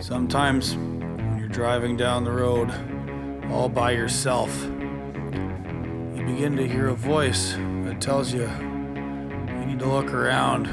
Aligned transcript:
Sometimes 0.00 0.76
when 0.76 1.38
you're 1.38 1.48
driving 1.48 1.96
down 1.96 2.24
the 2.24 2.30
road 2.30 2.70
all 3.50 3.68
by 3.68 3.92
yourself, 3.92 4.62
you 4.64 6.22
begin 6.26 6.54
to 6.56 6.68
hear 6.68 6.88
a 6.88 6.94
voice 6.94 7.54
that 7.54 8.00
tells 8.00 8.32
you 8.32 8.42
you 8.42 9.66
need 9.66 9.78
to 9.78 9.88
look 9.88 10.12
around, 10.12 10.66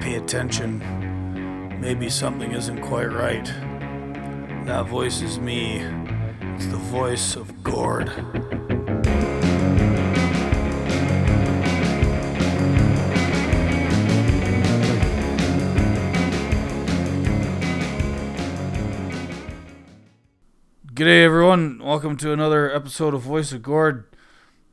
pay 0.00 0.16
attention. 0.16 1.80
Maybe 1.80 2.10
something 2.10 2.52
isn't 2.52 2.82
quite 2.82 3.12
right. 3.12 3.46
That 4.66 4.86
voice 4.88 5.22
is 5.22 5.38
me. 5.38 5.78
It's 6.56 6.66
the 6.66 6.76
voice 6.76 7.36
of 7.36 7.62
Gord. 7.62 8.08
G'day, 21.08 21.24
everyone. 21.24 21.78
Welcome 21.82 22.18
to 22.18 22.34
another 22.34 22.70
episode 22.70 23.14
of 23.14 23.22
Voice 23.22 23.50
of 23.52 23.62
Gord. 23.62 24.04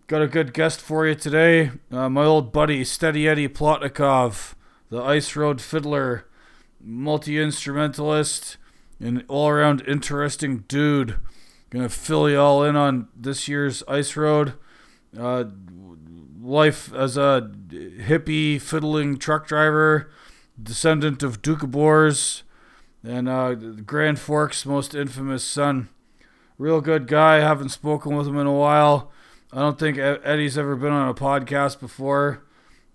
Got 0.07 0.21
a 0.21 0.27
good 0.27 0.53
guest 0.53 0.81
for 0.81 1.07
you 1.07 1.15
today. 1.15 1.71
Uh, 1.89 2.09
my 2.09 2.25
old 2.25 2.51
buddy, 2.51 2.83
Steady 2.83 3.25
Eddie 3.25 3.47
Plotnikoff, 3.47 4.53
the 4.89 5.01
Ice 5.01 5.37
Road 5.37 5.61
fiddler, 5.61 6.25
multi 6.83 7.39
instrumentalist, 7.41 8.57
and 8.99 9.23
all 9.29 9.47
around 9.47 9.81
interesting 9.87 10.65
dude. 10.67 11.15
Gonna 11.69 11.87
fill 11.87 12.29
you 12.29 12.37
all 12.37 12.65
in 12.65 12.75
on 12.75 13.07
this 13.15 13.47
year's 13.47 13.81
Ice 13.87 14.17
Road. 14.17 14.55
Uh, 15.17 15.45
life 16.41 16.93
as 16.93 17.15
a 17.15 17.49
hippie 17.71 18.59
fiddling 18.59 19.17
truck 19.17 19.47
driver, 19.47 20.11
descendant 20.61 21.23
of 21.23 21.41
Doukhobors, 21.41 22.41
and 23.05 23.29
uh, 23.29 23.53
Grand 23.53 24.19
Forks' 24.19 24.65
most 24.65 24.93
infamous 24.93 25.45
son 25.45 25.87
real 26.57 26.81
good 26.81 27.07
guy. 27.07 27.37
Haven't 27.37 27.69
spoken 27.69 28.15
with 28.15 28.27
him 28.27 28.37
in 28.37 28.47
a 28.47 28.53
while. 28.53 29.11
I 29.51 29.59
don't 29.59 29.79
think 29.79 29.97
Eddie's 29.97 30.57
ever 30.57 30.75
been 30.75 30.91
on 30.91 31.07
a 31.07 31.13
podcast 31.13 31.79
before. 31.79 32.43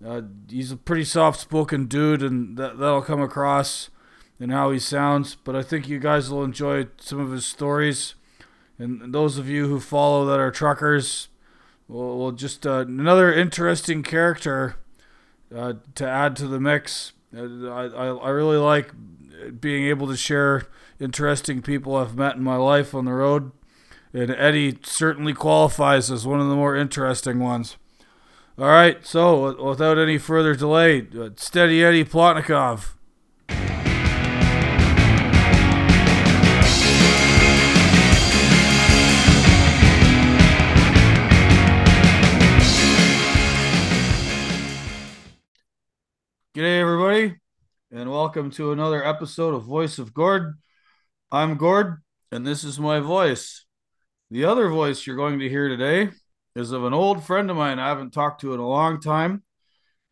Uh, 0.05 0.21
he's 0.49 0.71
a 0.71 0.77
pretty 0.77 1.03
soft-spoken 1.03 1.85
dude, 1.85 2.23
and 2.23 2.57
that 2.57 2.77
that'll 2.77 3.01
come 3.01 3.21
across 3.21 3.89
in 4.39 4.49
how 4.49 4.71
he 4.71 4.79
sounds. 4.79 5.35
But 5.35 5.55
I 5.55 5.61
think 5.61 5.87
you 5.87 5.99
guys 5.99 6.29
will 6.29 6.43
enjoy 6.43 6.87
some 6.97 7.19
of 7.19 7.31
his 7.31 7.45
stories, 7.45 8.15
and 8.77 9.13
those 9.13 9.37
of 9.37 9.47
you 9.47 9.67
who 9.67 9.79
follow 9.79 10.25
that 10.25 10.39
are 10.39 10.51
truckers, 10.51 11.29
will, 11.87 12.17
will 12.17 12.31
just 12.31 12.65
uh, 12.65 12.79
another 12.79 13.31
interesting 13.31 14.01
character 14.01 14.75
uh, 15.55 15.73
to 15.95 16.07
add 16.07 16.35
to 16.37 16.47
the 16.47 16.59
mix. 16.59 17.13
Uh, 17.35 17.69
I, 17.69 17.85
I 17.85 18.07
I 18.07 18.29
really 18.29 18.57
like 18.57 18.91
being 19.59 19.85
able 19.85 20.07
to 20.07 20.17
share 20.17 20.67
interesting 21.01 21.63
people 21.63 21.95
I've 21.95 22.15
met 22.15 22.35
in 22.35 22.43
my 22.43 22.57
life 22.57 22.93
on 22.93 23.05
the 23.05 23.13
road. 23.13 23.51
And 24.13 24.29
Eddie 24.29 24.77
certainly 24.83 25.33
qualifies 25.33 26.11
as 26.11 26.27
one 26.27 26.39
of 26.39 26.47
the 26.47 26.55
more 26.55 26.75
interesting 26.75 27.39
ones. 27.39 27.77
All 28.57 28.67
right, 28.67 29.03
so 29.05 29.63
without 29.63 29.97
any 29.97 30.17
further 30.19 30.53
delay, 30.53 31.07
uh, 31.17 31.29
Steady 31.37 31.83
Eddie 31.83 32.05
Plotnikoff. 32.05 32.93
G'day, 46.53 46.81
everybody, 46.81 47.37
and 47.89 48.11
welcome 48.11 48.51
to 48.51 48.73
another 48.73 49.03
episode 49.03 49.55
of 49.55 49.63
Voice 49.63 49.97
of 49.97 50.13
Gord. 50.13 50.55
I'm 51.33 51.55
Gord, 51.55 52.01
and 52.33 52.45
this 52.45 52.65
is 52.65 52.77
my 52.77 52.99
voice. 52.99 53.63
The 54.31 54.43
other 54.43 54.67
voice 54.67 55.07
you're 55.07 55.15
going 55.15 55.39
to 55.39 55.47
hear 55.47 55.69
today 55.69 56.09
is 56.57 56.73
of 56.73 56.83
an 56.83 56.93
old 56.93 57.23
friend 57.23 57.49
of 57.49 57.55
mine 57.55 57.79
I 57.79 57.87
haven't 57.87 58.11
talked 58.11 58.41
to 58.41 58.53
in 58.53 58.59
a 58.59 58.67
long 58.67 58.99
time, 58.99 59.43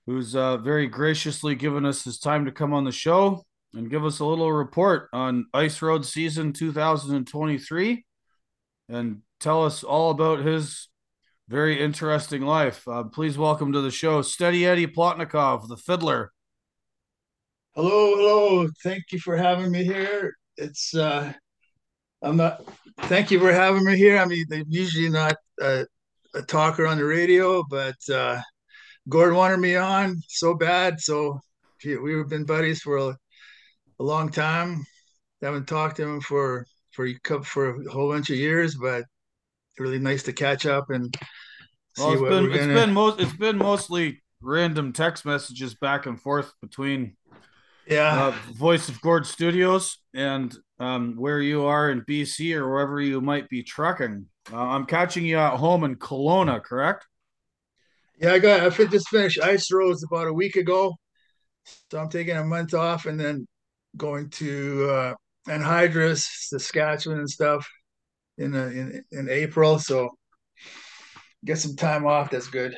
who's 0.05 0.33
uh, 0.33 0.55
very 0.55 0.87
graciously 0.87 1.55
given 1.55 1.85
us 1.85 2.05
his 2.05 2.19
time 2.19 2.45
to 2.45 2.53
come 2.53 2.73
on 2.73 2.85
the 2.85 2.93
show 2.93 3.43
and 3.73 3.89
give 3.89 4.05
us 4.05 4.19
a 4.19 4.25
little 4.25 4.49
report 4.49 5.09
on 5.11 5.47
Ice 5.53 5.81
Road 5.81 6.05
season 6.05 6.53
2023 6.53 8.05
and 8.87 9.21
tell 9.41 9.65
us 9.65 9.83
all 9.83 10.11
about 10.11 10.45
his 10.45 10.87
very 11.49 11.81
interesting 11.81 12.43
life. 12.43 12.87
Uh, 12.87 13.03
please 13.03 13.37
welcome 13.37 13.73
to 13.73 13.81
the 13.81 13.91
show 13.91 14.21
Steady 14.21 14.65
Eddie 14.65 14.87
Plotnikoff, 14.87 15.67
the 15.67 15.75
fiddler. 15.75 16.31
Hello, 17.75 18.15
hello. 18.15 18.69
Thank 18.81 19.11
you 19.11 19.19
for 19.19 19.35
having 19.35 19.69
me 19.69 19.83
here 19.83 20.33
it's 20.59 20.95
uh, 20.95 21.33
I'm 22.21 22.37
not. 22.37 22.61
Thank 23.01 23.31
you 23.31 23.39
for 23.39 23.51
having 23.51 23.85
me 23.85 23.97
here. 23.97 24.17
I 24.17 24.25
mean, 24.25 24.45
they're 24.49 24.63
usually 24.67 25.09
not 25.09 25.35
a, 25.61 25.85
a 26.35 26.41
talker 26.41 26.85
on 26.85 26.97
the 26.97 27.05
radio, 27.05 27.63
but 27.69 27.95
uh, 28.13 28.41
Gord 29.07 29.33
wanted 29.33 29.59
me 29.59 29.75
on 29.75 30.21
so 30.27 30.53
bad, 30.53 30.99
so 30.99 31.39
we've 31.83 32.27
been 32.27 32.45
buddies 32.45 32.81
for 32.81 32.97
a, 32.97 33.17
a 33.99 34.03
long 34.03 34.29
time. 34.29 34.85
haven't 35.41 35.67
talked 35.67 35.97
to 35.97 36.03
him 36.03 36.21
for 36.21 36.65
for 36.91 37.07
for 37.43 37.81
a 37.81 37.91
whole 37.91 38.11
bunch 38.11 38.29
of 38.29 38.35
years, 38.35 38.75
but 38.75 39.05
really 39.77 39.99
nice 39.99 40.23
to 40.23 40.33
catch 40.33 40.65
up 40.65 40.89
and 40.89 41.15
see 41.95 42.03
well, 42.03 42.11
it's 42.11 42.21
been, 42.21 42.51
it's 42.51 42.65
been 42.65 42.93
most 42.93 43.19
it's 43.21 43.37
been 43.37 43.57
mostly 43.57 44.21
random 44.41 44.91
text 44.91 45.25
messages 45.25 45.73
back 45.75 46.05
and 46.05 46.21
forth 46.21 46.51
between 46.61 47.15
yeah. 47.89 48.27
Uh, 48.27 48.31
Voice 48.53 48.87
of 48.87 49.01
Gord 49.01 49.25
Studios 49.25 49.97
and 50.13 50.55
um, 50.79 51.15
where 51.17 51.41
you 51.41 51.65
are 51.65 51.89
in 51.89 52.01
BC 52.01 52.55
or 52.55 52.69
wherever 52.69 53.01
you 53.01 53.19
might 53.19 53.49
be 53.49 53.63
trucking. 53.63 54.27
Uh, 54.51 54.57
I'm 54.57 54.85
catching 54.85 55.25
you 55.25 55.37
at 55.37 55.57
home 55.57 55.83
in 55.83 55.95
Kelowna, 55.95 56.63
correct? 56.63 57.05
Yeah, 58.19 58.33
I 58.33 58.39
got. 58.39 58.61
I 58.61 58.85
just 58.85 59.09
finished 59.09 59.41
Ice 59.41 59.71
Roads 59.71 60.03
about 60.03 60.27
a 60.27 60.33
week 60.33 60.55
ago, 60.55 60.95
so 61.89 61.99
I'm 61.99 62.09
taking 62.09 62.35
a 62.35 62.43
month 62.43 62.73
off 62.73 63.05
and 63.05 63.19
then 63.19 63.47
going 63.95 64.29
to 64.31 64.89
uh, 64.89 65.13
Anhydrous, 65.47 66.27
Saskatchewan, 66.49 67.19
and 67.19 67.29
stuff 67.29 67.67
in 68.37 68.55
uh, 68.55 68.65
in 68.65 69.03
in 69.11 69.29
April. 69.29 69.79
So 69.79 70.09
get 71.45 71.59
some 71.59 71.75
time 71.77 72.05
off. 72.05 72.29
That's 72.29 72.47
good. 72.47 72.75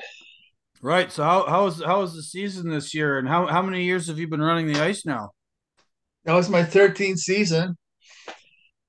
Right. 0.82 1.12
So 1.12 1.24
how 1.24 1.46
how 1.46 1.68
is 1.68 1.82
how 1.84 2.02
is 2.02 2.16
the 2.16 2.24
season 2.24 2.70
this 2.70 2.94
year, 2.94 3.20
and 3.20 3.28
how 3.28 3.46
how 3.46 3.62
many 3.62 3.84
years 3.84 4.08
have 4.08 4.18
you 4.18 4.28
been 4.28 4.42
running 4.42 4.66
the 4.66 4.82
ice 4.82 5.06
now? 5.06 5.30
That 6.26 6.34
was 6.34 6.50
my 6.50 6.64
13th 6.64 7.20
season, 7.20 7.78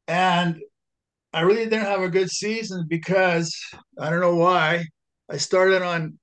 and 0.09 0.59
I 1.35 1.43
really 1.43 1.65
didn't 1.65 1.85
have 1.85 2.01
a 2.01 2.09
good 2.09 2.31
season 2.31 2.87
because 2.89 3.55
I 3.99 4.09
don't 4.09 4.21
know 4.21 4.37
why. 4.37 4.87
I 5.31 5.37
started 5.37 5.83
on 5.83 6.19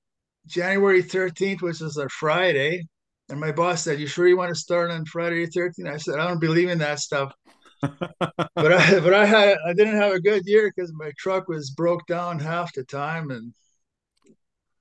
January 0.46 1.02
13th, 1.02 1.62
which 1.62 1.80
is 1.80 1.96
a 1.96 2.08
Friday, 2.08 2.82
and 3.28 3.38
my 3.38 3.52
boss 3.52 3.84
said, 3.84 4.00
"You 4.00 4.08
sure 4.08 4.26
you 4.26 4.36
want 4.36 4.52
to 4.52 4.60
start 4.60 4.90
on 4.90 5.04
Friday 5.04 5.46
13th?" 5.46 5.88
I 5.88 5.98
said, 5.98 6.18
"I 6.18 6.26
don't 6.26 6.40
believe 6.40 6.68
in 6.68 6.78
that 6.78 6.98
stuff." 6.98 7.32
but 7.80 8.72
I 8.72 9.00
but 9.00 9.14
I 9.14 9.24
had 9.24 9.56
I 9.68 9.72
didn't 9.72 9.96
have 9.96 10.12
a 10.12 10.20
good 10.20 10.42
year 10.46 10.72
because 10.74 10.92
my 10.94 11.12
truck 11.16 11.48
was 11.48 11.70
broke 11.70 12.06
down 12.06 12.40
half 12.40 12.72
the 12.74 12.82
time, 12.84 13.30
and 13.30 13.54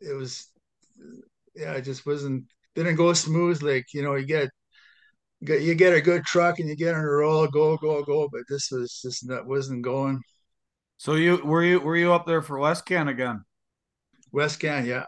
it 0.02 0.14
was 0.14 0.48
yeah, 1.56 1.74
it 1.74 1.82
just 1.82 2.06
wasn't 2.06 2.46
didn't 2.76 2.96
go 2.96 3.14
smooth. 3.14 3.62
Like 3.62 3.94
you 3.94 4.04
know, 4.04 4.16
you 4.16 4.26
get 4.26 4.50
you 5.42 5.76
get 5.76 5.94
a 5.94 6.02
good 6.02 6.24
truck 6.26 6.60
and 6.60 6.70
you 6.70 6.76
get 6.76 6.96
on 6.96 7.02
a 7.02 7.08
roll, 7.08 7.48
go 7.48 7.78
go 7.78 8.04
go. 8.04 8.28
But 8.32 8.42
this 8.50 8.70
was 8.72 9.00
just 9.02 9.28
that 9.28 9.46
wasn't 9.46 9.84
going. 9.84 10.22
So 10.98 11.16
you 11.16 11.38
were 11.38 11.64
you 11.64 11.80
were 11.80 11.96
you 11.96 12.12
up 12.14 12.26
there 12.26 12.42
for 12.42 12.58
Westcan 12.58 13.10
again? 13.10 13.44
Westcan, 14.34 14.86
yeah. 14.86 15.06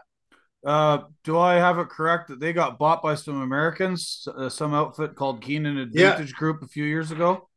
Uh, 0.64 1.04
do 1.24 1.38
I 1.38 1.54
have 1.54 1.78
it 1.78 1.88
correct 1.88 2.28
that 2.28 2.38
they 2.38 2.52
got 2.52 2.78
bought 2.78 3.02
by 3.02 3.16
some 3.16 3.42
Americans, 3.42 4.28
uh, 4.36 4.48
some 4.48 4.74
outfit 4.74 5.16
called 5.16 5.42
Kenan 5.42 5.76
Advantage 5.76 6.30
yeah. 6.30 6.38
Group 6.38 6.62
a 6.62 6.68
few 6.68 6.84
years 6.84 7.10
ago? 7.10 7.48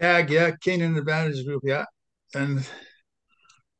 KAG, 0.00 0.30
yeah, 0.30 0.52
Kenan 0.62 0.96
Advantage 0.96 1.44
Group, 1.44 1.62
yeah, 1.66 1.84
and 2.34 2.66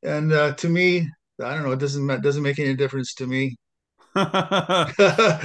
and 0.03 0.33
uh, 0.33 0.53
to 0.55 0.69
me, 0.69 1.09
I 1.43 1.55
don't 1.55 1.63
know, 1.63 1.73
it 1.73 1.79
doesn't 1.79 2.23
doesn't 2.23 2.43
make 2.43 2.59
any 2.59 2.75
difference 2.75 3.15
to 3.15 3.27
me. 3.27 3.57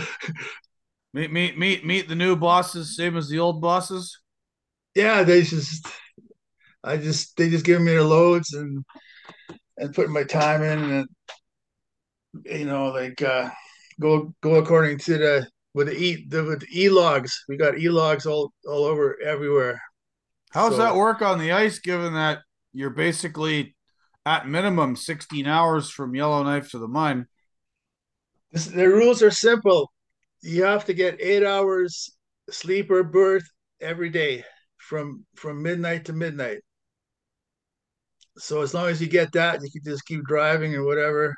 meet 1.13 1.31
meet 1.31 1.57
meet 1.57 1.85
meet 1.85 2.07
the 2.07 2.15
new 2.15 2.35
bosses, 2.35 2.95
same 2.95 3.17
as 3.17 3.29
the 3.29 3.39
old 3.39 3.61
bosses. 3.61 4.19
Yeah, 4.95 5.23
they 5.23 5.43
just 5.43 5.87
I 6.83 6.97
just 6.97 7.35
they 7.37 7.49
just 7.49 7.65
give 7.65 7.81
me 7.81 7.91
their 7.91 8.03
loads 8.03 8.53
and 8.53 8.83
and 9.77 9.93
put 9.93 10.09
my 10.09 10.23
time 10.23 10.63
in 10.63 10.79
and 10.91 11.07
you 12.45 12.65
know 12.65 12.87
like 12.87 13.21
uh 13.21 13.49
go 13.99 14.33
go 14.41 14.55
according 14.55 14.97
to 14.99 15.17
the 15.17 15.47
with 15.73 15.87
the 15.87 15.97
e 15.97 16.25
the 16.27 16.43
with 16.43 16.63
e 16.73 16.89
logs. 16.89 17.43
We 17.47 17.57
got 17.57 17.77
e 17.77 17.89
logs 17.89 18.25
all 18.25 18.53
all 18.67 18.85
over 18.85 19.21
everywhere. 19.21 19.81
How 20.51 20.69
does 20.69 20.77
so, 20.77 20.83
that 20.83 20.95
work 20.95 21.21
on 21.21 21.37
the 21.37 21.51
ice? 21.51 21.79
Given 21.79 22.13
that 22.13 22.39
you're 22.73 22.89
basically 22.89 23.75
at 24.25 24.47
minimum 24.47 24.95
16 24.95 25.45
hours 25.45 25.89
from 25.89 26.15
Yellowknife 26.15 26.71
to 26.71 26.79
the 26.79 26.87
mine. 26.87 27.27
The 28.55 28.87
rules 28.87 29.21
are 29.21 29.31
simple. 29.31 29.91
You 30.41 30.63
have 30.63 30.85
to 30.85 30.93
get 30.93 31.21
eight 31.21 31.43
hours 31.43 32.09
sleep 32.49 32.89
or 32.89 33.03
birth 33.03 33.43
every 33.81 34.09
day 34.09 34.45
from 34.77 35.25
from 35.35 35.61
midnight 35.61 36.05
to 36.05 36.13
midnight. 36.13 36.59
So 38.37 38.61
as 38.61 38.73
long 38.73 38.87
as 38.87 39.01
you 39.01 39.07
get 39.07 39.31
that, 39.33 39.61
you 39.61 39.69
can 39.71 39.81
just 39.83 40.05
keep 40.05 40.23
driving 40.23 40.75
or 40.75 40.83
whatever. 40.83 41.35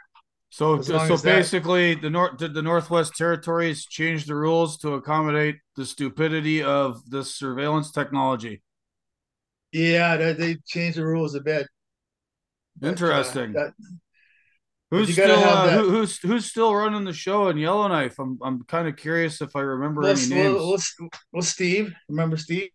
So 0.49 0.81
so 0.81 1.17
basically, 1.17 1.95
that, 1.95 2.01
the 2.01 2.09
north 2.09 2.37
did 2.37 2.53
the 2.53 2.61
Northwest 2.61 3.15
Territories 3.15 3.85
change 3.85 4.25
the 4.25 4.35
rules 4.35 4.77
to 4.77 4.93
accommodate 4.93 5.57
the 5.75 5.85
stupidity 5.85 6.63
of 6.63 7.09
this 7.09 7.35
surveillance 7.35 7.91
technology. 7.91 8.61
Yeah, 9.71 10.17
they, 10.17 10.33
they 10.33 10.55
changed 10.65 10.97
the 10.97 11.05
rules 11.05 11.35
a 11.35 11.41
bit. 11.41 11.67
Interesting. 12.81 13.53
But, 13.53 13.59
uh, 13.59 13.63
that, 13.65 13.73
who's 14.91 15.11
still 15.11 15.39
uh, 15.39 15.69
who, 15.69 15.89
who's 15.89 16.17
who's 16.19 16.45
still 16.45 16.73
running 16.73 17.03
the 17.03 17.13
show 17.13 17.49
in 17.49 17.57
Yellowknife? 17.57 18.19
I'm 18.19 18.37
I'm 18.41 18.63
kind 18.63 18.87
of 18.87 18.95
curious 18.95 19.41
if 19.41 19.55
I 19.55 19.61
remember 19.61 20.01
well, 20.01 20.11
any 20.17 20.27
names. 20.27 20.95
Well, 21.31 21.41
Steve, 21.41 21.93
remember 22.09 22.37
Steve? 22.37 22.69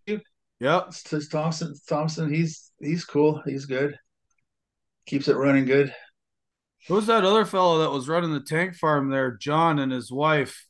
Yeah, 0.61 0.83
Thompson. 1.31 1.75
Thompson, 1.89 2.33
he's 2.33 2.71
he's 2.81 3.05
cool. 3.05 3.43
He's 3.45 3.67
good. 3.67 3.99
Keeps 5.07 5.29
it 5.29 5.37
running 5.37 5.65
good. 5.65 5.93
Who's 6.89 7.07
that 7.07 7.25
other 7.25 7.45
fellow 7.45 7.79
that 7.81 7.91
was 7.91 8.09
running 8.09 8.33
the 8.33 8.41
tank 8.41 8.75
farm 8.75 9.11
there? 9.11 9.37
John 9.37 9.79
and 9.79 9.93
his 9.93 10.11
wife. 10.11 10.67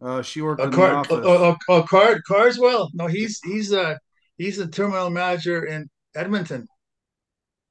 Uh, 0.00 0.22
she 0.22 0.40
worked 0.40 0.60
uh, 0.60 0.64
in 0.64 0.72
Car- 0.72 0.90
the 0.90 0.96
office. 0.96 1.20
Oh, 1.24 1.56
oh, 1.68 1.82
Car- 1.82 2.20
Carswell. 2.26 2.90
No, 2.94 3.06
he's 3.06 3.40
he's 3.44 3.72
uh 3.72 3.96
he's 4.36 4.58
a 4.58 4.68
terminal 4.68 5.10
manager 5.10 5.64
in 5.64 5.90
Edmonton. 6.14 6.66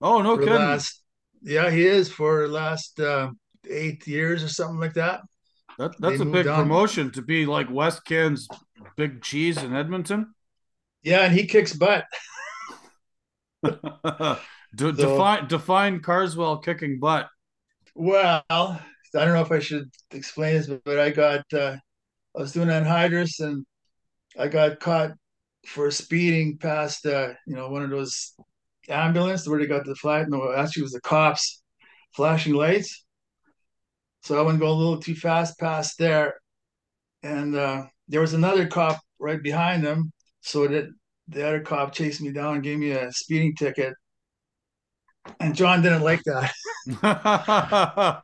Oh 0.02 0.22
no 0.22 0.38
kidding! 0.38 0.54
Last, 0.54 1.02
yeah, 1.48 1.70
he 1.72 1.86
is 1.86 2.12
for 2.12 2.48
last 2.48 3.00
uh, 3.00 3.32
eight 3.70 4.06
years 4.06 4.44
or 4.44 4.50
something 4.50 4.80
like 4.80 4.94
that. 4.96 5.22
That 5.80 6.00
that's 6.00 6.18
they 6.18 6.24
a 6.24 6.26
big 6.26 6.48
on. 6.48 6.64
promotion 6.64 7.12
to 7.12 7.22
be 7.22 7.46
like 7.46 7.70
Westcan's 7.70 8.48
big 8.96 9.22
cheese 9.22 9.62
in 9.62 9.76
Edmonton. 9.76 10.34
Yeah, 11.04 11.22
and 11.22 11.34
he 11.34 11.46
kicks 11.46 11.74
butt. 11.74 12.06
De- 13.64 14.40
so, 14.76 14.92
define 14.92 15.48
define 15.48 16.00
Carswell 16.02 16.58
kicking 16.58 17.00
butt. 17.00 17.30
Well, 17.96 18.44
I 18.50 18.80
don't 19.14 19.34
know 19.34 19.42
if 19.42 19.52
I 19.52 19.60
should 19.60 19.90
explain 20.12 20.56
this, 20.56 20.68
but, 20.68 20.84
but 20.84 21.00
I 21.00 21.12
got 21.12 21.46
uh, 21.54 21.78
I 22.36 22.40
was 22.40 22.52
doing 22.52 22.68
anhydrous 22.68 23.40
and 23.40 23.66
I 24.38 24.48
got 24.50 24.80
caught 24.80 25.12
for 25.66 25.92
speeding 25.92 26.58
past 26.58 27.06
uh, 27.06 27.30
you 27.46 27.56
know 27.56 27.70
one 27.70 27.84
of 27.84 27.90
those 27.90 28.34
ambulance 28.90 29.48
where 29.48 29.60
they 29.60 29.68
got 29.68 29.86
the 29.86 29.96
flag. 29.96 30.30
No, 30.30 30.54
actually 30.54 30.82
it 30.82 30.86
was 30.86 30.94
the 30.94 31.02
cops 31.02 31.62
flashing 32.14 32.54
lights. 32.54 33.06
So 34.24 34.38
I 34.38 34.42
went 34.42 34.60
go 34.60 34.70
a 34.70 34.72
little 34.72 35.00
too 35.00 35.16
fast 35.16 35.58
past 35.60 35.98
there, 35.98 36.36
and 37.24 37.56
uh, 37.56 37.86
there 38.08 38.22
was 38.22 38.34
another 38.34 38.68
cop 38.68 39.00
right 39.20 39.42
behind 39.42 39.86
them. 39.86 40.12
So 40.42 40.68
that 40.68 40.90
the 41.28 41.48
other 41.48 41.62
cop 41.62 41.94
chased 41.94 42.22
me 42.22 42.32
down 42.32 42.56
and 42.56 42.64
gave 42.64 42.80
me 42.80 42.92
a 42.92 43.12
speeding 43.12 43.56
ticket. 43.56 43.94
And 45.40 45.56
John 45.56 45.82
didn't 45.82 46.04
like 46.04 46.24
that. 46.24 46.54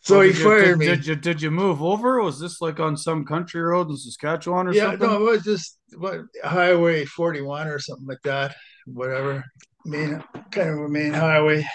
so 0.00 0.18
well, 0.18 0.26
he 0.26 0.32
fired 0.32 0.68
you, 0.68 0.76
me. 0.76 0.86
Did 0.86 1.06
you 1.06 1.16
did 1.16 1.42
you 1.42 1.50
move 1.50 1.82
over? 1.82 2.22
Was 2.22 2.40
this 2.40 2.60
like 2.60 2.80
on 2.80 2.96
some 2.96 3.24
country 3.26 3.60
road 3.60 3.90
in 3.90 3.96
Saskatchewan 3.96 4.68
or 4.68 4.72
yeah, 4.72 4.90
something? 4.90 5.08
Yeah, 5.08 5.18
no, 5.18 5.26
it 5.26 5.30
was 5.30 5.44
just 5.44 5.78
what 5.96 6.20
Highway 6.42 7.04
41 7.04 7.68
or 7.68 7.78
something 7.78 8.06
like 8.06 8.22
that. 8.24 8.56
Whatever. 8.86 9.44
Main 9.84 10.22
kind 10.50 10.70
of 10.70 10.78
a 10.78 10.88
main 10.88 11.12
highway. 11.12 11.66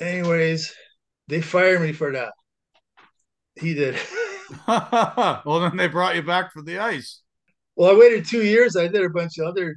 Anyways, 0.00 0.72
they 1.26 1.40
fired 1.40 1.82
me 1.82 1.92
for 1.92 2.12
that. 2.12 2.32
He 3.56 3.74
did. 3.74 3.98
well, 4.68 5.60
then 5.60 5.76
they 5.76 5.88
brought 5.88 6.14
you 6.14 6.22
back 6.22 6.52
for 6.52 6.62
the 6.62 6.78
ice. 6.78 7.20
Well, 7.76 7.90
I 7.90 7.98
waited 7.98 8.24
two 8.24 8.44
years. 8.44 8.76
I 8.76 8.86
did 8.86 9.04
a 9.04 9.10
bunch 9.10 9.38
of 9.38 9.46
other 9.46 9.76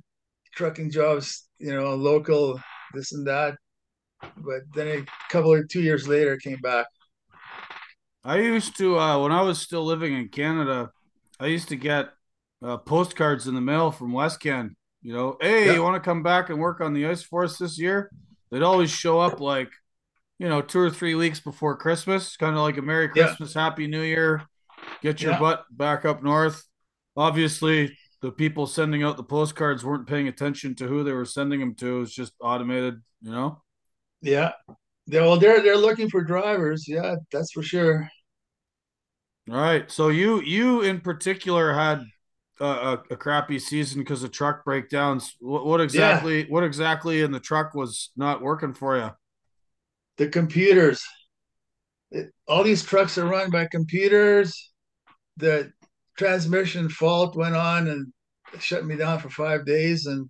trucking 0.54 0.92
jobs, 0.92 1.48
you 1.58 1.74
know, 1.74 1.96
local, 1.96 2.60
this 2.94 3.12
and 3.14 3.26
that 3.28 3.56
but 4.38 4.62
then 4.74 4.88
a 4.88 5.06
couple 5.32 5.56
of 5.56 5.68
two 5.70 5.82
years 5.82 6.08
later, 6.08 6.34
I 6.34 6.38
came 6.38 6.60
back. 6.60 6.88
I 8.24 8.38
used 8.38 8.78
to 8.78 9.00
uh, 9.00 9.22
when 9.22 9.32
I 9.32 9.42
was 9.42 9.60
still 9.60 9.84
living 9.84 10.14
in 10.14 10.30
Canada. 10.30 10.92
I 11.40 11.48
used 11.48 11.70
to 11.70 11.76
get 11.76 12.10
uh, 12.62 12.78
postcards 12.78 13.48
in 13.48 13.56
the 13.56 13.62
mail 13.62 13.92
from 13.92 14.12
Westcan. 14.12 14.72
You 15.02 15.14
know, 15.14 15.38
hey, 15.42 15.66
yep. 15.66 15.76
you 15.76 15.84
want 15.84 15.96
to 15.96 16.08
come 16.08 16.22
back 16.22 16.50
and 16.50 16.60
work 16.60 16.80
on 16.82 16.94
the 16.94 17.08
ice 17.08 17.24
for 17.24 17.44
us 17.44 17.58
this 17.58 17.80
year? 17.80 18.12
They'd 18.52 18.62
always 18.62 18.92
show 18.92 19.20
up 19.20 19.40
like, 19.40 19.70
you 20.38 20.48
know, 20.48 20.62
two 20.62 20.80
or 20.80 20.90
three 20.90 21.16
weeks 21.16 21.40
before 21.40 21.76
Christmas, 21.76 22.38
kind 22.38 22.56
of 22.56 22.62
like 22.62 22.78
a 22.78 22.82
Merry 22.82 23.08
Christmas, 23.08 23.56
yeah. 23.56 23.64
Happy 23.64 23.88
New 23.88 24.02
Year. 24.02 24.44
Get 25.02 25.22
your 25.22 25.32
yeah. 25.32 25.40
butt 25.40 25.66
back 25.72 26.06
up 26.06 26.22
north. 26.22 26.64
Obviously, 27.16 27.98
the 28.22 28.32
people 28.32 28.68
sending 28.68 29.04
out 29.04 29.18
the 29.18 29.24
postcards 29.24 29.84
weren't 29.84 30.08
paying 30.08 30.28
attention 30.28 30.76
to 30.76 30.88
who 30.88 31.04
they 31.04 31.14
were 31.14 31.26
sending 31.26 31.60
them 31.60 31.76
to. 31.76 31.98
It 31.98 32.00
was 32.00 32.14
just 32.14 32.34
automated, 32.40 32.96
you 33.22 33.32
know. 33.32 33.62
Yeah. 34.22 34.52
They're, 35.08 35.24
well, 35.24 35.38
they're 35.38 35.62
they're 35.62 35.78
looking 35.78 36.10
for 36.10 36.24
drivers. 36.24 36.88
Yeah, 36.88 37.16
that's 37.32 37.52
for 37.52 37.64
sure. 37.64 38.08
All 39.50 39.58
right. 39.58 39.90
So 39.90 40.10
you 40.10 40.42
you 40.42 40.82
in 40.82 41.02
particular 41.02 41.74
had 41.74 42.04
a, 42.66 43.04
a 43.12 43.16
crappy 43.16 43.60
season 43.60 44.02
because 44.02 44.24
of 44.24 44.32
truck 44.32 44.64
breakdowns. 44.64 45.36
What, 45.40 45.66
what 45.66 45.82
exactly 45.82 46.42
yeah. 46.42 46.46
what 46.50 46.64
exactly 46.64 47.22
in 47.22 47.32
the 47.32 47.40
truck 47.40 47.74
was 47.74 48.12
not 48.16 48.42
working 48.42 48.74
for 48.74 48.98
you? 48.98 49.12
The 50.18 50.28
computers. 50.30 51.04
It, 52.12 52.32
all 52.48 52.64
these 52.64 52.84
trucks 52.84 53.18
are 53.18 53.26
run 53.26 53.50
by 53.52 53.68
computers. 53.72 54.72
The 55.38 55.72
transmission 56.18 56.90
fault 56.90 57.36
went 57.36 57.56
on 57.56 57.88
and 57.88 58.12
shut 58.60 58.86
me 58.86 58.98
down 58.98 59.20
for 59.20 59.30
five 59.30 59.66
days, 59.66 60.06
and 60.06 60.30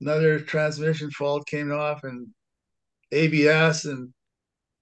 another 0.00 0.40
transmission 0.40 1.10
fault 1.10 1.46
came 1.46 1.72
off 1.72 2.04
and 2.04 2.28
ABS 3.12 3.84
and 3.84 4.12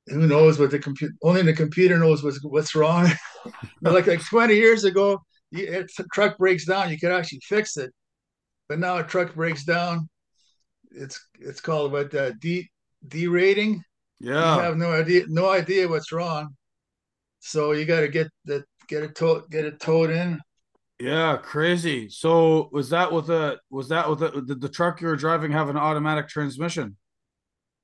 who 0.06 0.26
knows 0.26 0.58
what 0.58 0.70
the 0.70 0.78
computer 0.78 1.14
only 1.22 1.42
the 1.42 1.52
computer 1.52 1.98
knows 1.98 2.22
what's 2.22 2.42
what's 2.44 2.74
wrong. 2.74 3.10
like 3.82 4.06
like 4.06 4.24
20 4.24 4.54
years 4.54 4.84
ago, 4.84 5.20
you, 5.50 5.84
a 5.98 6.04
truck 6.12 6.38
breaks 6.38 6.64
down, 6.64 6.90
you 6.90 6.98
could 6.98 7.12
actually 7.12 7.40
fix 7.42 7.76
it. 7.76 7.92
But 8.68 8.78
now 8.78 8.98
a 8.98 9.04
truck 9.04 9.34
breaks 9.34 9.64
down, 9.64 10.08
it's 10.90 11.18
it's 11.40 11.60
called 11.60 11.92
what 11.92 12.14
uh, 12.14 12.32
D 12.40 12.68
derating. 13.06 13.82
Yeah, 14.20 14.56
you 14.56 14.62
have 14.62 14.76
no 14.76 14.92
idea 14.92 15.24
no 15.28 15.48
idea 15.48 15.88
what's 15.88 16.12
wrong, 16.12 16.54
so 17.40 17.72
you 17.72 17.84
got 17.84 18.00
to 18.00 18.08
get 18.08 18.28
that 18.44 18.64
get 18.88 19.02
it 19.02 19.14
towed 19.14 19.50
get 19.50 19.64
it 19.64 19.80
towed 19.80 20.10
in. 20.10 20.40
Yeah, 21.00 21.36
crazy. 21.36 22.08
So 22.10 22.68
was 22.72 22.90
that 22.90 23.12
with 23.12 23.30
a 23.30 23.58
was 23.70 23.88
that 23.88 24.10
with 24.10 24.22
a, 24.22 24.42
did 24.42 24.60
the 24.60 24.68
truck 24.68 25.00
you 25.00 25.06
were 25.06 25.16
driving 25.16 25.52
have 25.52 25.68
an 25.68 25.76
automatic 25.76 26.28
transmission? 26.28 26.96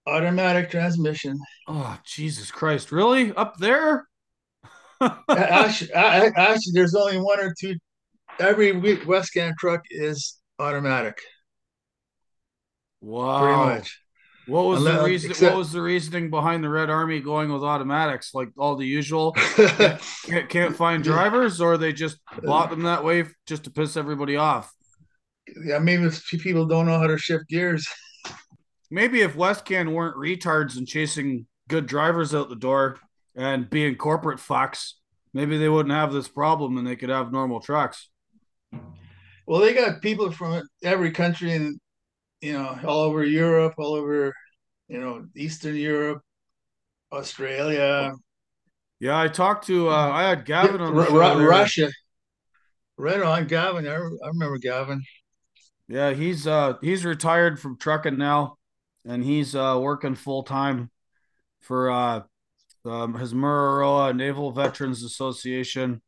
automatic 0.07 0.71
transmission. 0.71 1.39
Oh, 1.67 1.99
Jesus 2.05 2.51
Christ. 2.51 2.93
Really? 2.93 3.33
Up 3.35 3.57
there? 3.57 4.09
actually, 5.29 5.93
actually, 5.93 6.73
there's 6.73 6.95
only 6.95 7.19
one 7.19 7.41
or 7.41 7.55
two. 7.59 7.77
Every 8.39 8.73
Westcan 8.73 9.55
truck 9.59 9.83
is 9.91 10.37
automatic. 10.59 11.19
Wow. 13.01 13.43
Pretty 13.43 13.77
much. 13.77 14.01
What 14.47 14.65
was 14.67 14.81
Unless, 14.81 14.99
the 14.99 15.05
reason? 15.05 15.31
Except, 15.31 15.53
what 15.53 15.59
was 15.59 15.73
the 15.73 15.81
reasoning 15.81 16.29
behind 16.29 16.63
the 16.63 16.69
Red 16.69 16.91
Army 16.91 17.21
going 17.21 17.51
with 17.51 17.63
automatics? 17.63 18.35
Like 18.35 18.51
all 18.59 18.77
the 18.77 18.87
usual, 18.87 19.33
can't, 19.33 20.49
can't 20.51 20.77
find 20.77 21.03
drivers, 21.03 21.63
or 21.63 21.79
they 21.79 21.95
just 21.95 22.19
uh, 22.31 22.41
bought 22.43 22.69
them 22.69 22.83
that 22.83 23.05
way 23.05 23.25
just 23.47 23.65
to 23.65 23.71
piss 23.71 23.97
everybody 23.97 24.37
off. 24.37 24.71
Yeah, 25.65 25.79
maybe 25.79 26.11
people 26.41 26.67
don't 26.67 26.87
know 26.87 26.99
how 26.99 27.07
to 27.07 27.17
shift 27.17 27.49
gears 27.49 27.87
maybe 28.95 29.23
if 29.23 29.35
Westcan 29.35 29.93
weren't 29.93 30.17
retards 30.17 30.77
and 30.77 30.87
chasing 30.87 31.47
good 31.69 31.87
drivers 31.87 32.35
out 32.35 32.49
the 32.49 32.57
door 32.57 32.99
and 33.37 33.69
being 33.69 33.97
corporate 33.97 34.39
fucks, 34.39 34.95
maybe 35.33 35.59
they 35.59 35.69
wouldn't 35.69 35.95
have 35.95 36.13
this 36.13 36.29
problem 36.29 36.77
and 36.79 36.87
they 36.87 36.97
could 36.97 37.09
have 37.11 37.33
normal 37.33 37.61
trucks. 37.61 38.09
Well, 39.47 39.61
they 39.61 39.75
got 39.75 40.01
people 40.01 40.31
from 40.33 40.67
every 40.83 41.11
country 41.11 41.53
and 41.53 41.79
you 42.41 42.55
know 42.55 42.79
all 42.87 43.01
over 43.01 43.25
Europe, 43.25 43.75
all 43.79 43.95
over 43.95 44.33
you 44.89 45.01
know 45.01 45.27
Eastern 45.37 45.77
Europe, 45.77 46.23
Australia. 47.13 48.13
Yeah, 49.01 49.19
I 49.19 49.29
talked 49.29 49.67
to 49.67 49.89
uh, 49.91 50.11
I 50.11 50.23
had 50.23 50.45
Gavin 50.45 50.81
on 50.81 50.95
R- 50.95 51.23
R- 51.23 51.47
Russia. 51.47 51.91
Right 52.97 53.21
on, 53.21 53.47
Gavin. 53.47 53.87
I, 53.87 53.95
I 53.95 54.29
remember 54.29 54.59
Gavin. 54.59 55.03
Yeah, 55.89 56.13
he's 56.13 56.47
uh 56.47 56.75
he's 56.81 57.05
retired 57.05 57.61
from 57.61 57.77
trucking 57.77 58.17
now 58.17 58.57
and 59.05 59.23
he's 59.23 59.55
uh, 59.55 59.79
working 59.81 60.15
full 60.15 60.43
time 60.43 60.91
for 61.61 61.91
uh, 61.91 62.23
um, 62.85 63.15
his 63.15 63.35
Mururoa 63.35 64.15
Naval 64.15 64.53
Veterans 64.53 65.03
Association. 65.03 66.03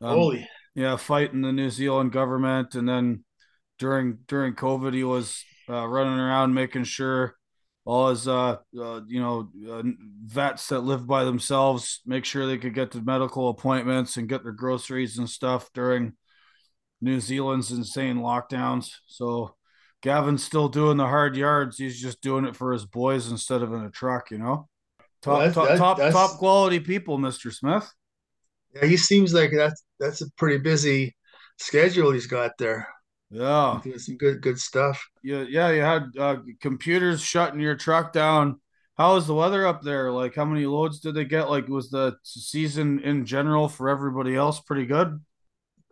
Um, 0.00 0.18
Holy, 0.18 0.48
yeah, 0.74 0.96
fighting 0.96 1.42
the 1.42 1.52
New 1.52 1.70
Zealand 1.70 2.12
government, 2.12 2.74
and 2.74 2.88
then 2.88 3.24
during 3.78 4.18
during 4.26 4.54
COVID, 4.54 4.94
he 4.94 5.04
was 5.04 5.44
uh, 5.68 5.86
running 5.86 6.18
around 6.18 6.54
making 6.54 6.84
sure 6.84 7.36
all 7.84 8.10
his 8.10 8.28
uh, 8.28 8.56
uh 8.80 9.00
you 9.08 9.20
know 9.20 9.48
uh, 9.70 9.82
vets 10.24 10.68
that 10.68 10.80
live 10.80 11.04
by 11.04 11.24
themselves 11.24 12.00
make 12.06 12.24
sure 12.24 12.46
they 12.46 12.56
could 12.56 12.74
get 12.74 12.92
to 12.92 13.00
medical 13.00 13.48
appointments 13.48 14.16
and 14.16 14.28
get 14.28 14.44
their 14.44 14.52
groceries 14.52 15.18
and 15.18 15.28
stuff 15.28 15.68
during 15.72 16.12
New 17.00 17.18
Zealand's 17.18 17.72
insane 17.72 18.18
lockdowns. 18.18 18.92
So 19.06 19.56
Gavin's 20.02 20.44
still 20.44 20.68
doing 20.68 20.96
the 20.96 21.06
hard 21.06 21.36
yards. 21.36 21.76
He's 21.76 22.00
just 22.00 22.22
doing 22.22 22.44
it 22.44 22.56
for 22.56 22.72
his 22.72 22.86
boys 22.86 23.30
instead 23.30 23.62
of 23.62 23.72
in 23.72 23.82
a 23.82 23.90
truck, 23.90 24.30
you 24.30 24.38
know. 24.38 24.68
Top 25.22 25.38
Well, 25.38 25.52
top 25.78 25.98
that- 25.98 26.12
top, 26.12 26.38
quality 26.38 26.80
people, 26.80 27.16
Mister 27.18 27.50
Smith. 27.50 27.88
Yeah, 28.74 28.86
he 28.86 28.96
seems 28.96 29.32
like 29.32 29.50
that's 29.54 29.82
that's 30.00 30.20
a 30.20 30.30
pretty 30.32 30.58
busy 30.58 31.14
schedule 31.58 32.10
he's 32.12 32.26
got 32.26 32.52
there. 32.58 32.88
Yeah, 33.30 33.80
Doing 33.82 33.98
some 33.98 34.16
good 34.18 34.42
good 34.42 34.58
stuff. 34.58 35.02
yeah, 35.22 35.44
yeah. 35.48 35.70
You 35.70 35.80
had 35.82 36.04
uh, 36.18 36.36
computers 36.60 37.22
shutting 37.22 37.60
your 37.60 37.76
truck 37.76 38.12
down. 38.12 38.60
How 38.98 39.14
was 39.14 39.26
the 39.26 39.34
weather 39.34 39.66
up 39.66 39.82
there? 39.82 40.10
Like, 40.12 40.34
how 40.34 40.44
many 40.44 40.66
loads 40.66 41.00
did 41.00 41.14
they 41.14 41.24
get? 41.24 41.48
Like, 41.48 41.66
was 41.66 41.88
the 41.88 42.16
season 42.24 43.00
in 43.00 43.24
general 43.24 43.68
for 43.68 43.88
everybody 43.88 44.34
else 44.36 44.60
pretty 44.60 44.84
good? 44.84 45.18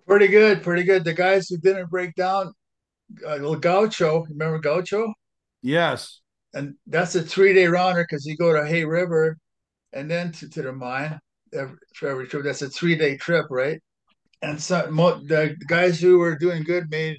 Pretty 0.06 0.28
good, 0.28 0.62
pretty 0.62 0.82
good. 0.82 1.04
The 1.04 1.14
guys 1.14 1.48
who 1.48 1.56
didn't 1.56 1.88
break 1.88 2.14
down, 2.14 2.52
uh, 3.26 3.38
Gaucho, 3.54 4.26
remember 4.28 4.58
Gaucho? 4.58 5.14
Yes. 5.62 6.19
And 6.54 6.74
that's 6.86 7.14
a 7.14 7.22
three 7.22 7.52
day 7.52 7.66
rounder 7.66 8.04
because 8.08 8.26
you 8.26 8.36
go 8.36 8.52
to 8.52 8.66
Hay 8.66 8.84
River 8.84 9.36
and 9.92 10.10
then 10.10 10.32
to, 10.32 10.48
to 10.48 10.62
the 10.62 10.72
mine 10.72 11.18
every, 11.52 11.76
for 11.94 12.08
every 12.08 12.26
trip. 12.26 12.44
That's 12.44 12.62
a 12.62 12.68
three 12.68 12.96
day 12.96 13.16
trip, 13.16 13.46
right? 13.50 13.80
And 14.42 14.60
so 14.60 14.90
mo- 14.90 15.20
the 15.24 15.56
guys 15.68 16.00
who 16.00 16.18
were 16.18 16.36
doing 16.36 16.62
good 16.62 16.90
made 16.90 17.18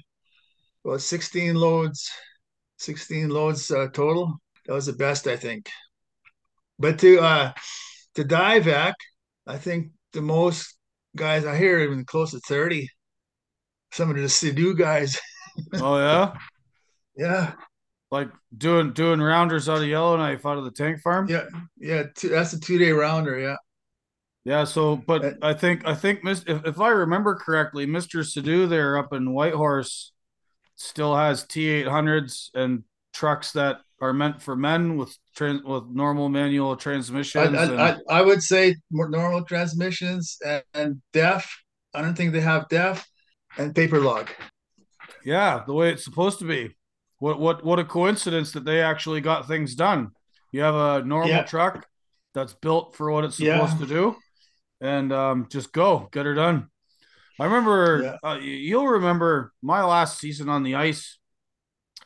well 0.84 0.98
16 0.98 1.54
loads, 1.54 2.10
16 2.78 3.28
loads 3.28 3.70
uh, 3.70 3.88
total. 3.88 4.36
That 4.66 4.74
was 4.74 4.86
the 4.86 4.92
best, 4.92 5.26
I 5.26 5.36
think. 5.36 5.68
But 6.78 6.98
to 7.00 7.20
uh 7.20 7.52
to 8.14 8.24
Diavik, 8.24 8.94
I 9.46 9.56
think 9.56 9.92
the 10.12 10.22
most 10.22 10.76
guys 11.16 11.44
I 11.44 11.56
hear 11.56 11.80
even 11.80 12.04
close 12.04 12.32
to 12.32 12.40
30. 12.40 12.88
Some 13.92 14.10
of 14.10 14.16
the 14.16 14.22
Sidhu 14.22 14.76
guys. 14.76 15.18
Oh 15.74 15.98
yeah. 15.98 16.34
Yeah, 17.14 17.52
Like 18.12 18.28
doing 18.56 18.92
doing 18.92 19.20
rounders 19.22 19.70
out 19.70 19.78
of 19.78 19.88
Yellowknife 19.88 20.44
out 20.44 20.58
of 20.58 20.64
the 20.64 20.70
tank 20.70 21.00
farm. 21.00 21.26
yeah, 21.28 21.46
yeah. 21.78 22.04
Two, 22.14 22.28
that's 22.28 22.52
a 22.52 22.60
two 22.60 22.76
day 22.78 22.92
rounder. 22.92 23.38
Yeah. 23.38 23.56
Yeah, 24.44 24.64
so 24.64 24.96
but 24.96 25.24
Uh, 25.24 25.32
I 25.40 25.54
think 25.54 25.86
I 25.86 25.94
think 25.94 26.22
Mis- 26.22 26.44
if, 26.46 26.64
if 26.66 26.78
I 26.78 26.90
remember 26.90 27.34
correctly, 27.36 27.86
Mr. 27.86 28.20
Sidhu 28.22 28.68
there 28.68 28.98
up 28.98 29.14
in 29.14 29.32
Whitehorse 29.32 30.12
still 30.76 31.16
has 31.16 31.46
T800s 31.46 32.50
and 32.54 32.84
trucks 33.14 33.52
that 33.52 33.78
are 34.00 34.12
meant 34.12 34.42
for 34.42 34.56
men 34.56 34.96
with 34.98 35.16
trans 35.34 35.62
with 35.62 35.84
normal 35.86 36.28
manual 36.28 36.76
transmissions. 36.76 37.56
I, 37.56 37.64
and, 37.64 37.80
I, 37.80 37.96
I 38.10 38.20
would 38.20 38.42
say 38.42 38.76
more 38.90 39.08
normal 39.08 39.44
transmissions 39.44 40.36
and, 40.44 40.62
and 40.74 41.02
DEF. 41.14 41.50
I 41.94 42.02
don't 42.02 42.14
think 42.14 42.32
they 42.32 42.40
have 42.40 42.68
DEF 42.68 43.06
and 43.56 43.74
paper 43.74 44.00
log. 44.00 44.28
yeah, 45.24 45.62
the 45.66 45.72
way 45.72 45.90
it's 45.92 46.04
supposed 46.04 46.40
to 46.40 46.44
be. 46.44 46.74
What 47.22 47.38
what 47.38 47.64
what 47.64 47.78
a 47.78 47.84
coincidence 47.84 48.50
that 48.50 48.64
they 48.64 48.80
actually 48.82 49.20
got 49.20 49.46
things 49.46 49.76
done. 49.76 50.10
You 50.50 50.62
have 50.62 50.74
a 50.74 51.04
normal 51.06 51.28
Yeah. 51.30 51.44
truck 51.44 51.86
that's 52.34 52.52
built 52.52 52.96
for 52.96 53.12
what 53.12 53.22
it's 53.24 53.38
Yeah. 53.38 53.64
supposed 53.64 53.78
to 53.78 53.86
do, 53.86 54.16
and 54.80 55.12
um, 55.12 55.46
just 55.48 55.72
go 55.72 56.08
get 56.10 56.26
her 56.26 56.34
done. 56.34 56.66
I 57.38 57.44
remember 57.44 58.02
Yeah. 58.02 58.28
uh, 58.28 58.38
you'll 58.40 58.88
remember 58.88 59.52
my 59.62 59.84
last 59.84 60.18
season 60.18 60.48
on 60.48 60.64
the 60.64 60.74
ice 60.74 61.18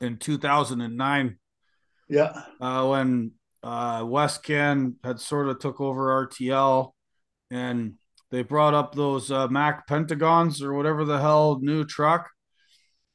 in 0.02 0.18
2009 0.18 1.38
Yeah. 2.10 2.42
uh, 2.60 2.86
when 2.86 3.32
uh, 3.62 4.02
Westcan 4.02 4.96
had 5.02 5.18
sort 5.18 5.48
of 5.48 5.58
took 5.60 5.80
over 5.80 6.10
RTL, 6.10 6.94
and 7.50 7.94
they 8.30 8.42
brought 8.42 8.74
up 8.74 8.94
those 8.94 9.30
uh, 9.32 9.48
Mack 9.48 9.86
Pentagons 9.86 10.60
or 10.62 10.74
whatever 10.74 11.06
the 11.06 11.18
hell 11.20 11.58
new 11.62 11.84
truck, 11.86 12.28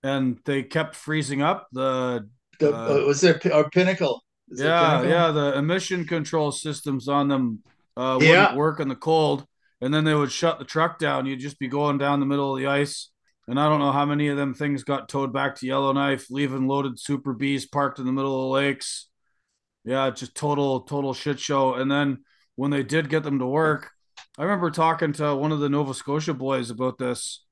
and 0.03 0.39
they 0.45 0.63
kept 0.63 0.95
freezing 0.95 1.41
up. 1.41 1.67
The 1.71 2.27
The, 2.59 2.73
Uh, 2.75 3.03
uh, 3.03 3.05
was 3.07 3.21
there 3.21 3.39
our 3.53 3.69
pinnacle? 3.69 4.23
Is 4.49 4.59
yeah, 4.59 4.99
Pinnacle? 4.99 5.09
yeah, 5.09 5.31
the 5.31 5.57
emission 5.57 6.05
control 6.05 6.51
systems 6.51 7.07
on 7.07 7.27
them 7.27 7.63
uh, 7.97 8.15
wouldn't 8.19 8.33
Yeah. 8.33 8.55
work 8.55 8.79
in 8.79 8.87
the 8.87 8.95
cold, 8.95 9.45
and 9.81 9.93
then 9.93 10.03
they 10.03 10.13
would 10.13 10.31
shut 10.31 10.59
the 10.59 10.65
truck 10.65 10.99
down. 10.99 11.25
You'd 11.25 11.39
just 11.39 11.57
be 11.59 11.67
going 11.67 11.97
down 11.97 12.19
the 12.19 12.25
middle 12.25 12.53
of 12.53 12.59
the 12.59 12.67
ice. 12.67 13.09
And 13.47 13.59
I 13.59 13.67
don't 13.67 13.79
know 13.79 13.91
how 13.91 14.05
many 14.05 14.27
of 14.29 14.37
them 14.37 14.53
things 14.53 14.83
got 14.83 15.09
towed 15.09 15.33
back 15.33 15.55
to 15.55 15.65
Yellowknife, 15.65 16.29
leaving 16.29 16.67
loaded 16.67 16.99
Super 16.99 17.33
Bs 17.33 17.69
parked 17.71 17.99
in 17.99 18.05
the 18.05 18.11
middle 18.11 18.35
of 18.35 18.43
the 18.43 18.53
lakes. 18.53 19.09
Yeah, 19.83 20.09
just 20.11 20.35
total, 20.35 20.81
total 20.81 21.13
shit 21.13 21.39
show. 21.39 21.73
And 21.73 21.89
then 21.91 22.19
when 22.55 22.69
they 22.71 22.83
did 22.83 23.09
get 23.09 23.23
them 23.23 23.39
to 23.39 23.45
work, 23.47 23.91
I 24.37 24.43
remember 24.43 24.69
talking 24.71 25.11
to 25.13 25.35
one 25.35 25.51
of 25.51 25.59
the 25.59 25.69
Nova 25.69 25.93
Scotia 25.93 26.33
boys 26.33 26.69
about 26.69 26.97
this 26.99 27.43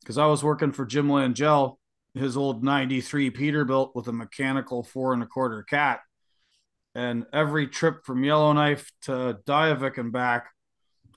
because 0.00 0.18
I 0.18 0.26
was 0.26 0.42
working 0.44 0.72
for 0.72 0.84
Jim 0.84 1.08
Langell, 1.08 1.77
his 2.18 2.36
old 2.36 2.62
93 2.62 3.30
Peterbilt 3.30 3.94
with 3.94 4.08
a 4.08 4.12
mechanical 4.12 4.82
four 4.82 5.12
and 5.12 5.22
a 5.22 5.26
quarter 5.26 5.62
cat. 5.62 6.00
And 6.94 7.26
every 7.32 7.66
trip 7.66 8.04
from 8.04 8.24
Yellowknife 8.24 8.90
to 9.02 9.38
Diavik 9.46 9.98
and 9.98 10.12
back, 10.12 10.48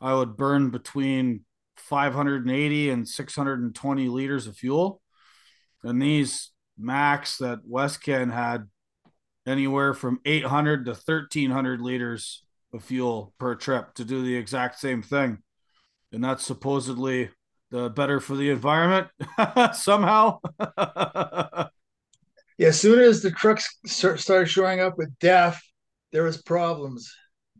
I 0.01 0.13
would 0.13 0.37
burn 0.37 0.69
between 0.69 1.45
580 1.77 2.89
and 2.89 3.07
620 3.07 4.07
liters 4.07 4.47
of 4.47 4.55
fuel. 4.55 5.01
And 5.83 6.01
these 6.01 6.51
Macks 6.77 7.37
that 7.37 7.59
Westcan 7.67 8.31
had 8.31 8.67
anywhere 9.45 9.93
from 9.93 10.19
800 10.25 10.85
to 10.85 10.91
1300 10.91 11.81
liters 11.81 12.43
of 12.73 12.83
fuel 12.83 13.33
per 13.39 13.55
trip 13.55 13.93
to 13.95 14.05
do 14.05 14.23
the 14.23 14.35
exact 14.35 14.79
same 14.79 15.01
thing. 15.01 15.39
And 16.11 16.23
that's 16.23 16.43
supposedly 16.43 17.29
the 17.71 17.89
better 17.89 18.19
for 18.19 18.35
the 18.35 18.49
environment 18.51 19.07
somehow. 19.73 20.39
Yeah. 22.57 22.67
As 22.67 22.79
soon 22.79 22.99
as 22.99 23.21
the 23.21 23.31
trucks 23.31 23.67
start- 23.85 24.19
started 24.19 24.47
showing 24.47 24.79
up 24.81 24.97
with 24.97 25.17
DEF, 25.19 25.59
there 26.11 26.23
was 26.23 26.41
problems, 26.41 27.11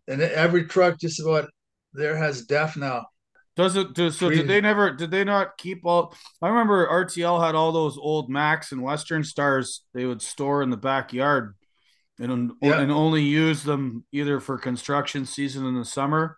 and 0.08 0.22
every 0.22 0.65
truck 0.65 1.00
just 1.00 1.20
about 1.20 1.50
there 1.94 2.15
has 2.15 2.46
DEF 2.46 2.77
now. 2.77 3.06
Does 3.56 3.75
it 3.75 3.94
do 3.94 4.12
so? 4.12 4.30
Did 4.30 4.48
they 4.48 4.62
never? 4.62 4.91
Did 4.91 5.12
they 5.12 5.24
not 5.24 5.58
keep 5.58 5.86
all? 5.86 6.15
I 6.41 6.50
remember 6.50 6.88
RTL 6.88 7.44
had 7.44 7.56
all 7.56 7.72
those 7.72 7.98
old 7.98 8.30
Macks 8.30 8.72
and 8.72 8.82
Western 8.82 9.24
Stars 9.24 9.84
they 9.94 10.06
would 10.06 10.22
store 10.22 10.62
in 10.62 10.70
the 10.70 10.77
backyard, 10.77 11.56
and 12.20 12.51
Yeah. 12.62 12.80
and 12.80 12.91
only 12.91 13.24
use 13.24 13.63
them 13.63 14.06
either 14.12 14.39
for 14.39 14.58
construction 14.58 15.25
season 15.25 15.65
in 15.65 15.75
the 15.75 15.84
summer, 15.86 16.38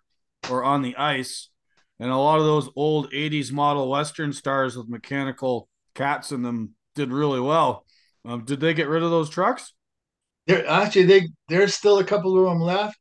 or 0.50 0.64
on 0.64 0.82
the 0.82 0.96
ice. 0.96 1.50
And 2.00 2.10
a 2.10 2.16
lot 2.16 2.38
of 2.38 2.44
those 2.44 2.68
old 2.76 3.10
'80s 3.12 3.52
model 3.52 3.90
Western 3.90 4.32
Stars 4.32 4.76
with 4.76 4.88
mechanical 4.88 5.68
cats 5.94 6.32
in 6.32 6.42
them 6.42 6.74
did 6.94 7.12
really 7.12 7.40
well. 7.40 7.84
Um, 8.24 8.44
did 8.44 8.60
they 8.60 8.74
get 8.74 8.88
rid 8.88 9.02
of 9.02 9.10
those 9.10 9.30
trucks? 9.30 9.72
Actually 10.48 11.04
they 11.04 11.28
there's 11.48 11.74
still 11.74 11.98
a 11.98 12.04
couple 12.04 12.38
of 12.38 12.44
them 12.44 12.60
left. 12.60 12.98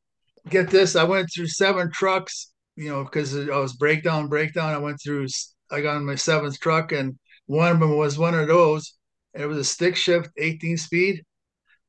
Get 0.49 0.69
this, 0.69 0.95
I 0.95 1.03
went 1.03 1.29
through 1.33 1.47
seven 1.47 1.89
trucks, 1.91 2.51
you 2.75 2.89
know, 2.89 3.03
because 3.03 3.35
I 3.37 3.57
was 3.57 3.73
breakdown, 3.73 4.27
breakdown. 4.27 4.73
I 4.73 4.77
went 4.77 4.99
through 5.03 5.27
I 5.71 5.81
got 5.81 5.95
on 5.95 6.05
my 6.05 6.15
seventh 6.15 6.59
truck 6.59 6.91
and 6.91 7.17
one 7.47 7.71
of 7.71 7.79
them 7.79 7.97
was 7.97 8.17
one 8.17 8.35
of 8.35 8.47
those. 8.47 8.93
It 9.33 9.45
was 9.45 9.57
a 9.57 9.63
stick 9.63 9.95
shift 9.95 10.29
18 10.37 10.77
speed. 10.77 11.23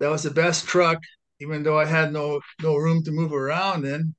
That 0.00 0.10
was 0.10 0.22
the 0.22 0.30
best 0.30 0.66
truck, 0.66 0.98
even 1.40 1.62
though 1.62 1.78
I 1.78 1.84
had 1.84 2.12
no 2.12 2.40
no 2.62 2.76
room 2.76 3.02
to 3.04 3.12
move 3.12 3.32
around 3.32 3.84
in. 3.84 4.14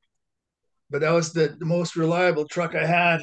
But 0.89 1.01
that 1.01 1.11
was 1.11 1.33
the, 1.33 1.55
the 1.59 1.65
most 1.65 1.95
reliable 1.95 2.47
truck 2.47 2.75
I 2.75 2.85
had. 2.85 3.21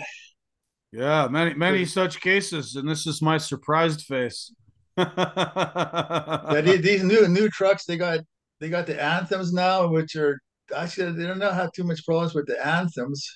Yeah, 0.92 1.28
many 1.31 1.54
many 1.54 1.85
such 1.87 2.21
cases, 2.21 2.76
and 2.76 2.88
this 2.88 3.07
is 3.07 3.23
my 3.23 3.38
surprised 3.38 4.02
face. 4.02 4.52
Yeah, 4.99 6.61
these, 6.64 6.83
these 6.83 7.02
new 7.02 7.26
new 7.28 7.49
trucks 7.49 7.85
they 7.85 7.97
got 7.97 8.21
they 8.61 8.69
got 8.69 8.87
the 8.87 9.02
anthems 9.02 9.52
now, 9.52 9.87
which 9.88 10.16
are 10.16 10.38
actually 10.76 11.12
they 11.12 11.26
don't 11.26 11.40
have 11.40 11.73
too 11.73 11.85
much 11.85 12.04
problems 12.04 12.35
with 12.35 12.47
the 12.47 12.64
anthems. 12.66 13.26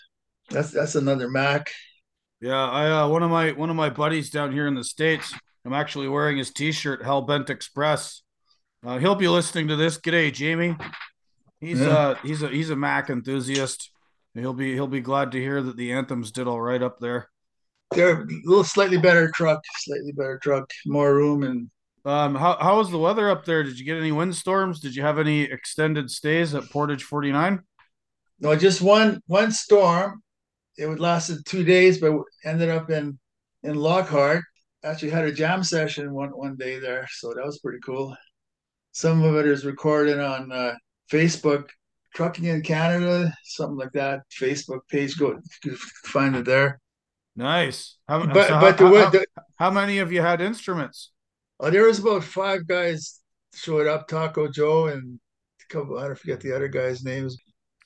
That's 0.50 0.70
that's 0.70 0.94
another 0.96 1.28
Mack. 1.30 1.70
Yeah, 2.40 2.62
I 2.68 2.90
uh, 3.04 3.08
one 3.08 3.22
of 3.22 3.30
my 3.30 3.52
one 3.52 3.70
of 3.70 3.76
my 3.76 3.88
buddies 3.90 4.30
down 4.30 4.52
here 4.52 4.66
in 4.66 4.74
the 4.74 4.84
states. 4.84 5.32
I'm 5.64 5.72
actually 5.72 6.08
wearing 6.08 6.36
his 6.36 6.52
T-shirt, 6.52 7.02
Hellbent 7.02 7.50
Express. 7.50 8.22
Uh, 8.86 8.98
he'll 8.98 9.16
be 9.16 9.26
listening 9.26 9.66
to 9.68 9.76
this. 9.76 9.98
G'day, 9.98 10.32
Jamie. 10.32 10.76
He's 11.60 11.80
Yeah. 11.80 11.88
uh 11.88 12.14
he's 12.22 12.42
a 12.42 12.48
he's 12.48 12.70
a 12.70 12.76
Mack 12.76 13.08
enthusiast. 13.10 13.90
He'll 14.36 14.52
be 14.54 14.74
he'll 14.74 14.86
be 14.86 15.00
glad 15.00 15.32
to 15.32 15.40
hear 15.40 15.62
that 15.62 15.76
the 15.76 15.92
anthems 15.92 16.30
did 16.30 16.46
all 16.46 16.60
right 16.60 16.82
up 16.82 17.00
there. 17.00 17.30
They're 17.94 18.22
a 18.22 18.26
little 18.44 18.62
slightly 18.64 18.96
better 18.98 19.30
truck, 19.34 19.60
slightly 19.78 20.12
better 20.12 20.38
truck, 20.38 20.70
more 20.86 21.14
room 21.14 21.42
and 21.42 21.70
Um, 22.04 22.36
how 22.36 22.56
how 22.60 22.78
was 22.78 22.90
the 22.90 22.98
weather 22.98 23.28
up 23.30 23.44
there? 23.44 23.62
Did 23.64 23.78
you 23.78 23.84
get 23.84 23.98
any 23.98 24.12
windstorms? 24.12 24.80
Did 24.80 24.94
you 24.94 25.02
have 25.02 25.18
any 25.18 25.42
extended 25.42 26.10
stays 26.10 26.54
at 26.54 26.70
Portage 26.70 27.02
49? 27.04 27.60
no, 28.40 28.56
just 28.56 28.82
one 28.82 29.20
one 29.26 29.50
storm. 29.52 30.22
It 30.78 30.86
would 30.88 31.00
lasted 31.00 31.44
two 31.46 31.64
days, 31.64 31.98
but 32.00 32.12
ended 32.44 32.70
up 32.70 32.90
in 32.90 33.18
in 33.62 33.76
Lockhart. 33.76 34.44
Actually 34.84 35.10
had 35.10 35.24
a 35.24 35.32
jam 35.32 35.62
session 35.64 36.12
one 36.14 36.30
one 36.30 36.56
day 36.56 36.78
there, 36.78 37.08
so 37.12 37.34
that 37.34 37.44
was 37.44 37.58
pretty 37.60 37.80
cool. 37.84 38.16
Some 38.92 39.22
of 39.24 39.36
it 39.36 39.46
is 39.46 39.64
recorded 39.66 40.20
on 40.20 40.52
uh, 40.52 40.74
Facebook, 41.10 41.68
Trucking 42.16 42.46
in 42.46 42.62
Canada, 42.62 43.30
something 43.44 43.76
like 43.76 43.92
that. 43.92 44.22
Facebook 44.30 44.80
page, 44.88 45.18
go 45.18 45.38
find 46.06 46.34
it 46.34 46.46
there. 46.46 46.80
Nice. 47.36 47.98
How, 48.08 48.24
But 48.24 48.48
so 48.48 48.58
but 48.58 48.80
how, 48.80 48.88
the, 48.88 48.98
how, 48.98 49.10
the 49.10 49.26
how 49.56 49.70
many 49.70 49.98
of 49.98 50.10
you 50.10 50.22
had 50.22 50.40
instruments? 50.40 51.12
Oh, 51.60 51.68
there 51.68 51.84
was 51.84 51.98
about 51.98 52.24
five 52.24 52.66
guys 52.66 53.20
showed 53.54 53.86
up, 53.86 54.08
Taco 54.08 54.48
Joe 54.48 54.86
and 54.86 55.20
a 55.60 55.72
couple, 55.74 55.98
I 55.98 56.06
don't 56.06 56.18
forget 56.18 56.40
the 56.40 56.56
other 56.56 56.68
guys' 56.68 57.04
names. 57.04 57.36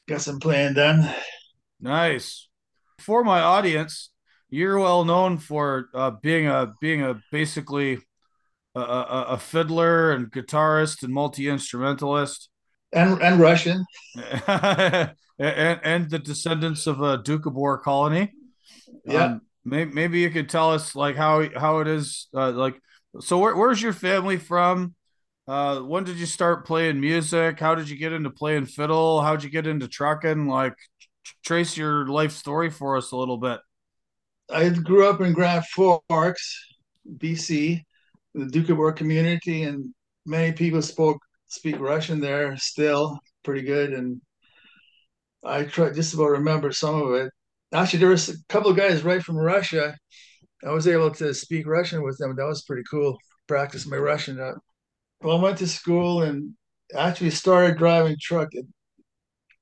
Got 0.07 0.21
some 0.21 0.39
playing 0.39 0.75
done. 0.75 1.13
Nice. 1.81 2.49
For 3.01 3.25
my 3.25 3.41
audience, 3.41 4.11
you're 4.49 4.79
well 4.79 5.05
known 5.05 5.39
for 5.39 5.89
uh, 5.95 6.13
being 6.23 6.47
a 6.47 6.75
being 6.81 7.03
a 7.03 7.21
basically 7.33 7.99
a, 8.75 8.81
a, 8.81 9.25
a 9.31 9.39
fiddler 9.39 10.13
and 10.13 10.31
guitarist 10.31 11.03
and 11.03 11.13
multi 11.13 11.49
instrumentalist, 11.49 12.50
and 12.93 13.21
and 13.23 13.41
Russian, 13.41 13.85
and, 14.47 15.11
and 15.39 16.11
the 16.11 16.19
descendants 16.19 16.87
of 16.87 17.01
a 17.01 17.19
Doukhobor 17.19 17.83
colony. 17.83 18.33
Yeah. 19.05 19.25
Um, 19.25 19.41
maybe, 19.65 19.93
maybe 19.93 20.21
you 20.21 20.31
could 20.31 20.49
tell 20.49 20.73
us 20.73 20.95
like 20.95 21.17
how 21.17 21.49
how 21.57 21.79
it 21.81 21.89
is 21.89 22.29
uh, 22.35 22.53
like. 22.53 22.81
So 23.21 23.39
where, 23.39 23.57
where's 23.57 23.83
your 23.83 23.93
family 23.93 24.37
from? 24.37 24.95
Uh, 25.49 25.81
when 25.81 26.05
did 26.05 26.17
you 26.17 26.27
start 26.27 26.65
playing 26.65 27.01
music? 27.01 27.59
How 27.59 27.75
did 27.75 27.89
you 27.89 27.97
get 27.97 28.13
into 28.13 28.31
playing 28.31 28.67
fiddle? 28.67 29.21
How'd 29.21 29.43
you 29.43 29.51
get 29.51 29.67
into 29.67 29.89
trucking? 29.89 30.47
Like, 30.47 30.77
trace 31.45 31.77
your 31.77 32.07
life 32.07 32.31
story 32.31 32.71
for 32.71 32.97
us 32.97 33.11
a 33.11 33.17
little 33.17 33.37
bit. 33.37 33.59
I 34.49 34.69
grew 34.69 35.09
up 35.09 35.21
in 35.21 35.33
Grand 35.33 35.65
Forks, 35.67 36.77
BC, 37.17 37.83
the 38.35 38.45
Doukhobor 38.45 38.95
community, 38.95 39.65
and 39.65 39.93
many 40.25 40.53
people 40.53 40.83
spoke 40.83 41.21
speak 41.51 41.79
Russian 41.79 42.21
there 42.21 42.57
still 42.57 43.21
pretty 43.45 43.63
good. 43.63 43.93
And 43.93 44.21
I 45.45 45.65
try 45.65 45.91
just 45.91 46.15
about 46.15 46.27
remember 46.31 46.73
some 46.73 47.03
of 47.03 47.15
it. 47.15 47.33
Actually, 47.73 48.01
there 48.01 48.09
was 48.09 48.29
a 48.29 48.35
couple 48.49 48.71
of 48.71 48.77
guys 48.77 49.03
right 49.05 49.23
from 49.23 49.37
Russia. 49.37 49.97
I 50.67 50.71
was 50.73 50.89
able 50.89 51.11
to 51.13 51.35
speak 51.35 51.67
Russian 51.67 52.03
with 52.03 52.19
them. 52.19 52.37
That 52.37 52.47
was 52.47 52.65
pretty 52.65 52.85
cool. 52.91 53.19
Practice 53.49 53.87
my 53.87 53.97
Russian 53.99 54.41
up. 54.41 54.57
Well, 55.23 55.39
I 55.39 55.43
went 55.43 55.59
to 55.59 55.69
school 55.69 56.23
and 56.23 56.55
actually 56.97 57.31
started 57.31 57.79
driving 57.79 58.17
truck. 58.21 58.51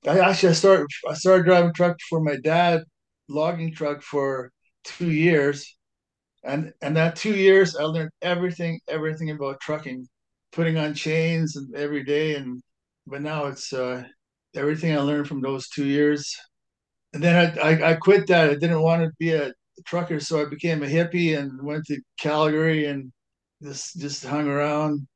I 0.07 0.19
actually 0.21 0.51
I 0.51 0.53
started 0.53 0.87
I 1.09 1.15
started 1.15 1.45
driving 1.47 1.73
truck 1.75 1.97
for 2.09 2.21
my 2.21 2.37
dad, 2.43 2.85
logging 3.29 3.73
truck 3.75 4.03
for 4.03 4.53
two 4.85 5.11
years, 5.11 5.77
and 6.45 6.73
and 6.83 6.97
that 6.97 7.17
two 7.17 7.35
years 7.37 7.77
I 7.77 7.85
learned 7.85 8.11
everything 8.23 8.81
everything 8.89 9.31
about 9.31 9.61
trucking, 9.61 10.09
putting 10.59 10.77
on 10.77 10.95
chains 10.95 11.57
and 11.57 11.75
every 11.75 12.03
day. 12.03 12.35
And 12.35 12.61
but 13.07 13.23
now 13.23 13.47
it's 13.47 13.73
uh, 13.73 14.03
everything 14.55 14.93
I 14.93 15.01
learned 15.01 15.29
from 15.29 15.41
those 15.41 15.69
two 15.69 15.87
years. 15.87 16.37
And 17.15 17.23
then 17.23 17.35
I, 17.37 17.71
I 17.71 17.91
I 17.91 17.95
quit 17.95 18.27
that. 18.27 18.51
I 18.51 18.55
didn't 18.55 18.83
want 18.83 19.03
to 19.03 19.13
be 19.19 19.33
a 19.33 19.53
trucker, 19.87 20.21
so 20.21 20.43
I 20.43 20.45
became 20.45 20.83
a 20.83 20.87
hippie 20.87 21.39
and 21.39 21.63
went 21.63 21.85
to 21.87 22.01
Calgary 22.19 22.87
and 22.87 23.13
just 23.63 23.99
just 23.99 24.27
hung 24.27 24.49
around 24.49 25.07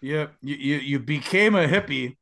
yeah, 0.00 0.26
you 0.40 0.56
you, 0.56 0.76
you 0.76 0.98
became 0.98 1.54
a 1.54 1.66
hippie. 1.66 2.16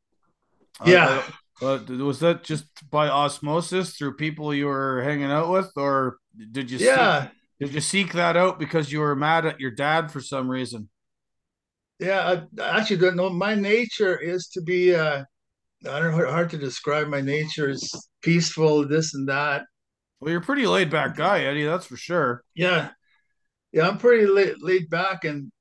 Uh, 0.81 0.85
yeah. 0.87 1.23
Uh, 1.63 1.67
uh, 1.67 2.05
was 2.05 2.21
that 2.21 2.43
just 2.43 2.67
by 2.91 3.09
osmosis 3.09 3.97
through 3.97 4.17
people 4.17 4.55
you 4.55 4.67
were 4.67 5.03
hanging 5.03 5.31
out 5.31 5.51
with, 5.51 5.71
or 5.77 6.19
did 6.51 6.71
you? 6.71 6.79
Yeah. 6.79 7.25
Seek, 7.25 7.31
did 7.61 7.75
you 7.75 7.81
seek 7.81 8.13
that 8.15 8.37
out 8.37 8.59
because 8.59 8.91
you 8.91 9.01
were 9.01 9.15
mad 9.15 9.47
at 9.47 9.61
your 9.61 9.71
dad 9.71 10.11
for 10.11 10.21
some 10.21 10.51
reason? 10.51 10.89
Yeah, 11.99 12.43
I 12.61 12.79
actually 12.81 12.99
don't 12.99 13.17
know. 13.17 13.31
My 13.31 13.55
nature 13.55 14.19
is 14.19 14.49
to 14.49 14.63
be. 14.63 14.95
Uh, 14.95 15.25
I 15.89 16.01
don't 16.01 16.17
know. 16.17 16.31
Hard 16.31 16.51
to 16.51 16.59
describe. 16.59 17.09
My 17.09 17.21
nature 17.21 17.69
is 17.69 17.93
peaceful. 18.23 18.87
This 18.87 19.15
and 19.15 19.29
that. 19.29 19.65
Well, 20.21 20.31
you're 20.31 20.41
a 20.41 20.45
pretty 20.45 20.67
laid 20.67 20.91
back 20.91 21.17
guy, 21.17 21.45
Eddie. 21.45 21.65
That's 21.65 21.87
for 21.87 21.97
sure. 21.97 22.43
Yeah, 22.55 22.91
yeah. 23.73 23.89
I'm 23.89 23.99
pretty 23.99 24.27
laid, 24.27 24.55
laid 24.61 24.91
back, 24.91 25.25
and 25.25 25.53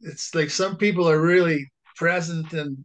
it's 0.00 0.34
like 0.34 0.50
some 0.50 0.76
people 0.76 1.08
are 1.08 1.20
really 1.20 1.70
present 1.96 2.52
and 2.52 2.76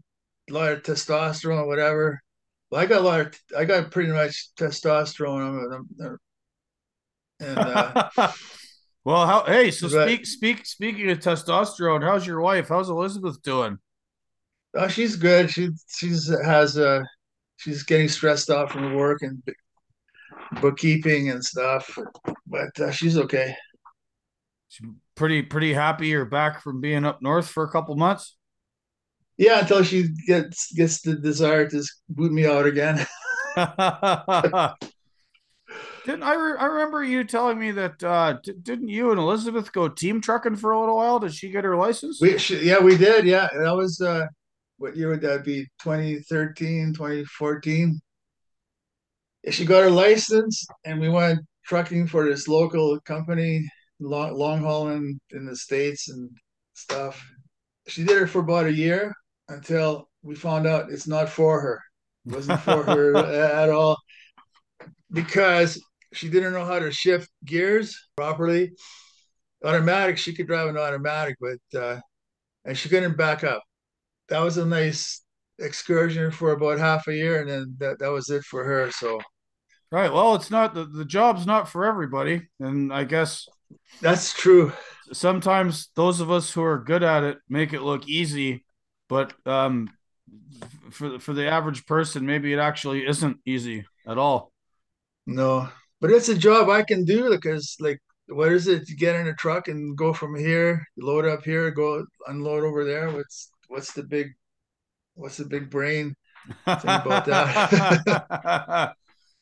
a 0.50 0.54
lot 0.54 0.72
of 0.72 0.84
testosterone 0.84 1.64
or 1.64 1.68
whatever. 1.68 2.22
Well, 2.70 2.82
I 2.82 2.86
got 2.86 3.02
a 3.02 3.06
lot 3.06 3.20
of, 3.22 3.34
I 3.58 3.66
got 3.66 3.92
pretty 3.92 4.12
much 4.12 4.50
testosterone. 4.58 5.86
and, 7.40 7.58
uh, 7.58 8.10
well, 9.04 9.26
how, 9.26 9.46
hey, 9.46 9.72
so 9.72 9.90
but, 9.90 10.08
speak, 10.08 10.26
speak, 10.26 10.66
speaking 10.66 11.10
of 11.10 11.20
testosterone, 11.20 12.04
how's 12.04 12.26
your 12.26 12.42
wife? 12.42 12.70
How's 12.70 12.90
Elizabeth 12.90 13.42
doing? 13.42 13.78
Oh, 14.76 14.88
she's 14.88 15.16
good. 15.16 15.50
She, 15.50 15.70
she's 15.88 16.34
has, 16.44 16.78
uh, 16.78 17.04
she's 17.58 17.84
getting 17.84 18.08
stressed 18.08 18.50
out 18.50 18.72
from 18.72 18.96
work 18.96 19.22
and 19.22 19.42
bookkeeping 20.62 21.30
and 21.30 21.44
stuff, 21.44 21.98
but 22.48 22.80
uh, 22.80 22.92
she's 22.92 23.18
okay 23.18 23.56
pretty 25.16 25.42
pretty 25.42 25.74
happy 25.74 26.08
you're 26.08 26.26
back 26.26 26.62
from 26.62 26.82
being 26.82 27.06
up 27.06 27.22
north 27.22 27.48
for 27.48 27.64
a 27.64 27.72
couple 27.72 27.96
months. 27.96 28.38
Yeah, 29.38 29.60
until 29.62 29.84
she 29.84 30.10
gets 30.28 30.72
gets 30.74 31.02
the 31.02 31.16
desire 31.16 31.68
to 31.70 31.84
boot 32.10 32.32
me 32.32 32.46
out 32.46 32.66
again. 32.66 33.06
didn't 36.12 36.24
I? 36.24 36.34
Re- 36.34 36.58
I 36.60 36.66
remember 36.66 37.04
you 37.04 37.24
telling 37.24 37.58
me 37.58 37.72
that 37.72 38.04
uh, 38.04 38.34
d- 38.44 38.54
didn't 38.62 38.90
you 38.90 39.12
and 39.12 39.20
Elizabeth 39.20 39.72
go 39.72 39.88
team 39.88 40.20
trucking 40.20 40.58
for 40.58 40.72
a 40.72 40.80
little 40.80 40.98
while? 40.98 41.20
Did 41.20 41.34
she 41.34 41.50
get 41.50 41.64
her 41.64 41.78
license? 41.78 42.20
We 42.22 42.38
she, 42.38 42.60
yeah, 42.60 42.80
we 42.80 42.98
did. 42.98 43.26
Yeah, 43.26 43.48
that 43.58 43.76
was 43.76 44.02
uh, 44.02 44.28
what 44.78 44.98
year 44.98 45.10
would 45.10 45.22
that 45.22 45.46
be? 45.46 45.64
2013, 45.82 46.94
2014. 46.94 48.02
She 49.50 49.66
got 49.66 49.84
her 49.84 49.90
license, 49.90 50.66
and 50.84 51.00
we 51.00 51.08
went 51.08 51.40
trucking 51.66 52.08
for 52.08 52.26
this 52.26 52.48
local 52.48 53.00
company 53.02 53.66
long, 54.00 54.34
long 54.34 54.60
hauling 54.60 55.20
in 55.32 55.46
the 55.46 55.56
states 55.56 56.10
and 56.10 56.30
stuff. 56.74 57.24
She 57.88 58.04
did 58.04 58.22
it 58.22 58.28
for 58.28 58.40
about 58.40 58.66
a 58.66 58.74
year 58.74 59.14
until 59.48 60.10
we 60.24 60.36
found 60.36 60.68
out 60.68 60.92
it's 60.92 61.08
not 61.08 61.30
for 61.30 61.62
her. 61.62 61.82
It 62.26 62.36
wasn't 62.36 62.60
for 62.62 62.84
her 62.84 63.16
at 63.64 63.70
all 63.70 63.98
because 65.12 65.82
she 66.14 66.30
didn't 66.30 66.54
know 66.54 66.66
how 66.66 66.80
to 66.80 66.92
shift 66.92 67.30
gears 67.46 67.98
properly. 68.16 68.72
Automatic, 69.64 70.18
she 70.18 70.34
could 70.34 70.48
drive 70.48 70.68
an 70.68 70.78
automatic, 70.78 71.38
but 71.40 71.80
uh, 71.80 72.00
and 72.66 72.78
she 72.78 72.90
couldn't 72.90 73.18
back 73.18 73.44
up. 73.44 73.62
That 74.30 74.40
was 74.40 74.58
a 74.58 74.66
nice 74.66 75.22
excursion 75.60 76.32
for 76.32 76.52
about 76.52 76.80
half 76.80 77.08
a 77.08 77.14
year, 77.14 77.42
and 77.42 77.50
then 77.50 77.76
that, 77.80 78.00
that 78.00 78.12
was 78.12 78.30
it 78.30 78.44
for 78.44 78.64
her. 78.64 78.92
So, 78.92 79.20
right. 79.92 80.12
Well, 80.12 80.36
it's 80.36 80.50
not 80.50 80.74
the, 80.74 80.86
the 80.86 81.06
job's 81.06 81.46
not 81.46 81.70
for 81.70 81.86
everybody, 81.86 82.48
and 82.60 82.92
I 82.94 83.04
guess 83.04 83.48
that's 84.02 84.34
true. 84.34 84.74
Sometimes 85.14 85.90
those 85.96 86.20
of 86.22 86.32
us 86.32 86.52
who 86.52 86.64
are 86.64 86.80
good 86.80 87.04
at 87.04 87.24
it 87.24 87.38
make 87.50 87.74
it 87.74 87.82
look 87.82 88.08
easy, 88.08 88.66
but 89.08 89.34
um, 89.46 89.90
for 90.92 91.20
for 91.20 91.34
the 91.34 91.48
average 91.48 91.86
person, 91.86 92.26
maybe 92.26 92.52
it 92.54 92.60
actually 92.60 93.06
isn't 93.06 93.38
easy 93.46 93.86
at 94.08 94.18
all. 94.18 94.52
No, 95.28 95.70
but 96.02 96.10
it's 96.10 96.30
a 96.30 96.38
job 96.38 96.70
I 96.70 96.82
can 96.82 97.06
do 97.06 97.30
because, 97.30 97.78
like, 97.80 98.02
what 98.28 98.52
is 98.52 98.68
it? 98.68 98.90
You 98.90 98.98
get 98.98 99.16
in 99.16 99.28
a 99.28 99.36
truck 99.36 99.68
and 99.68 99.96
go 99.96 100.14
from 100.14 100.36
here, 100.36 100.86
load 100.98 101.26
up 101.26 101.44
here, 101.44 101.70
go 101.72 102.06
unload 102.28 102.64
over 102.64 102.84
there. 102.84 103.12
What's 103.12 103.52
what's 103.68 103.94
the 103.94 104.04
big 104.04 104.34
what's 105.14 105.38
the 105.38 105.46
big 105.46 105.70
brain 105.70 106.16
thing 106.66 106.78
about 106.84 107.26
that? 107.26 108.94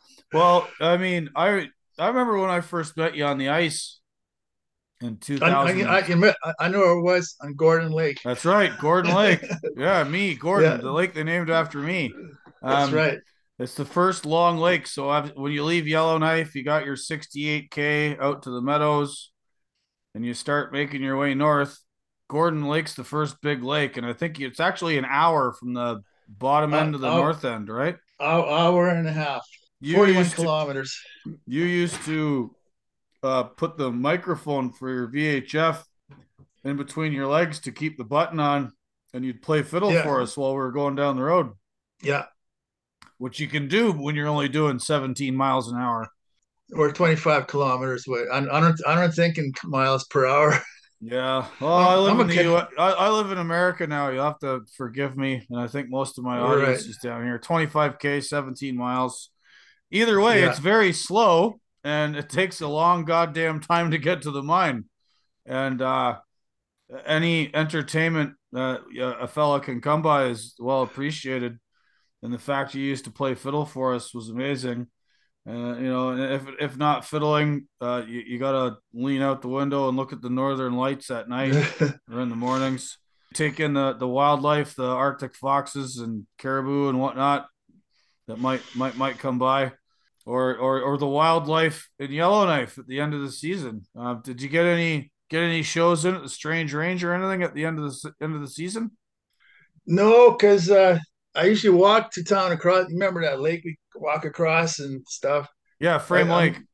well, 0.33 0.67
I 0.81 0.97
mean, 0.97 1.29
I 1.35 1.69
I 1.97 2.07
remember 2.07 2.37
when 2.37 2.49
I 2.49 2.61
first 2.61 2.97
met 2.97 3.15
you 3.15 3.25
on 3.25 3.37
the 3.37 3.49
ice 3.49 3.99
in 5.01 5.17
2000. 5.17 5.87
I, 5.87 5.99
I, 5.99 6.53
I, 6.59 6.67
know 6.67 6.97
it 6.97 7.01
was 7.01 7.35
on 7.41 7.53
Gordon 7.55 7.91
Lake. 7.91 8.19
That's 8.23 8.43
right, 8.43 8.77
Gordon 8.79 9.15
Lake. 9.15 9.43
yeah, 9.77 10.03
me, 10.03 10.35
Gordon, 10.35 10.71
yeah. 10.71 10.77
the 10.77 10.91
lake 10.91 11.13
they 11.13 11.23
named 11.23 11.49
after 11.49 11.79
me. 11.79 12.11
Um, 12.61 12.91
That's 12.91 12.91
right. 12.91 13.19
It's 13.59 13.75
the 13.75 13.85
first 13.85 14.25
long 14.25 14.57
lake. 14.57 14.87
So 14.87 15.09
I've, 15.09 15.31
when 15.35 15.51
you 15.51 15.65
leave 15.65 15.87
Yellowknife, 15.87 16.55
you 16.55 16.63
got 16.63 16.85
your 16.85 16.95
68k 16.95 18.19
out 18.19 18.43
to 18.43 18.51
the 18.51 18.61
meadows, 18.61 19.31
and 20.15 20.25
you 20.25 20.33
start 20.33 20.71
making 20.71 21.03
your 21.03 21.17
way 21.17 21.33
north. 21.33 21.77
Gordon 22.29 22.67
Lake's 22.67 22.93
the 22.93 23.03
first 23.03 23.41
big 23.41 23.63
lake, 23.63 23.97
and 23.97 24.05
I 24.05 24.13
think 24.13 24.39
it's 24.39 24.59
actually 24.59 24.97
an 24.97 25.05
hour 25.05 25.51
from 25.51 25.73
the 25.73 26.01
bottom 26.27 26.73
end 26.73 26.93
uh, 26.93 26.97
of 26.97 27.01
the 27.01 27.11
uh, 27.11 27.17
north 27.17 27.43
end, 27.43 27.69
right? 27.69 27.97
Hour 28.21 28.89
and 28.89 29.07
a 29.07 29.11
half. 29.11 29.45
You 29.81 29.95
41 29.95 30.29
kilometers. 30.29 30.97
To, 31.25 31.37
you 31.45 31.63
used 31.63 32.01
to 32.05 32.55
uh, 33.23 33.43
put 33.43 33.77
the 33.77 33.91
microphone 33.91 34.71
for 34.71 34.89
your 34.89 35.07
VHF 35.07 35.83
in 36.63 36.77
between 36.77 37.13
your 37.13 37.27
legs 37.27 37.59
to 37.61 37.71
keep 37.71 37.97
the 37.97 38.03
button 38.03 38.39
on, 38.39 38.71
and 39.13 39.25
you'd 39.25 39.41
play 39.41 39.63
fiddle 39.63 39.91
yeah. 39.91 40.03
for 40.03 40.21
us 40.21 40.37
while 40.37 40.51
we 40.51 40.57
were 40.57 40.71
going 40.71 40.95
down 40.95 41.15
the 41.15 41.23
road. 41.23 41.51
Yeah. 42.01 42.25
Which 43.19 43.39
you 43.39 43.47
can 43.47 43.67
do 43.67 43.91
when 43.91 44.15
you're 44.15 44.27
only 44.27 44.49
doing 44.49 44.79
17 44.79 45.35
miles 45.35 45.71
an 45.71 45.77
hour. 45.77 46.07
Or 46.73 46.91
25 46.91 47.47
kilometers 47.47 48.07
away. 48.07 48.25
I'm, 48.31 48.49
I'm, 48.51 48.75
I'm 48.87 49.11
thinking 49.11 49.53
miles 49.63 50.05
per 50.05 50.25
hour. 50.25 50.59
Yeah. 51.01 51.47
Well, 51.61 51.71
I 51.71 51.95
live 51.95 52.15
I'm 52.15 52.19
in 52.21 52.27
the 52.27 52.43
U. 52.43 52.55
I, 52.57 52.67
I 52.77 53.09
live 53.09 53.31
in 53.31 53.37
America 53.37 53.87
now. 53.87 54.09
You'll 54.09 54.25
have 54.25 54.39
to 54.39 54.65
forgive 54.75 55.15
me. 55.15 55.45
And 55.49 55.57
I 55.57 55.67
think 55.67 55.89
most 55.89 56.17
of 56.17 56.25
my 56.25 56.37
audience 56.37 56.81
right. 56.81 56.89
is 56.89 56.97
down 56.97 57.23
here. 57.23 57.39
25K, 57.39 58.21
17 58.21 58.75
miles. 58.75 59.29
Either 59.91 60.19
way, 60.19 60.41
yeah. 60.41 60.49
it's 60.49 60.59
very 60.59 60.91
slow 60.91 61.61
and 61.85 62.17
it 62.17 62.29
takes 62.29 62.59
a 62.59 62.67
long 62.67 63.05
goddamn 63.05 63.61
time 63.61 63.91
to 63.91 63.97
get 63.97 64.23
to 64.23 64.31
the 64.31 64.43
mine. 64.43 64.85
and 65.45 65.81
uh, 65.81 66.17
any 67.05 67.53
entertainment 67.55 68.33
that 68.51 68.81
a 68.95 69.27
fella 69.27 69.59
can 69.61 69.79
come 69.81 70.01
by 70.01 70.25
is 70.25 70.55
well 70.59 70.81
appreciated. 70.81 71.59
And 72.21 72.33
the 72.33 72.39
fact 72.39 72.75
you 72.75 72.83
used 72.83 73.05
to 73.05 73.11
play 73.11 73.35
fiddle 73.35 73.65
for 73.65 73.95
us 73.95 74.13
was 74.13 74.29
amazing. 74.29 74.87
Uh, 75.47 75.77
you 75.77 75.89
know, 75.89 76.17
if 76.17 76.43
if 76.59 76.77
not 76.77 77.05
fiddling, 77.05 77.67
uh, 77.79 78.03
you, 78.05 78.19
you 78.19 78.39
gotta 78.39 78.77
lean 78.93 79.21
out 79.21 79.41
the 79.41 79.47
window 79.47 79.87
and 79.87 79.97
look 79.97 80.11
at 80.11 80.21
the 80.21 80.29
northern 80.29 80.75
lights 80.75 81.09
at 81.09 81.29
night 81.29 81.55
or 82.11 82.19
in 82.19 82.29
the 82.29 82.35
mornings. 82.35 82.97
Take 83.33 83.59
in 83.59 83.73
the, 83.73 83.93
the 83.93 84.07
wildlife, 84.07 84.75
the 84.75 84.87
Arctic 84.87 85.35
foxes 85.35 85.97
and 85.97 86.25
caribou 86.39 86.89
and 86.89 86.99
whatnot 86.99 87.47
that 88.27 88.39
might 88.39 88.61
might 88.75 88.95
might 88.95 89.17
come 89.17 89.39
by, 89.39 89.71
or 90.25 90.55
or 90.55 90.81
or 90.81 90.97
the 90.97 91.07
wildlife 91.07 91.89
in 91.99 92.11
Yellowknife 92.11 92.77
at 92.77 92.87
the 92.87 92.99
end 92.99 93.13
of 93.13 93.21
the 93.21 93.31
season. 93.31 93.85
Uh, 93.97 94.15
did 94.15 94.41
you 94.41 94.49
get 94.49 94.65
any 94.65 95.11
get 95.29 95.41
any 95.41 95.63
shows 95.63 96.05
in 96.05 96.15
at 96.15 96.21
the 96.21 96.29
Strange 96.29 96.73
Range 96.73 97.03
or 97.03 97.13
anything 97.13 97.43
at 97.43 97.53
the 97.53 97.65
end 97.65 97.79
of 97.79 97.85
the 97.85 98.13
end 98.21 98.35
of 98.35 98.41
the 98.41 98.47
season? 98.47 98.91
No, 99.85 100.31
because 100.31 100.69
uh, 100.69 100.99
I 101.35 101.45
usually 101.45 101.75
walk 101.75 102.11
to 102.13 102.23
town 102.23 102.51
across. 102.51 102.89
Remember 102.89 103.21
that 103.21 103.39
lake 103.39 103.61
we 103.63 103.77
walk 103.95 104.25
across 104.25 104.79
and 104.79 105.03
stuff. 105.07 105.47
Yeah, 105.79 105.97
Frame 105.97 106.27
um, 106.27 106.33
I, 106.33 106.39
Lake. 106.39 106.55
I'm, 106.55 106.67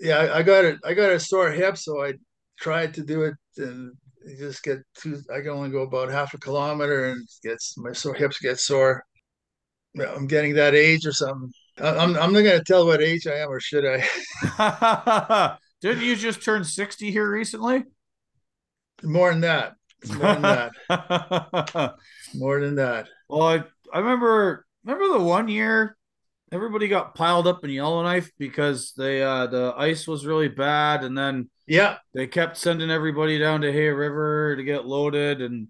yeah, 0.00 0.30
I, 0.32 0.42
got 0.42 0.64
it. 0.64 0.78
I 0.84 0.94
got 0.94 1.12
a 1.12 1.20
sore 1.20 1.50
hip, 1.50 1.76
so 1.76 2.04
I 2.04 2.14
tried 2.58 2.94
to 2.94 3.02
do 3.02 3.22
it 3.22 3.34
and 3.58 3.92
just 4.38 4.62
get 4.62 4.78
two. 4.96 5.20
I 5.32 5.40
can 5.40 5.50
only 5.50 5.70
go 5.70 5.82
about 5.82 6.10
half 6.10 6.34
a 6.34 6.38
kilometer 6.38 7.10
and 7.10 7.28
gets 7.42 7.76
my 7.76 7.92
sore 7.92 8.14
hips 8.14 8.40
get 8.40 8.58
sore. 8.58 9.04
I'm 9.98 10.26
getting 10.26 10.54
that 10.54 10.74
age 10.74 11.06
or 11.06 11.12
something. 11.12 11.52
I'm 11.78 12.16
I'm 12.16 12.32
not 12.32 12.42
gonna 12.42 12.64
tell 12.64 12.86
what 12.86 13.02
age 13.02 13.26
I 13.26 13.38
am, 13.38 13.48
or 13.48 13.60
should 13.60 13.84
I? 13.86 15.56
Didn't 15.80 16.02
you 16.02 16.16
just 16.16 16.42
turn 16.42 16.64
60 16.64 17.10
here 17.10 17.30
recently? 17.30 17.84
More 19.02 19.30
than 19.30 19.42
that. 19.42 19.74
More 20.08 20.34
than 20.34 20.42
that. 20.42 21.94
More 22.34 22.60
than 22.60 22.76
that. 22.76 23.08
Well, 23.28 23.42
I, 23.42 23.64
I 23.92 23.98
remember 23.98 24.66
remember 24.84 25.18
the 25.18 25.24
one 25.24 25.48
year 25.48 25.96
everybody 26.52 26.88
got 26.88 27.14
piled 27.14 27.46
up 27.46 27.64
in 27.64 27.70
Yellowknife 27.70 28.30
because 28.38 28.92
they 28.96 29.22
uh 29.22 29.46
the 29.46 29.74
ice 29.76 30.06
was 30.06 30.26
really 30.26 30.48
bad 30.48 31.02
and 31.02 31.16
then 31.16 31.50
yeah 31.66 31.96
they 32.14 32.26
kept 32.26 32.56
sending 32.56 32.90
everybody 32.90 33.38
down 33.38 33.62
to 33.62 33.72
Hay 33.72 33.88
River 33.88 34.54
to 34.56 34.62
get 34.62 34.86
loaded 34.86 35.42
and 35.42 35.68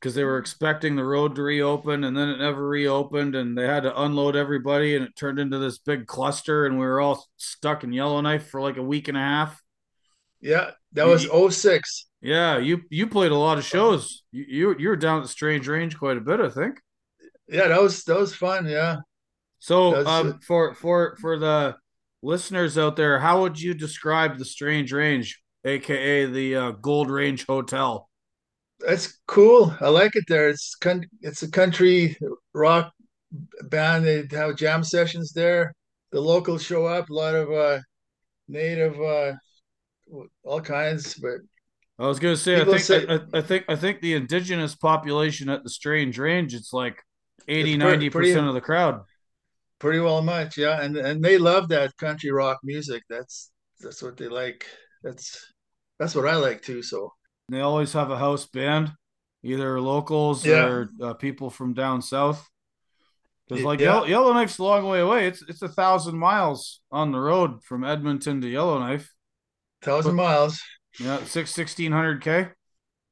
because 0.00 0.14
they 0.14 0.24
were 0.24 0.38
expecting 0.38 0.94
the 0.94 1.04
road 1.04 1.34
to 1.34 1.42
reopen 1.42 2.04
and 2.04 2.16
then 2.16 2.28
it 2.28 2.38
never 2.38 2.66
reopened 2.66 3.34
and 3.34 3.56
they 3.56 3.66
had 3.66 3.82
to 3.82 4.02
unload 4.02 4.36
everybody 4.36 4.94
and 4.94 5.04
it 5.04 5.16
turned 5.16 5.38
into 5.38 5.58
this 5.58 5.78
big 5.78 6.06
cluster 6.06 6.66
and 6.66 6.78
we 6.78 6.86
were 6.86 7.00
all 7.00 7.26
stuck 7.36 7.82
in 7.82 7.92
Yellowknife 7.92 8.46
for 8.48 8.60
like 8.60 8.76
a 8.76 8.82
week 8.82 9.08
and 9.08 9.16
a 9.16 9.20
half. 9.20 9.62
Yeah, 10.40 10.72
that 10.92 11.06
was 11.06 11.26
06. 11.54 12.05
Yeah, 12.20 12.58
you 12.58 12.82
you 12.90 13.06
played 13.06 13.32
a 13.32 13.36
lot 13.36 13.58
of 13.58 13.64
shows. 13.64 14.22
You 14.32 14.44
you, 14.48 14.76
you 14.78 14.88
were 14.88 14.96
down 14.96 15.18
at 15.18 15.22
the 15.22 15.28
Strange 15.28 15.68
Range 15.68 15.96
quite 15.96 16.16
a 16.16 16.20
bit, 16.20 16.40
I 16.40 16.48
think. 16.48 16.80
Yeah, 17.48 17.68
that 17.68 17.80
was 17.80 18.04
that 18.04 18.18
was 18.18 18.34
fun. 18.34 18.66
Yeah. 18.66 18.96
So 19.58 20.04
um, 20.06 20.40
for 20.40 20.74
for 20.74 21.16
for 21.20 21.38
the 21.38 21.76
listeners 22.22 22.78
out 22.78 22.96
there, 22.96 23.18
how 23.18 23.42
would 23.42 23.60
you 23.60 23.74
describe 23.74 24.38
the 24.38 24.44
Strange 24.44 24.92
Range, 24.92 25.40
aka 25.64 26.26
the 26.26 26.56
uh, 26.56 26.70
Gold 26.72 27.10
Range 27.10 27.44
Hotel? 27.46 28.08
That's 28.80 29.18
cool. 29.26 29.74
I 29.80 29.88
like 29.88 30.16
it 30.16 30.24
there. 30.28 30.48
It's 30.48 30.74
con- 30.74 31.08
it's 31.20 31.42
a 31.42 31.50
country 31.50 32.16
rock 32.52 32.92
band. 33.64 34.04
They 34.04 34.26
have 34.36 34.56
jam 34.56 34.84
sessions 34.84 35.32
there. 35.32 35.72
The 36.12 36.20
locals 36.20 36.62
show 36.62 36.86
up. 36.86 37.08
A 37.08 37.14
lot 37.14 37.34
of 37.34 37.50
uh, 37.50 37.80
native, 38.48 39.00
uh, 39.00 39.32
all 40.44 40.60
kinds. 40.60 41.14
But 41.14 41.38
I 41.98 42.06
was 42.06 42.18
gonna 42.18 42.36
say, 42.36 42.60
I 42.60 42.64
think 42.64 42.80
say, 42.80 43.06
I, 43.08 43.38
I, 43.38 43.40
think 43.40 43.64
I 43.68 43.76
think 43.76 44.00
the 44.00 44.14
indigenous 44.14 44.74
population 44.74 45.48
at 45.48 45.64
the 45.64 45.70
Strange 45.70 46.18
Range, 46.18 46.52
it's 46.54 46.72
like 46.72 47.02
80, 47.48 47.78
90 47.78 48.10
percent 48.10 48.46
of 48.46 48.54
the 48.54 48.60
crowd. 48.60 49.00
Pretty 49.78 50.00
well 50.00 50.22
much, 50.22 50.58
yeah. 50.58 50.82
And 50.82 50.96
and 50.96 51.22
they 51.22 51.38
love 51.38 51.68
that 51.68 51.96
country 51.96 52.30
rock 52.30 52.58
music. 52.62 53.02
That's 53.08 53.50
that's 53.80 54.02
what 54.02 54.16
they 54.16 54.28
like. 54.28 54.66
That's 55.02 55.52
that's 55.98 56.14
what 56.14 56.26
I 56.26 56.36
like 56.36 56.62
too. 56.62 56.82
So 56.82 57.12
they 57.50 57.60
always 57.60 57.92
have 57.94 58.10
a 58.10 58.18
house 58.18 58.46
band, 58.46 58.92
either 59.42 59.80
locals 59.80 60.44
yeah. 60.44 60.66
or 60.66 60.90
uh, 61.02 61.14
people 61.14 61.48
from 61.50 61.72
down 61.72 62.02
south. 62.02 62.46
Because 63.48 63.64
like 63.64 63.80
yeah. 63.80 63.86
Yellow, 63.86 64.06
Yellowknife's 64.06 64.58
a 64.58 64.64
long 64.64 64.86
way 64.86 65.00
away. 65.00 65.28
It's 65.28 65.42
it's 65.48 65.62
a 65.62 65.68
thousand 65.68 66.18
miles 66.18 66.80
on 66.90 67.12
the 67.12 67.20
road 67.20 67.62
from 67.62 67.84
Edmonton 67.84 68.40
to 68.40 68.48
Yellowknife. 68.48 69.14
Thousand 69.82 70.16
miles. 70.16 70.60
Yeah, 71.00 71.24
six 71.24 71.50
sixteen 71.50 71.92
hundred 71.92 72.22
k. 72.22 72.48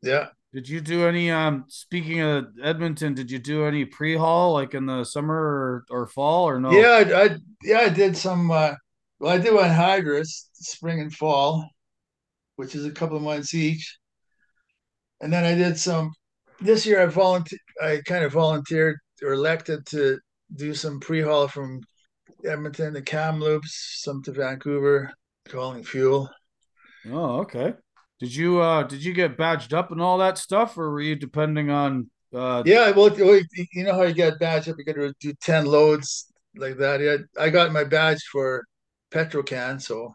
Yeah. 0.02 0.28
Did 0.52 0.68
you 0.68 0.80
do 0.80 1.06
any? 1.06 1.30
Um, 1.30 1.64
speaking 1.68 2.20
of 2.20 2.46
Edmonton, 2.62 3.14
did 3.14 3.30
you 3.30 3.38
do 3.38 3.64
any 3.64 3.84
pre-haul 3.84 4.52
like 4.52 4.74
in 4.74 4.86
the 4.86 5.04
summer 5.04 5.34
or, 5.34 5.84
or 5.90 6.06
fall 6.06 6.44
or 6.44 6.60
no? 6.60 6.70
Yeah, 6.70 7.04
I, 7.16 7.24
I 7.24 7.36
yeah 7.62 7.78
I 7.78 7.88
did 7.88 8.16
some. 8.16 8.50
Uh, 8.50 8.74
well, 9.18 9.32
I 9.32 9.38
did 9.38 9.52
anhydrous 9.52 10.46
spring 10.54 11.00
and 11.00 11.12
fall, 11.12 11.68
which 12.56 12.74
is 12.74 12.84
a 12.84 12.90
couple 12.90 13.16
of 13.16 13.22
months 13.22 13.54
each 13.54 13.98
and 15.24 15.32
then 15.32 15.44
I 15.44 15.54
did 15.54 15.78
some. 15.78 16.12
This 16.60 16.86
year, 16.86 17.02
I 17.02 17.06
volunteered. 17.06 17.60
I 17.82 18.00
kind 18.06 18.24
of 18.24 18.32
volunteered 18.32 18.98
or 19.22 19.32
elected 19.32 19.86
to 19.86 20.18
do 20.54 20.74
some 20.74 21.00
pre-haul 21.00 21.48
from 21.48 21.80
Edmonton 22.44 22.94
to 22.94 23.02
Kamloops, 23.02 24.02
some 24.02 24.22
to 24.24 24.32
Vancouver, 24.32 25.10
calling 25.48 25.82
fuel. 25.82 26.30
Oh, 27.10 27.40
okay. 27.40 27.74
Did 28.20 28.34
you 28.34 28.60
uh 28.60 28.84
did 28.84 29.04
you 29.04 29.12
get 29.12 29.36
badged 29.36 29.74
up 29.74 29.90
and 29.90 30.00
all 30.00 30.18
that 30.18 30.38
stuff, 30.38 30.78
or 30.78 30.90
were 30.90 31.00
you 31.00 31.16
depending 31.16 31.70
on? 31.70 32.10
uh 32.34 32.62
Yeah, 32.64 32.90
well, 32.92 33.14
you 33.16 33.84
know 33.84 33.94
how 33.94 34.02
you 34.02 34.14
get 34.14 34.38
badged 34.38 34.68
up. 34.68 34.76
You 34.78 34.84
got 34.84 34.94
to 34.94 35.12
do 35.20 35.34
ten 35.40 35.66
loads 35.66 36.32
like 36.56 36.78
that. 36.78 37.00
Yeah, 37.00 37.16
I 37.38 37.50
got 37.50 37.72
my 37.72 37.84
badge 37.84 38.22
for 38.30 38.64
Petro-Can, 39.10 39.80
so 39.80 40.14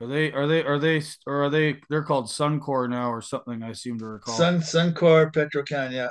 are 0.00 0.06
they 0.06 0.32
are 0.32 0.46
they 0.46 0.64
are 0.64 0.78
they 0.78 1.02
or 1.26 1.44
are 1.44 1.50
they 1.50 1.80
they're 1.90 2.02
called 2.02 2.26
Suncor 2.26 2.88
now 2.88 3.12
or 3.12 3.20
something 3.20 3.62
I 3.62 3.72
seem 3.72 3.98
to 3.98 4.06
recall. 4.06 4.34
Sun 4.34 4.60
Suncor 4.60 5.32
Petro-Can, 5.32 5.92
yeah. 5.92 6.08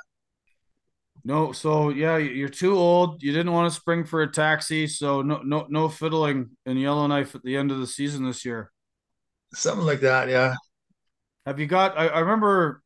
No, 1.24 1.52
so 1.52 1.90
yeah, 1.90 2.18
you're 2.18 2.50
too 2.50 2.76
old. 2.76 3.22
You 3.22 3.32
didn't 3.32 3.52
want 3.52 3.72
to 3.72 3.80
spring 3.80 4.04
for 4.04 4.22
a 4.22 4.32
taxi, 4.32 4.88
so 4.88 5.22
no 5.22 5.42
no 5.44 5.68
no 5.70 5.88
fiddling 5.88 6.52
in 6.66 6.78
Yellowknife 6.78 7.36
at 7.36 7.44
the 7.44 7.56
end 7.58 7.72
of 7.72 7.80
the 7.80 7.88
season 7.88 8.26
this 8.26 8.44
year. 8.44 8.72
Something 9.54 9.86
like 9.86 10.02
that, 10.02 10.30
yeah. 10.30 10.56
Have 11.46 11.60
you 11.60 11.66
got 11.66 11.98
I, 11.98 12.08
I 12.08 12.20
remember 12.20 12.82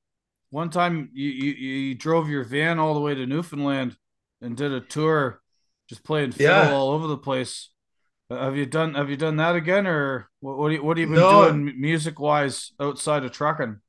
one 0.49 0.69
time 0.69 1.09
you, 1.13 1.29
you 1.29 1.51
you 1.51 1.95
drove 1.95 2.29
your 2.29 2.43
van 2.43 2.79
all 2.79 2.93
the 2.93 2.99
way 2.99 3.13
to 3.13 3.25
Newfoundland 3.25 3.97
and 4.41 4.55
did 4.55 4.71
a 4.71 4.79
tour 4.79 5.41
just 5.89 6.03
playing 6.03 6.31
fiddle 6.31 6.55
yeah. 6.55 6.71
all 6.71 6.91
over 6.91 7.07
the 7.07 7.17
place. 7.17 7.69
Uh, 8.29 8.45
have 8.45 8.57
you 8.57 8.65
done 8.65 8.95
Have 8.95 9.09
you 9.09 9.17
done 9.17 9.35
that 9.37 9.55
again, 9.55 9.85
or 9.85 10.29
what? 10.39 10.57
What, 10.57 10.83
what 10.83 10.97
have 10.97 11.09
you 11.09 11.13
been 11.13 11.21
no, 11.21 11.51
doing 11.51 11.79
music 11.79 12.19
wise 12.19 12.71
outside 12.79 13.23
of 13.23 13.31
trucking? 13.31 13.79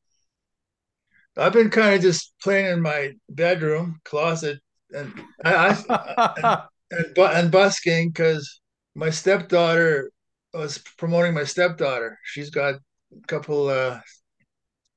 I've 1.39 1.53
been 1.53 1.71
kind 1.71 1.95
of 1.95 2.03
just 2.03 2.35
playing 2.43 2.67
in 2.67 2.81
my 2.83 3.13
bedroom 3.31 4.01
closet, 4.05 4.61
and 4.91 5.13
I, 5.45 5.83
I 5.89 6.65
and, 6.91 7.07
and, 7.07 7.19
and 7.19 7.51
busking 7.51 8.11
because 8.11 8.61
my 8.95 9.11
stepdaughter 9.11 10.11
I 10.57 10.61
was 10.61 10.79
promoting 10.97 11.35
my 11.35 11.45
stepdaughter. 11.45 12.19
She's 12.25 12.51
got 12.51 12.75
a 12.75 13.27
couple 13.27 13.69
uh 13.69 14.01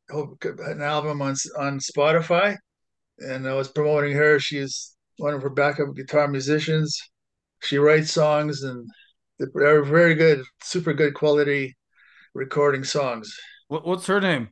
an 0.10 0.82
album 0.82 1.22
on 1.22 1.36
on 1.58 1.80
Spotify, 1.80 2.56
and 3.19 3.48
I 3.48 3.54
was 3.54 3.67
promoting 3.67 4.15
her. 4.15 4.39
She's 4.39 4.95
one 5.17 5.34
of 5.34 5.41
her 5.41 5.50
backup 5.50 5.95
guitar 5.95 6.28
musicians. 6.28 6.98
She 7.62 7.78
writes 7.78 8.12
songs 8.12 8.63
and 8.63 8.89
they're 9.38 9.84
very 9.84 10.15
good, 10.15 10.43
super 10.63 10.93
good 10.93 11.13
quality 11.13 11.76
recording 12.34 12.86
songs. 12.86 13.38
What, 13.67 13.86
what's 13.86 14.08
her 14.08 14.22
name? 14.22 14.50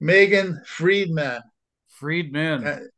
Megan 0.00 0.60
Friedman. 0.66 1.40
Friedman. 1.88 2.88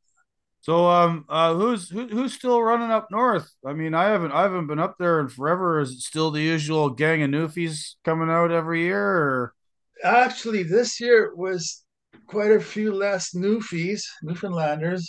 So 0.66 0.88
um 0.88 1.24
uh 1.28 1.54
who's 1.54 1.88
who, 1.88 2.08
who's 2.08 2.32
still 2.32 2.60
running 2.60 2.90
up 2.90 3.06
north? 3.12 3.48
I 3.64 3.72
mean, 3.72 3.94
I 3.94 4.06
haven't 4.06 4.32
I 4.32 4.42
haven't 4.42 4.66
been 4.66 4.80
up 4.80 4.96
there 4.98 5.20
in 5.20 5.28
forever. 5.28 5.78
Is 5.78 5.92
it 5.92 6.00
still 6.00 6.32
the 6.32 6.42
usual 6.42 6.90
gang 6.90 7.22
of 7.22 7.30
newfies 7.30 7.94
coming 8.04 8.28
out 8.28 8.50
every 8.50 8.82
year 8.82 9.00
or 9.00 9.54
actually 10.02 10.64
this 10.64 10.98
year 10.98 11.32
was 11.36 11.84
quite 12.26 12.50
a 12.50 12.58
few 12.58 12.92
less 12.92 13.32
newfies, 13.32 14.02
Newfoundlanders. 14.24 15.04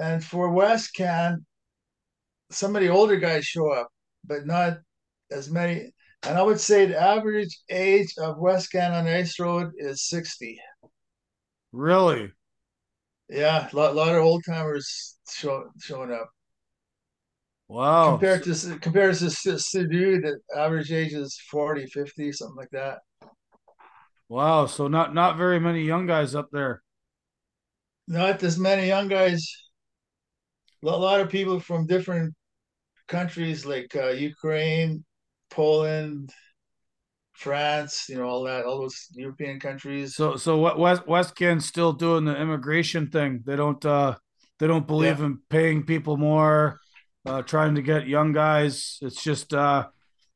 And 0.00 0.24
for 0.24 0.50
Westcan, 0.50 1.44
some 2.50 2.74
of 2.74 2.82
the 2.82 2.88
older 2.88 3.18
guys 3.18 3.44
show 3.44 3.70
up 3.70 3.86
but 4.24 4.44
not 4.44 4.78
as 5.30 5.52
many. 5.52 5.92
And 6.24 6.36
I 6.36 6.42
would 6.42 6.58
say 6.58 6.86
the 6.86 7.00
average 7.00 7.60
age 7.70 8.12
of 8.18 8.38
Westcan 8.38 8.90
on 8.90 9.06
Ice 9.06 9.38
Road 9.38 9.70
is 9.78 10.08
60. 10.08 10.58
Really? 11.70 12.32
Yeah, 13.28 13.68
a 13.72 13.76
lot, 13.76 13.94
lot 13.94 14.14
of 14.14 14.22
old 14.22 14.42
timers 14.46 15.16
show, 15.28 15.64
showing 15.80 16.12
up. 16.12 16.28
Wow. 17.68 18.10
Compared 18.10 18.44
to 18.44 18.78
compared 18.78 19.14
to 19.16 19.24
Sidhu, 19.24 20.20
the 20.20 20.38
average 20.54 20.92
age 20.92 21.14
is 21.14 21.40
40, 21.50 21.86
50, 21.86 22.32
something 22.32 22.56
like 22.56 22.70
that. 22.72 22.98
Wow, 24.28 24.66
so 24.66 24.88
not 24.88 25.14
not 25.14 25.38
very 25.38 25.58
many 25.58 25.82
young 25.82 26.06
guys 26.06 26.34
up 26.34 26.48
there. 26.52 26.82
Not 28.06 28.42
as 28.42 28.58
many 28.58 28.86
young 28.86 29.08
guys. 29.08 29.50
A 30.82 30.86
lot 30.86 31.20
of 31.20 31.30
people 31.30 31.58
from 31.60 31.86
different 31.86 32.34
countries 33.08 33.64
like 33.64 33.96
uh, 33.96 34.08
Ukraine, 34.08 35.04
Poland, 35.50 36.30
France, 37.34 38.06
you 38.08 38.16
know, 38.16 38.24
all 38.26 38.44
that, 38.44 38.64
all 38.64 38.80
those 38.80 39.08
European 39.14 39.60
countries. 39.60 40.16
So 40.16 40.36
so 40.36 40.58
what 40.58 40.78
West 40.78 41.06
Westcan's 41.06 41.66
still 41.66 41.92
doing 41.92 42.24
the 42.24 42.36
immigration 42.40 43.08
thing. 43.08 43.42
They 43.44 43.56
don't 43.56 43.84
uh 43.84 44.16
they 44.58 44.66
don't 44.66 44.86
believe 44.86 45.20
Yeah, 45.20 45.20
in 45.20 45.38
paying 45.50 45.84
people 45.84 46.16
more, 46.16 46.80
uh 47.26 47.42
trying 47.42 47.74
to 47.74 47.82
get 47.82 48.06
young 48.06 48.32
guys. 48.32 48.98
It's 49.02 49.22
just 49.22 49.52
uh 49.52 49.88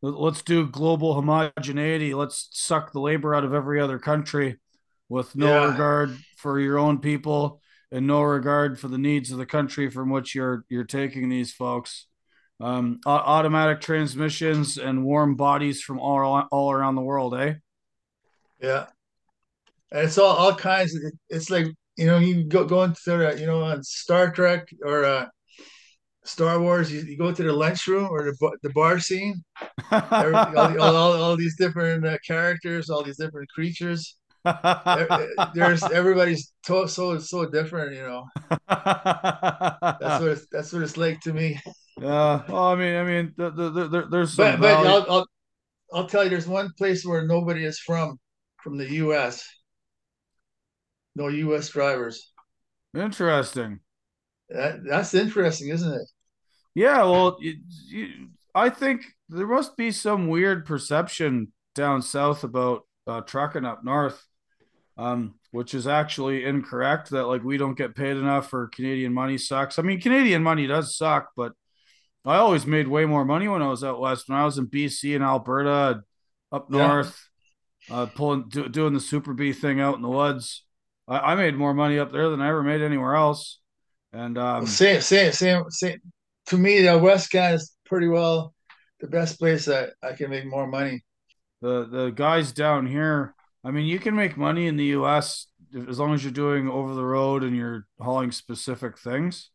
let's 0.03 0.43
do 0.43 0.67
global 0.67 1.15
homogeneity. 1.15 2.15
Let's 2.15 2.49
suck 2.53 2.93
the 2.93 3.01
labor 3.01 3.35
out 3.35 3.45
of 3.45 3.55
every 3.55 3.81
other 3.81 3.99
country 3.99 4.59
with 5.09 5.37
no 5.37 5.55
yeah, 5.55 5.59
regard 5.59 6.25
for 6.37 6.59
your 6.61 6.79
own 6.79 6.99
people 6.99 7.61
and 7.93 8.07
no 8.07 8.23
regard 8.23 8.79
for 8.81 8.89
the 8.89 8.99
needs 8.99 9.31
of 9.31 9.39
the 9.39 9.47
country 9.47 9.91
from 9.91 10.11
which 10.11 10.35
you're 10.35 10.65
you're 10.69 10.85
taking 10.85 11.29
these 11.29 11.53
folks. 11.53 12.08
Um, 12.61 13.01
automatic 13.07 13.81
transmissions 13.81 14.79
and 14.79 15.05
warm 15.05 15.37
bodies 15.37 15.81
from 15.81 16.01
all 16.01 16.47
all 16.51 16.73
around 16.73 16.97
the 16.97 17.03
world, 17.03 17.35
eh? 17.35 17.55
yeah. 18.61 18.87
And 19.91 20.07
it's 20.07 20.19
all 20.19 20.37
all 20.37 20.55
kinds. 20.55 20.95
Of, 20.95 21.13
it's 21.29 21.51
like 21.51 21.67
you 21.97 22.07
know, 22.07 22.19
you 22.19 22.45
go 22.45 22.65
going 22.65 22.93
to 22.93 23.01
the, 23.05 23.37
you 23.39 23.47
know 23.47 23.63
on 23.63 23.83
Star 23.83 24.31
Trek 24.31 24.69
or 24.85 25.05
uh, 25.05 25.27
Star 26.25 26.61
Wars. 26.61 26.93
You, 26.93 27.01
you 27.03 27.17
go 27.17 27.33
to 27.33 27.43
the 27.43 27.53
lunchroom 27.53 28.09
or 28.11 28.25
the 28.25 28.59
the 28.63 28.71
bar 28.71 28.99
scene. 28.99 29.43
Every, 29.91 30.35
all, 30.35 30.97
all, 30.97 31.13
all 31.23 31.37
these 31.37 31.57
different 31.57 32.07
uh, 32.07 32.19
characters, 32.27 32.91
all 32.91 33.03
these 33.03 33.19
different 33.19 33.49
creatures. 33.51 34.17
There's 35.55 35.83
everybody's 35.83 36.53
to, 36.65 36.89
so 36.89 37.19
so 37.19 37.47
different, 37.47 37.97
you 37.97 38.03
know. 38.03 38.25
That's 38.69 40.21
what 40.21 40.29
it's, 40.29 40.47
that's 40.53 40.73
what 40.73 40.83
it's 40.83 40.97
like 40.97 41.21
to 41.21 41.33
me. 41.33 41.61
Yeah. 42.01 42.43
Well, 42.49 42.65
I 42.65 42.75
mean, 42.77 42.97
I 42.97 43.05
mean, 43.05 43.35
the, 43.37 43.51
the, 43.51 43.71
the, 43.71 44.07
there's 44.11 44.37
But 44.37 44.61
but. 44.61 44.87
I'll, 44.87 45.07
I'll 45.11 45.27
I'll 45.93 46.07
tell 46.07 46.25
you, 46.25 46.31
there's 46.31 46.47
one 46.47 46.71
place 46.77 47.05
where 47.05 47.27
nobody 47.27 47.65
is 47.65 47.79
from 47.79 48.19
from 48.63 48.77
the 48.77 48.91
U.S. 48.95 49.47
No 51.17 51.29
U.S. 51.29 51.71
drivers. 51.71 52.33
Interesting. 52.95 53.81
That, 54.51 54.85
that's 54.85 55.15
interesting, 55.15 55.69
isn't 55.69 55.93
it? 55.93 56.09
Yeah. 56.75 57.03
Well, 57.05 57.39
you, 57.41 57.57
you, 57.87 58.29
I 58.55 58.71
think 58.71 59.03
there 59.29 59.47
must 59.47 59.77
be 59.77 59.91
some 59.91 60.29
weird 60.29 60.67
perception 60.67 61.53
down 61.75 62.03
south 62.03 62.45
about 62.45 62.83
uh, 63.07 63.21
trucking 63.23 63.65
up 63.65 63.85
north, 63.85 64.23
um, 64.97 65.35
which 65.51 65.75
is 65.75 65.87
actually 65.87 66.45
incorrect. 66.45 67.11
That 67.11 67.27
like 67.27 67.43
we 67.43 67.57
don't 67.57 67.77
get 67.79 67.97
paid 67.97 68.17
enough 68.17 68.53
or 68.53 68.69
Canadian 68.69 69.15
money 69.15 69.39
sucks. 69.39 69.79
I 69.79 69.83
mean, 69.83 70.01
Canadian 70.01 70.43
money 70.43 70.67
does 70.67 70.97
suck, 70.97 71.31
but 71.37 71.53
I 72.25 72.37
always 72.37 72.67
made 72.67 72.89
way 72.89 73.05
more 73.07 73.25
money 73.25 73.49
when 73.49 73.63
I 73.63 73.69
was 73.69 73.83
out 73.85 74.01
west. 74.01 74.29
When 74.29 74.39
I 74.39 74.45
was 74.45 74.59
in 74.59 74.67
BC 74.67 75.15
and 75.15 75.25
Alberta, 75.25 76.03
up 76.53 76.69
Yeah. 76.71 76.87
north, 76.87 77.29
uh, 77.91 78.07
pulling 78.07 78.49
do, 78.49 78.69
doing 78.69 78.93
the 78.95 79.01
Super 79.01 79.33
B 79.35 79.53
thing 79.53 79.81
out 79.81 79.97
in 79.97 80.03
the 80.03 80.09
woods. 80.09 80.65
I, 81.07 81.19
I 81.19 81.35
made 81.37 81.57
more 81.57 81.73
money 81.75 81.99
up 81.99 82.13
there 82.13 82.29
than 82.29 82.41
I 82.41 82.49
ever 82.49 82.63
made 82.63 82.83
anywhere 82.83 83.15
else. 83.15 83.61
And 84.13 84.37
um, 84.39 84.67
same 84.67 85.01
same 85.01 85.33
same 85.33 85.65
same. 85.71 85.99
To 86.47 86.59
me, 86.59 86.81
the 86.83 86.89
Westcan 86.99 87.55
is 87.55 87.75
pretty 87.87 88.09
well 88.09 88.55
the 89.01 89.07
best 89.07 89.39
place 89.39 89.67
that 89.67 89.91
I 90.03 90.13
can 90.13 90.31
make 90.31 90.47
more 90.47 90.67
money. 90.67 91.05
the 91.61 91.87
the 91.87 92.11
guys 92.11 92.53
down 92.53 92.87
here, 92.87 93.35
I 93.65 93.71
mean, 93.71 93.87
you 93.87 93.99
can 93.99 94.15
make 94.17 94.37
money 94.37 94.67
in 94.67 94.77
the 94.77 94.87
U.S. 94.87 95.47
as 95.89 95.99
long 95.99 96.15
as 96.15 96.25
you're 96.25 96.33
doing 96.33 96.69
over 96.69 96.95
the 96.95 97.05
road 97.05 97.43
and 97.45 97.55
you're 97.57 97.87
hauling 98.01 98.33
specific 98.33 98.99
things. 98.99 99.51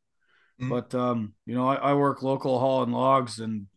Mm. 0.59 0.69
But 0.69 0.95
um, 0.95 1.35
you 1.45 1.55
know, 1.55 1.67
I, 1.67 1.75
I 1.75 1.93
work 1.93 2.23
local 2.23 2.59
hauling 2.59 2.91
logs, 2.91 3.39
and 3.39 3.67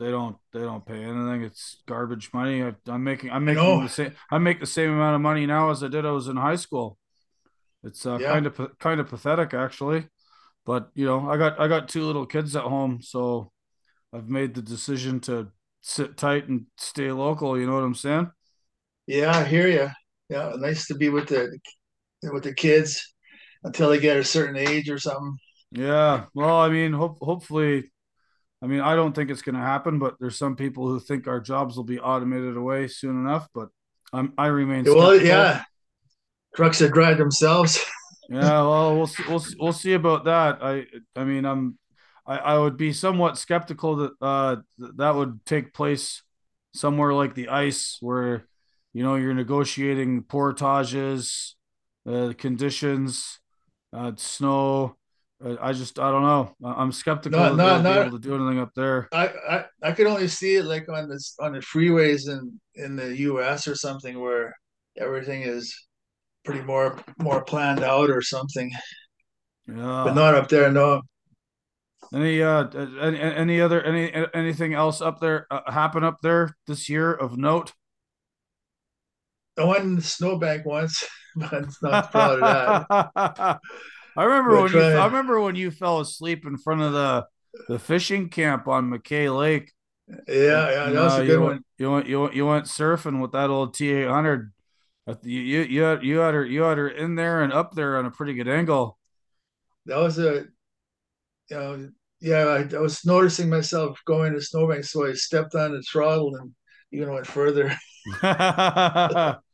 they 0.00 0.10
don't 0.10 0.36
they 0.52 0.60
don't 0.60 0.86
pay 0.86 1.02
anything. 1.04 1.42
It's 1.44 1.82
garbage 1.86 2.30
money. 2.34 2.62
I, 2.64 2.74
I'm 2.88 3.04
making 3.04 3.30
I'm 3.32 3.44
making 3.44 3.80
the 3.80 3.88
same 3.88 4.14
I 4.30 4.38
make 4.38 4.60
the 4.60 4.66
same 4.66 4.90
amount 4.92 5.16
of 5.16 5.22
money 5.22 5.46
now 5.46 5.70
as 5.70 5.84
I 5.84 5.88
did 5.88 6.06
I 6.06 6.12
was 6.12 6.28
in 6.28 6.36
high 6.38 6.56
school. 6.56 6.98
It's 7.82 8.04
uh, 8.06 8.18
Yeah. 8.18 8.30
kind 8.30 8.46
of 8.46 8.60
kind 8.78 9.00
of 9.00 9.08
pathetic 9.08 9.54
actually, 9.54 10.08
but 10.66 10.90
you 10.94 11.06
know, 11.06 11.30
I 11.30 11.38
got 11.38 11.60
I 11.60 11.68
got 11.68 11.88
two 11.88 12.04
little 12.04 12.26
kids 12.26 12.56
at 12.56 12.64
home, 12.64 13.02
so 13.02 13.52
I've 14.12 14.28
made 14.28 14.54
the 14.54 14.62
decision 14.62 15.20
to 15.22 15.50
sit 15.82 16.16
tight 16.18 16.48
and 16.48 16.66
stay 16.78 17.12
local. 17.12 17.58
You 17.58 17.66
know 17.66 17.74
what 17.74 17.84
I'm 17.84 17.94
saying? 17.96 18.30
Yeah, 19.06 19.36
I 19.38 19.44
hear 19.44 19.68
you. 19.68 19.88
Yeah, 20.28 20.52
nice 20.56 20.86
to 20.86 20.94
be 20.94 21.08
with 21.08 21.28
the 21.28 21.58
with 22.24 22.44
the 22.44 22.54
kids 22.54 23.14
until 23.64 23.90
they 23.90 24.00
get 24.00 24.16
a 24.18 24.24
certain 24.24 24.56
age 24.56 24.90
or 24.90 24.98
something. 24.98 25.36
Yeah. 25.72 26.26
Well, 26.34 26.56
I 26.58 26.68
mean, 26.68 26.92
hope 26.92 27.18
hopefully, 27.20 27.90
I 28.62 28.66
mean, 28.66 28.80
I 28.80 28.96
don't 28.96 29.14
think 29.14 29.30
it's 29.30 29.42
going 29.42 29.56
to 29.56 29.60
happen, 29.62 29.98
but 29.98 30.16
there's 30.20 30.38
some 30.38 30.56
people 30.56 30.88
who 30.88 31.00
think 31.00 31.28
our 31.28 31.40
jobs 31.40 31.76
will 31.76 31.84
be 31.84 32.00
automated 32.00 32.56
away 32.56 32.88
soon 32.88 33.16
enough. 33.16 33.48
But 33.54 33.68
I'm 34.12 34.34
I 34.38 34.48
remain 34.48 34.86
Well, 34.86 35.14
skeptical. 35.14 35.20
yeah, 35.20 35.64
trucks 36.54 36.78
that 36.80 36.92
drive 36.92 37.18
themselves. 37.18 37.84
Yeah. 38.28 38.62
Well, 38.62 38.96
we'll 38.96 39.06
see, 39.06 39.24
we'll 39.26 39.44
we'll 39.58 39.72
see 39.72 39.92
about 39.94 40.24
that. 40.24 40.58
I 40.62 40.86
I 41.16 41.24
mean, 41.24 41.44
I'm 41.44 41.78
I, 42.26 42.36
I 42.38 42.58
would 42.58 42.76
be 42.76 42.92
somewhat 42.92 43.38
skeptical 43.38 43.96
that 43.96 44.12
uh 44.20 44.56
th- 44.78 44.92
that 44.96 45.14
would 45.14 45.44
take 45.46 45.74
place 45.74 46.22
somewhere 46.74 47.12
like 47.12 47.34
the 47.34 47.48
ice 47.48 47.96
where 48.00 48.46
you 48.92 49.02
know 49.02 49.16
you're 49.16 49.34
negotiating 49.34 50.22
portages, 50.24 51.56
uh, 52.08 52.32
conditions, 52.38 53.40
uh, 53.92 54.12
snow. 54.16 54.96
I 55.42 55.72
just 55.72 55.98
I 55.98 56.10
don't 56.10 56.22
know. 56.22 56.54
I'm 56.62 56.92
skeptical 56.92 57.40
that 57.40 57.56
they'll 57.56 57.82
not, 57.82 58.06
able 58.06 58.18
to 58.18 58.28
do 58.28 58.34
anything 58.34 58.60
up 58.60 58.72
there. 58.74 59.08
I, 59.12 59.28
I, 59.28 59.64
I 59.82 59.92
could 59.92 60.06
only 60.06 60.28
see 60.28 60.56
it 60.56 60.64
like 60.64 60.88
on 60.88 61.08
this 61.08 61.34
on 61.40 61.52
the 61.52 61.60
freeways 61.60 62.28
in 62.28 62.60
in 62.74 62.96
the 62.96 63.16
U.S. 63.18 63.66
or 63.66 63.74
something 63.74 64.20
where 64.20 64.54
everything 64.98 65.42
is 65.42 65.74
pretty 66.44 66.62
more 66.62 66.98
more 67.18 67.42
planned 67.42 67.82
out 67.82 68.10
or 68.10 68.20
something, 68.20 68.70
Yeah, 69.66 70.02
but 70.04 70.14
not 70.14 70.34
up 70.34 70.48
there. 70.48 70.70
No, 70.70 71.00
Any 72.12 72.42
uh 72.42 72.68
any 73.00 73.20
any 73.20 73.60
other 73.60 73.82
any 73.82 74.12
anything 74.34 74.74
else 74.74 75.00
up 75.00 75.20
there 75.20 75.46
uh, 75.50 75.70
happen 75.70 76.04
up 76.04 76.18
there 76.22 76.56
this 76.66 76.88
year 76.88 77.12
of 77.12 77.38
note? 77.38 77.72
I 79.58 79.64
went 79.64 79.84
in 79.84 79.96
the 79.96 80.02
snowbank 80.02 80.64
once, 80.66 81.04
but 81.36 81.52
it's 81.64 81.82
not 81.82 82.10
proud 82.10 82.42
of 82.42 82.88
that. 82.88 83.60
I 84.16 84.24
remember 84.24 84.60
when 84.60 84.72
you 84.72 84.80
I 84.80 85.06
remember 85.06 85.40
when 85.40 85.56
you 85.56 85.70
fell 85.70 86.00
asleep 86.00 86.46
in 86.46 86.56
front 86.58 86.82
of 86.82 86.92
the 86.92 87.26
the 87.68 87.78
fishing 87.78 88.28
camp 88.28 88.66
on 88.68 88.90
MacKay 88.90 89.28
Lake, 89.28 89.72
yeah, 90.28 90.70
yeah, 90.70 90.90
that 90.90 91.02
was 91.02 91.18
uh, 91.18 91.22
a 91.22 91.22
you 91.22 91.28
good 91.28 91.40
went 91.40 91.54
one. 91.54 91.64
you 91.78 91.90
went 91.90 92.06
you 92.08 92.20
went 92.20 92.34
you 92.34 92.46
went 92.46 92.64
surfing 92.66 93.20
with 93.20 93.32
that 93.32 93.50
old 93.50 93.74
T 93.74 93.90
eight 93.92 94.08
hundred. 94.08 94.52
You 95.22 95.40
you 95.40 95.60
you 95.62 95.82
had 95.82 96.04
you 96.04 96.18
had 96.18 96.34
her 96.34 96.44
you 96.44 96.62
had 96.62 96.78
her 96.78 96.88
in 96.88 97.14
there 97.14 97.42
and 97.42 97.52
up 97.52 97.74
there 97.74 97.96
on 97.96 98.06
a 98.06 98.10
pretty 98.10 98.34
good 98.34 98.48
angle. 98.48 98.98
That 99.86 99.98
was 99.98 100.18
a 100.18 100.46
you 101.50 101.56
know, 101.56 101.90
yeah, 102.20 102.44
I, 102.44 102.76
I 102.76 102.80
was 102.80 103.04
noticing 103.04 103.48
myself 103.48 104.00
going 104.06 104.32
to 104.34 104.40
snowbank, 104.40 104.84
so 104.84 105.06
I 105.06 105.12
stepped 105.12 105.54
on 105.54 105.72
the 105.72 105.82
throttle 105.82 106.36
and 106.36 106.52
even 106.92 107.12
went 107.12 107.26
further. 107.26 107.74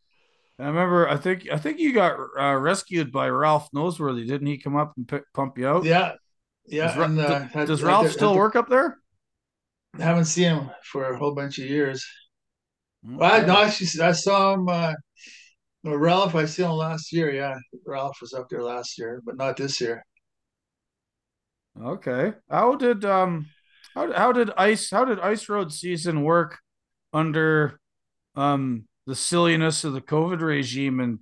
I 0.59 0.67
remember. 0.67 1.09
I 1.09 1.17
think. 1.17 1.49
I 1.53 1.59
think 1.59 1.79
you 1.79 1.93
got 1.93 2.19
uh, 2.39 2.57
rescued 2.57 3.13
by 3.13 3.29
Ralph 3.29 3.69
Noseworthy, 3.75 4.27
didn't 4.27 4.47
he? 4.47 4.59
Come 4.59 4.77
up 4.77 4.95
and 4.97 5.07
pick, 5.07 5.25
pump 5.35 5.59
you 5.59 5.69
out. 5.69 5.85
Yeah, 5.85 6.13
Does 6.65 6.73
yeah, 6.73 6.99
Ra- 6.99 7.05
and 7.05 7.21
uh, 7.21 7.41
had, 7.41 7.69
Does 7.69 7.83
Ralph 7.83 8.07
had 8.07 8.13
still 8.13 8.35
work 8.35 8.57
up 8.57 8.69
there? 8.69 8.99
I 9.99 10.03
haven't 10.03 10.25
seen 10.27 10.57
him 10.57 10.71
for 10.85 11.13
a 11.13 11.19
whole 11.19 11.35
bunch 11.35 11.59
of 11.59 11.67
years. 11.67 12.07
Well, 13.03 13.31
I, 13.31 13.45
no, 13.45 13.63
actually, 13.63 14.03
I 14.03 14.13
saw 14.13 14.55
him. 14.55 14.69
Uh, 14.69 14.95
Ralph, 15.85 16.35
I 16.35 16.47
saw 16.47 16.73
him 16.73 16.79
last 16.79 17.13
year. 17.13 17.33
Yeah, 17.33 17.57
Ralph 17.87 18.19
was 18.21 18.33
up 18.33 18.49
there 18.49 18.63
last 18.63 18.99
year, 18.99 19.21
but 19.25 19.37
not 19.37 19.57
this 19.57 19.81
year. 19.81 20.05
Okay. 21.81 22.33
How 22.49 22.75
did 22.77 23.05
um, 23.05 23.47
how 23.95 24.13
how 24.13 24.33
did 24.33 24.51
ice 24.57 24.91
how 24.91 25.05
did 25.05 25.21
ice 25.21 25.49
road 25.49 25.73
season 25.73 26.23
work 26.23 26.59
under 27.13 27.79
um 28.35 28.87
the 29.07 29.15
silliness 29.15 29.85
of 29.85 29.93
the 29.93 30.01
COVID 30.01 30.41
regime 30.41 31.01
in 31.01 31.21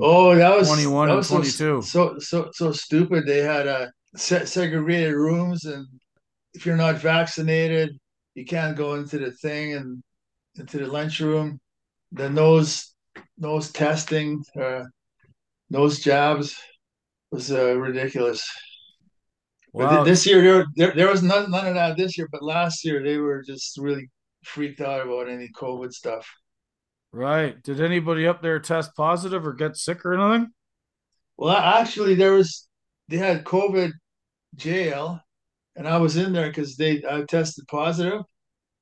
Oh, 0.00 0.34
that 0.34 0.56
was 0.56 0.68
2021 0.68 1.08
that 1.08 1.12
and 1.12 1.16
was 1.18 1.28
so 1.28 1.34
22? 1.36 1.82
so 1.82 2.18
so 2.18 2.50
so 2.52 2.72
stupid. 2.72 3.26
They 3.26 3.40
had 3.42 3.66
uh, 3.68 3.86
se 4.16 4.46
segregated 4.46 5.14
rooms, 5.14 5.64
and 5.64 5.86
if 6.54 6.66
you're 6.66 6.76
not 6.76 6.96
vaccinated, 6.98 7.98
you 8.34 8.44
can't 8.44 8.76
go 8.76 8.94
into 8.94 9.18
the 9.18 9.32
thing 9.32 9.74
and 9.74 10.02
into 10.56 10.78
the 10.78 10.86
lunchroom. 10.86 11.60
The 12.12 12.28
nose 12.30 12.94
nose 13.38 13.70
testing, 13.72 14.42
uh, 14.60 14.84
nose 15.70 16.00
jabs 16.00 16.56
was 17.30 17.50
uh, 17.52 17.76
ridiculous. 17.78 18.42
But 19.76 19.88
th 19.88 19.98
Wow. 19.98 20.04
this 20.04 20.26
year 20.26 20.42
there, 20.42 20.64
there 20.76 20.92
there 20.94 21.08
was 21.10 21.22
none 21.22 21.50
none 21.50 21.66
of 21.66 21.74
that 21.74 21.96
this 21.96 22.16
year. 22.18 22.28
But 22.30 22.42
last 22.42 22.84
year 22.84 23.02
they 23.02 23.18
were 23.18 23.42
just 23.42 23.78
really 23.78 24.08
freaked 24.44 24.80
out 24.80 25.00
about 25.06 25.28
any 25.28 25.48
COVID 25.56 25.92
stuff. 25.92 26.26
Right. 27.12 27.62
Did 27.62 27.80
anybody 27.80 28.26
up 28.26 28.42
there 28.42 28.58
test 28.58 28.94
positive 28.96 29.46
or 29.46 29.52
get 29.52 29.76
sick 29.76 30.04
or 30.04 30.14
anything? 30.14 30.50
Well, 31.36 31.56
actually, 31.56 32.14
there 32.14 32.32
was 32.32 32.68
they 33.08 33.18
had 33.18 33.44
COVID 33.44 33.92
jail, 34.56 35.20
and 35.76 35.86
I 35.86 35.98
was 35.98 36.16
in 36.16 36.32
there 36.32 36.48
because 36.48 36.76
they 36.76 37.02
I 37.08 37.24
tested 37.28 37.66
positive, 37.68 38.22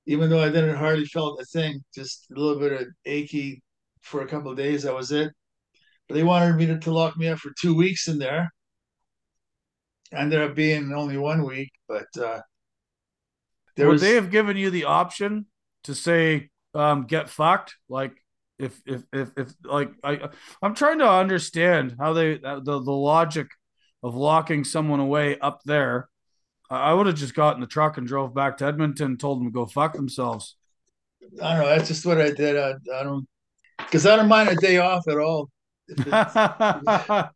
even 0.07 0.31
though 0.31 0.43
I 0.43 0.49
didn't 0.51 0.77
hardly 0.77 1.07
felt 1.07 1.41
a 1.41 1.45
thing, 1.47 1.83
just 1.95 2.27
a 2.31 2.39
little 2.39 2.61
bit 2.61 2.81
of 2.81 2.87
achy 3.05 3.63
for 4.03 4.23
a 4.23 4.27
couple 4.27 4.51
of 4.51 4.57
days. 4.57 4.85
That 4.85 4.95
was 4.95 5.11
it. 5.11 5.33
But 6.09 6.15
they 6.15 6.23
wanted 6.23 6.57
me 6.57 6.67
to, 6.67 6.79
to 6.79 6.93
lock 6.93 7.17
me 7.17 7.29
up 7.29 7.39
for 7.39 7.53
two 7.61 7.75
weeks 7.75 8.09
in 8.09 8.19
there. 8.19 8.51
Ended 10.13 10.41
up 10.41 10.57
being 10.57 10.93
only 10.93 11.17
one 11.17 11.45
week, 11.45 11.71
but 11.89 12.07
uh, 12.21 12.41
there 13.77 13.87
Would 13.87 13.95
was 13.95 14.03
they 14.03 14.15
have 14.15 14.31
given 14.31 14.57
you 14.57 14.71
the 14.71 14.85
option 14.85 15.47
to 15.85 15.95
say 15.95 16.51
um, 16.75 17.05
get 17.07 17.29
fucked? 17.29 17.77
Like 17.89 18.13
if 18.59 18.81
if 18.87 19.03
if 19.13 19.31
if 19.37 19.53
like 19.65 19.93
I 20.05 20.29
I'm 20.63 20.75
trying 20.75 20.99
to 20.99 21.09
understand 21.11 21.97
how 21.99 22.13
they 22.13 22.39
the 22.39 22.61
the 22.63 22.93
logic 22.93 23.49
of 24.03 24.15
locking 24.15 24.65
someone 24.65 25.01
away 25.01 25.39
up 25.39 25.61
there. 25.65 26.09
I 26.73 26.95
would 26.95 27.07
have 27.09 27.17
just 27.17 27.35
got 27.35 27.57
in 27.57 27.61
the 27.61 27.67
truck 27.67 27.99
and 27.99 28.07
drove 28.07 28.33
back 28.33 28.59
to 28.59 28.65
Edmonton, 28.65 29.17
told 29.17 29.41
them 29.41 29.49
to 29.49 29.53
go 29.53 29.67
fuck 29.67 29.93
themselves. 29.93 30.55
I 31.43 31.55
don't 31.55 31.63
know. 31.65 31.69
That's 31.69 31.89
just 31.89 32.07
what 32.07 32.21
I 32.21 32.31
did. 32.31 32.57
I, 32.57 32.75
I 32.95 33.03
don't 33.03 33.27
because 33.79 34.07
I 34.07 34.15
don't 34.15 34.29
mind 34.29 34.51
a 34.51 34.57
day 34.57 34.79
off 34.79 35.09
at 35.09 35.19
all. 35.19 35.51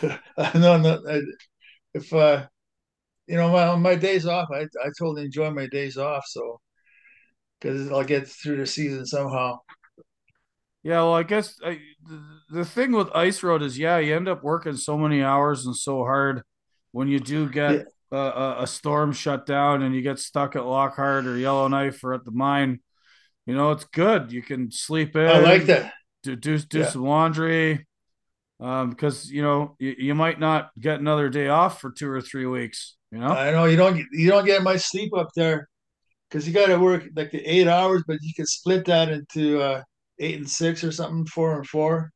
No, 0.54 0.76
no, 0.76 1.00
if 1.94 2.12
uh, 2.12 2.46
you 3.26 3.36
know 3.36 3.50
my 3.50 3.76
my 3.76 3.94
days 3.94 4.26
off, 4.26 4.48
I 4.52 4.62
I 4.62 4.90
totally 4.98 5.24
enjoy 5.24 5.50
my 5.50 5.66
days 5.66 5.96
off. 5.96 6.24
So 6.26 6.60
because 7.60 7.90
I'll 7.90 8.04
get 8.04 8.28
through 8.28 8.58
the 8.58 8.66
season 8.66 9.06
somehow. 9.06 9.58
Yeah, 10.82 11.02
well, 11.02 11.14
I 11.14 11.22
guess 11.24 11.58
I, 11.64 11.80
the 12.50 12.64
thing 12.64 12.92
with 12.92 13.10
Ice 13.14 13.42
Road 13.42 13.62
is, 13.62 13.78
yeah, 13.78 13.98
you 13.98 14.14
end 14.14 14.28
up 14.28 14.42
working 14.42 14.76
so 14.76 14.96
many 14.96 15.22
hours 15.22 15.66
and 15.66 15.74
so 15.76 16.04
hard 16.04 16.42
when 16.92 17.08
you 17.08 17.18
do 17.20 17.48
get 17.48 17.76
Yeah, 17.76 17.84
a, 18.12 18.56
a 18.60 18.66
storm 18.66 19.12
shut 19.12 19.44
down 19.44 19.82
and 19.82 19.94
you 19.94 20.02
get 20.02 20.18
stuck 20.18 20.56
at 20.56 20.64
Lockhart 20.64 21.26
or 21.26 21.36
Yellowknife 21.36 22.02
or 22.04 22.14
at 22.14 22.24
the 22.24 22.30
mine. 22.30 22.80
You 23.46 23.54
know, 23.54 23.72
it's 23.72 23.84
good. 23.84 24.32
You 24.32 24.42
can 24.42 24.70
sleep 24.72 25.16
in. 25.16 25.22
I 25.32 25.38
like 25.38 25.66
that. 25.66 25.92
do 26.22 26.36
do, 26.36 26.58
do 26.58 26.82
Yeah, 26.82 26.84
some 26.84 27.04
laundry, 27.04 27.86
um, 28.60 28.90
because 28.90 29.30
you 29.30 29.42
know 29.42 29.76
you, 29.78 29.94
you 29.98 30.14
might 30.14 30.40
not 30.40 30.70
get 30.80 31.00
another 31.00 31.30
day 31.30 31.48
off 31.48 31.80
for 31.80 31.90
two 31.92 32.10
or 32.10 32.20
three 32.22 32.46
weeks. 32.46 32.96
You 33.12 33.18
know, 33.20 33.38
I 33.38 33.50
know 33.50 33.64
you 33.66 33.76
don't 33.76 33.96
you 34.12 34.28
don't 34.28 34.44
get 34.46 34.62
much 34.62 34.80
sleep 34.80 35.14
up 35.16 35.28
there 35.34 35.68
because 36.28 36.46
you 36.46 36.54
got 36.54 36.66
to 36.66 36.78
work 36.78 37.04
like 37.16 37.30
the 37.30 37.44
eight 37.44 37.68
hours, 37.68 38.02
but 38.06 38.18
you 38.22 38.32
can 38.34 38.46
split 38.46 38.84
that 38.86 39.08
into 39.10 39.60
uh, 39.60 39.82
eight 40.18 40.36
and 40.36 40.48
six 40.48 40.84
or 40.84 40.92
something, 40.92 41.26
four 41.26 41.56
and 41.56 41.66
four. 41.66 42.10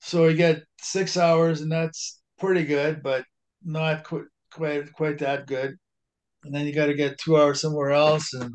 So 0.00 0.28
you 0.28 0.36
get 0.36 0.62
six 0.80 1.16
hours, 1.16 1.60
and 1.60 1.70
that's 1.72 2.20
pretty 2.38 2.64
good, 2.64 3.02
but 3.02 3.24
not 3.64 4.04
quite 4.04 4.24
quite 4.52 4.92
quite 4.92 5.18
that 5.18 5.46
good. 5.46 5.74
And 6.44 6.54
then 6.54 6.66
you 6.66 6.74
got 6.74 6.86
to 6.86 6.94
get 6.94 7.18
two 7.18 7.36
hours 7.36 7.60
somewhere 7.60 7.90
else, 7.90 8.32
and 8.34 8.54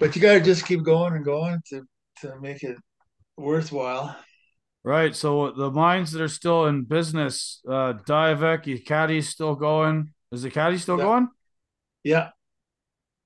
but 0.00 0.16
you 0.16 0.22
got 0.22 0.34
to 0.34 0.40
just 0.40 0.66
keep 0.66 0.82
going 0.82 1.14
and 1.14 1.24
going 1.24 1.60
to 1.70 1.82
to 2.22 2.40
make 2.40 2.62
it 2.62 2.76
worthwhile. 3.36 4.16
right? 4.82 5.14
So 5.14 5.50
the 5.52 5.70
mines 5.70 6.12
that 6.12 6.22
are 6.22 6.28
still 6.28 6.66
in 6.66 6.84
business, 6.84 7.60
uh, 7.68 7.94
Diavik, 8.06 8.84
Caddy's 8.84 9.28
still 9.28 9.54
going. 9.54 10.12
Is 10.32 10.42
the 10.42 10.50
Caddy 10.50 10.78
still 10.78 10.96
Yeah, 10.98 11.04
going? 11.04 11.28
yeah. 12.02 12.30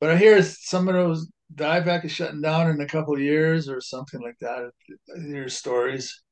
But 0.00 0.10
I 0.10 0.16
hear 0.16 0.42
some 0.42 0.88
of 0.88 0.94
those 0.94 1.30
Diavik 1.54 2.04
is 2.04 2.12
shutting 2.12 2.42
down 2.42 2.70
in 2.70 2.80
a 2.80 2.86
couple 2.86 3.14
of 3.14 3.20
years 3.20 3.68
or 3.68 3.80
something 3.80 4.20
like 4.20 4.38
that. 4.40 4.70
I 5.16 5.20
hear 5.20 5.48
stories. 5.48 6.22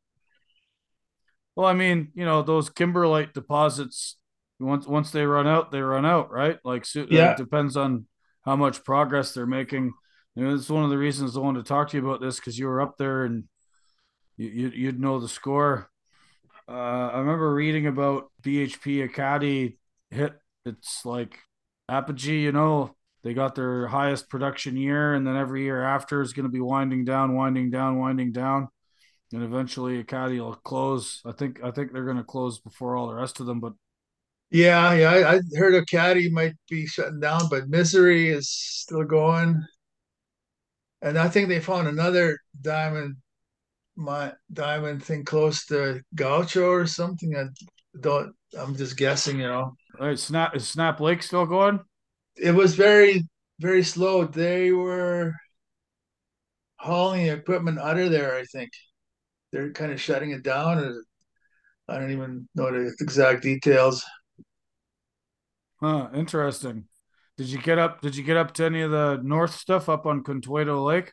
Well, 1.55 1.67
I 1.67 1.73
mean, 1.73 2.13
you 2.15 2.25
know, 2.25 2.43
those 2.43 2.69
kimberlite 2.69 3.33
deposits 3.33 4.17
once 4.61 4.87
once 4.87 5.11
they 5.11 5.25
run 5.25 5.47
out, 5.47 5.71
they 5.71 5.81
run 5.81 6.05
out, 6.05 6.31
right? 6.31 6.59
Like 6.65 6.85
so, 6.85 7.07
Yeah, 7.11 7.35
depends 7.35 7.77
on 7.77 8.07
how 8.45 8.57
much 8.57 8.85
progress 8.85 9.33
they're 9.33 9.47
making. 9.47 9.93
You 10.35 10.45
know, 10.45 10.55
it's 10.55 10.69
one 10.69 10.85
of 10.85 10.91
the 10.91 10.99
reasons 10.99 11.37
I 11.37 11.41
wanted 11.41 11.65
to 11.65 11.69
talk 11.69 11.89
to 11.91 11.97
you 11.97 12.07
about 12.07 12.21
this 12.21 12.37
because 12.37 12.59
you 12.59 12.67
were 12.67 12.83
up 12.83 12.99
there 12.99 13.25
and 13.25 13.45
you, 14.37 14.49
you 14.49 14.69
you'd 14.69 15.01
know 15.01 15.19
the 15.19 15.29
score. 15.29 15.91
Uh, 16.69 17.11
I 17.13 17.19
remember 17.19 17.55
reading 17.55 17.87
about 17.87 18.31
BHP 18.43 19.09
Ekati 19.09 19.79
hit 20.11 20.35
it's 20.67 21.07
like 21.07 21.39
apogee. 21.89 22.41
You 22.43 22.53
know, 22.53 22.97
they 23.27 23.35
got 23.35 23.55
their 23.55 23.89
highest 23.89 24.31
production 24.31 24.77
year, 24.77 25.15
and 25.15 25.27
then 25.27 25.37
every 25.37 25.65
year 25.65 25.83
after 25.83 26.23
is 26.23 26.33
going 26.33 26.47
to 26.47 26.53
be 26.53 26.61
winding 26.61 27.05
down, 27.05 27.35
winding 27.35 27.71
down, 27.71 27.99
winding 27.99 28.33
down 28.33 28.69
and 29.33 29.43
eventually 29.43 30.03
Ekati 30.03 30.39
will 30.39 30.55
close. 30.55 31.21
I 31.25 31.33
think 31.33 31.63
I 31.63 31.71
think 31.71 31.93
they're 31.93 32.05
going 32.05 32.17
to 32.17 32.25
close 32.25 32.59
before 32.59 32.97
all 32.97 33.09
the 33.09 33.15
rest 33.15 33.41
of 33.41 33.47
them. 33.47 33.61
But 33.61 33.73
yeah, 34.51 34.93
yeah. 34.95 35.11
I, 35.11 35.35
I 35.35 35.41
heard 35.57 35.75
Ekati 35.75 36.31
might 36.31 36.55
be 36.71 36.87
shutting 36.87 37.21
down, 37.21 37.49
but 37.51 37.69
Misery 37.69 38.29
is 38.29 38.49
still 38.51 39.05
going. 39.05 39.65
And 41.03 41.19
I 41.19 41.29
think 41.29 41.49
they 41.49 41.61
found 41.61 41.89
another 41.89 42.39
diamond, 42.61 43.17
my 43.97 44.33
diamond 44.53 45.05
thing 45.05 45.25
close 45.25 45.67
to 45.67 46.01
Gahcho 46.15 46.69
or 46.69 46.87
something. 46.87 47.37
I 47.37 47.47
don't. 48.01 48.33
I'm 48.59 48.77
just 48.77 48.97
guessing, 48.97 49.41
you 49.41 49.49
know. 49.49 49.75
all 50.01 50.07
right, 50.07 50.19
Snap 50.19 50.55
is 50.55 50.69
Snap 50.69 51.01
Lake 51.01 51.23
still 51.23 51.47
going? 51.47 51.81
It 52.37 52.53
was 52.53 52.75
very, 52.75 53.23
very 53.61 53.83
slow. 53.83 54.25
They 54.25 54.73
were 54.73 55.35
hauling 56.77 57.27
equipment 57.27 57.79
out 57.79 57.99
of 57.99 58.11
there. 58.11 58.37
I 58.37 58.45
think 58.45 58.71
they're 59.53 59.73
kind 59.73 59.93
of 59.93 60.01
shutting 60.01 60.31
it 60.31 60.43
down. 60.43 60.79
Or 60.79 61.03
I 61.89 61.99
don't 61.99 62.13
even 62.13 62.49
know 62.55 62.71
the 62.71 62.95
exact 63.01 63.43
details. 63.43 64.05
Huh, 65.81 66.09
interesting. 66.15 66.85
Did 67.37 67.49
you 67.49 67.59
get 67.59 67.79
up? 67.79 68.01
Did 68.01 68.17
you 68.17 68.23
get 68.23 68.37
up 68.37 68.55
to 68.55 68.65
any 68.65 68.81
of 68.81 68.91
the 68.91 69.21
north 69.23 69.55
stuff 69.55 69.89
up 69.89 70.07
on 70.07 70.23
Contwoyto 70.23 70.85
Lake? 70.85 71.13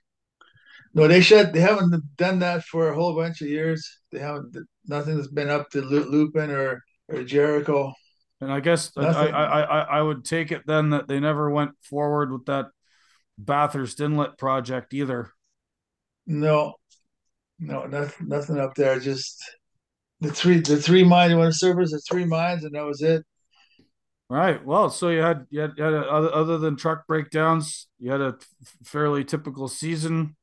No, 0.94 1.08
they 1.08 1.22
shut. 1.22 1.54
They 1.54 1.60
haven't 1.60 2.02
done 2.18 2.40
that 2.40 2.64
for 2.64 2.90
a 2.90 2.96
whole 2.96 3.16
bunch 3.16 3.42
of 3.42 3.48
years. 3.48 4.00
They 4.12 4.20
haven't. 4.20 4.56
Nothing's 4.86 5.28
been 5.28 5.50
up 5.50 5.70
to 5.72 5.82
Lupin 5.82 6.50
or 6.52 6.82
or 7.10 7.24
Jericho. 7.24 7.94
And 8.44 8.52
I 8.52 8.60
guess 8.60 8.92
I, 8.98 9.04
I 9.04 9.62
I 9.62 9.80
I 9.82 10.02
would 10.02 10.26
take 10.26 10.52
it 10.52 10.64
then 10.66 10.90
that 10.90 11.08
they 11.08 11.20
never 11.20 11.50
went 11.50 11.72
forward 11.82 12.32
with 12.32 12.46
that 12.46 12.68
Bathurst 13.38 14.02
Inlet 14.02 14.38
project 14.38 14.94
either. 14.94 15.32
No, 16.26 16.74
no, 17.60 17.86
nothing. 17.86 18.28
Nothing 18.28 18.60
up 18.60 18.76
there. 18.76 19.00
Just 19.00 19.42
the 20.20 20.32
three. 20.32 20.60
The 20.60 20.78
three 20.78 21.04
mines. 21.04 21.32
You 21.32 21.38
want 21.38 21.54
to 21.54 21.58
service 21.58 21.92
the 21.92 22.02
three 22.10 22.26
mines, 22.26 22.64
and 22.66 22.76
that 22.76 22.86
was 22.86 23.02
it. 23.02 23.26
All 24.30 24.38
right. 24.38 24.64
Well, 24.66 24.90
so 24.90 25.10
you 25.10 25.22
had 25.22 25.46
you 25.50 25.62
had, 25.62 25.72
you 25.78 25.84
had 25.84 25.94
a, 25.94 26.02
other 26.10 26.34
other 26.34 26.58
than 26.58 26.76
truck 26.76 27.08
breakdowns, 27.08 27.88
you 27.98 28.12
had 28.12 28.22
a 28.22 28.38
fairly 28.84 29.24
typical 29.24 29.68
season. 29.68 30.36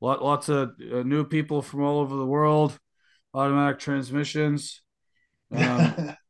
Lot 0.00 0.22
lots 0.22 0.48
of 0.48 0.70
uh, 0.92 1.02
new 1.02 1.24
people 1.24 1.60
from 1.60 1.82
all 1.82 2.00
over 2.00 2.16
the 2.16 2.26
world. 2.26 2.78
Automatic 3.34 3.78
transmissions. 3.78 4.82
Um, 5.50 6.16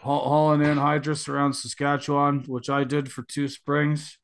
hauling 0.00 0.62
in 0.62 0.78
hydrous 0.78 1.28
around 1.28 1.54
Saskatchewan, 1.54 2.44
which 2.46 2.70
I 2.70 2.84
did 2.84 3.12
for 3.12 3.22
two 3.22 3.48
springs. 3.48 4.18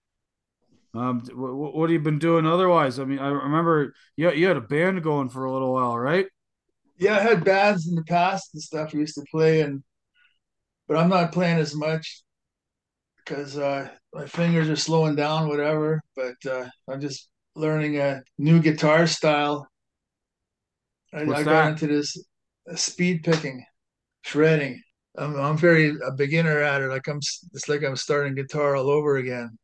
Um, 0.95 1.21
what, 1.35 1.75
what 1.75 1.91
have 1.91 1.93
you 1.93 2.01
been 2.01 2.19
doing 2.19 2.47
otherwise? 2.47 2.99
I 2.99 3.05
mean, 3.05 3.19
I 3.19 3.29
remember 3.29 3.95
you, 4.17 4.31
you 4.33 4.49
had 4.49 4.57
a 4.57 4.63
band 4.63 5.03
going 5.03 5.29
for 5.29 5.45
a 5.45 5.53
little 5.53 5.73
while, 5.73 5.99
right? 5.99 6.27
yeah, 6.99 7.17
I 7.17 7.21
had 7.21 7.45
bands 7.45 7.89
in 7.89 7.95
the 7.95 8.05
past 8.05 8.55
and 8.55 8.63
stuff. 8.63 8.93
We 8.93 9.01
used 9.01 9.17
to 9.17 9.25
play, 9.31 9.61
and 9.61 9.83
but 10.89 10.97
I'm 10.97 11.09
not 11.09 11.33
playing 11.33 11.59
as 11.59 11.75
much 11.75 12.23
because 13.19 13.59
uh, 13.59 13.89
my 14.15 14.27
fingers 14.27 14.69
are 14.69 14.77
slowing 14.77 15.17
down. 15.17 15.49
Whatever. 15.49 16.03
But 16.15 16.37
uh, 16.49 16.69
I'm 16.89 17.01
just 17.01 17.29
learning 17.55 17.99
a 17.99 18.23
new 18.39 18.61
guitar 18.61 19.07
style. 19.07 19.69
I, 21.13 21.23
I 21.23 21.43
got 21.43 21.71
into 21.71 21.87
this 21.87 22.17
speed 22.75 23.25
picking. 23.25 23.65
shredding. 24.23 24.83
I'm 25.19 25.37
I'm 25.37 25.57
very 25.59 25.91
a 26.07 26.13
beginner 26.13 26.61
at 26.63 26.83
it. 26.83 26.89
Like 26.89 27.09
I'm, 27.09 27.19
it's 27.19 27.69
like 27.69 27.83
I'm 27.85 27.97
starting 27.97 28.35
guitar 28.35 28.77
all 28.77 28.91
over 28.91 29.17
again. 29.17 29.59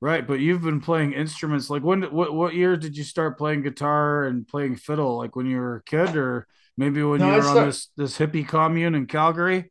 Right, 0.00 0.26
but 0.26 0.40
you've 0.40 0.62
been 0.62 0.80
playing 0.80 1.14
instruments. 1.14 1.70
Like 1.70 1.82
when, 1.82 2.02
what, 2.12 2.34
what 2.34 2.54
year 2.54 2.76
did 2.76 2.96
you 2.96 3.04
start 3.04 3.38
playing 3.38 3.62
guitar 3.62 4.24
and 4.24 4.46
playing 4.46 4.76
fiddle? 4.76 5.16
Like 5.16 5.34
when 5.36 5.46
you 5.46 5.56
were 5.58 5.76
a 5.76 5.82
kid, 5.84 6.16
or 6.16 6.46
maybe 6.76 7.02
when 7.02 7.22
No, 7.22 7.24
you 7.24 7.34
were 7.34 7.48
on 7.48 7.60
this 7.60 7.88
this 7.96 8.18
hippie 8.18 8.46
commune 8.46 8.94
in 8.94 9.06
Calgary? 9.06 9.70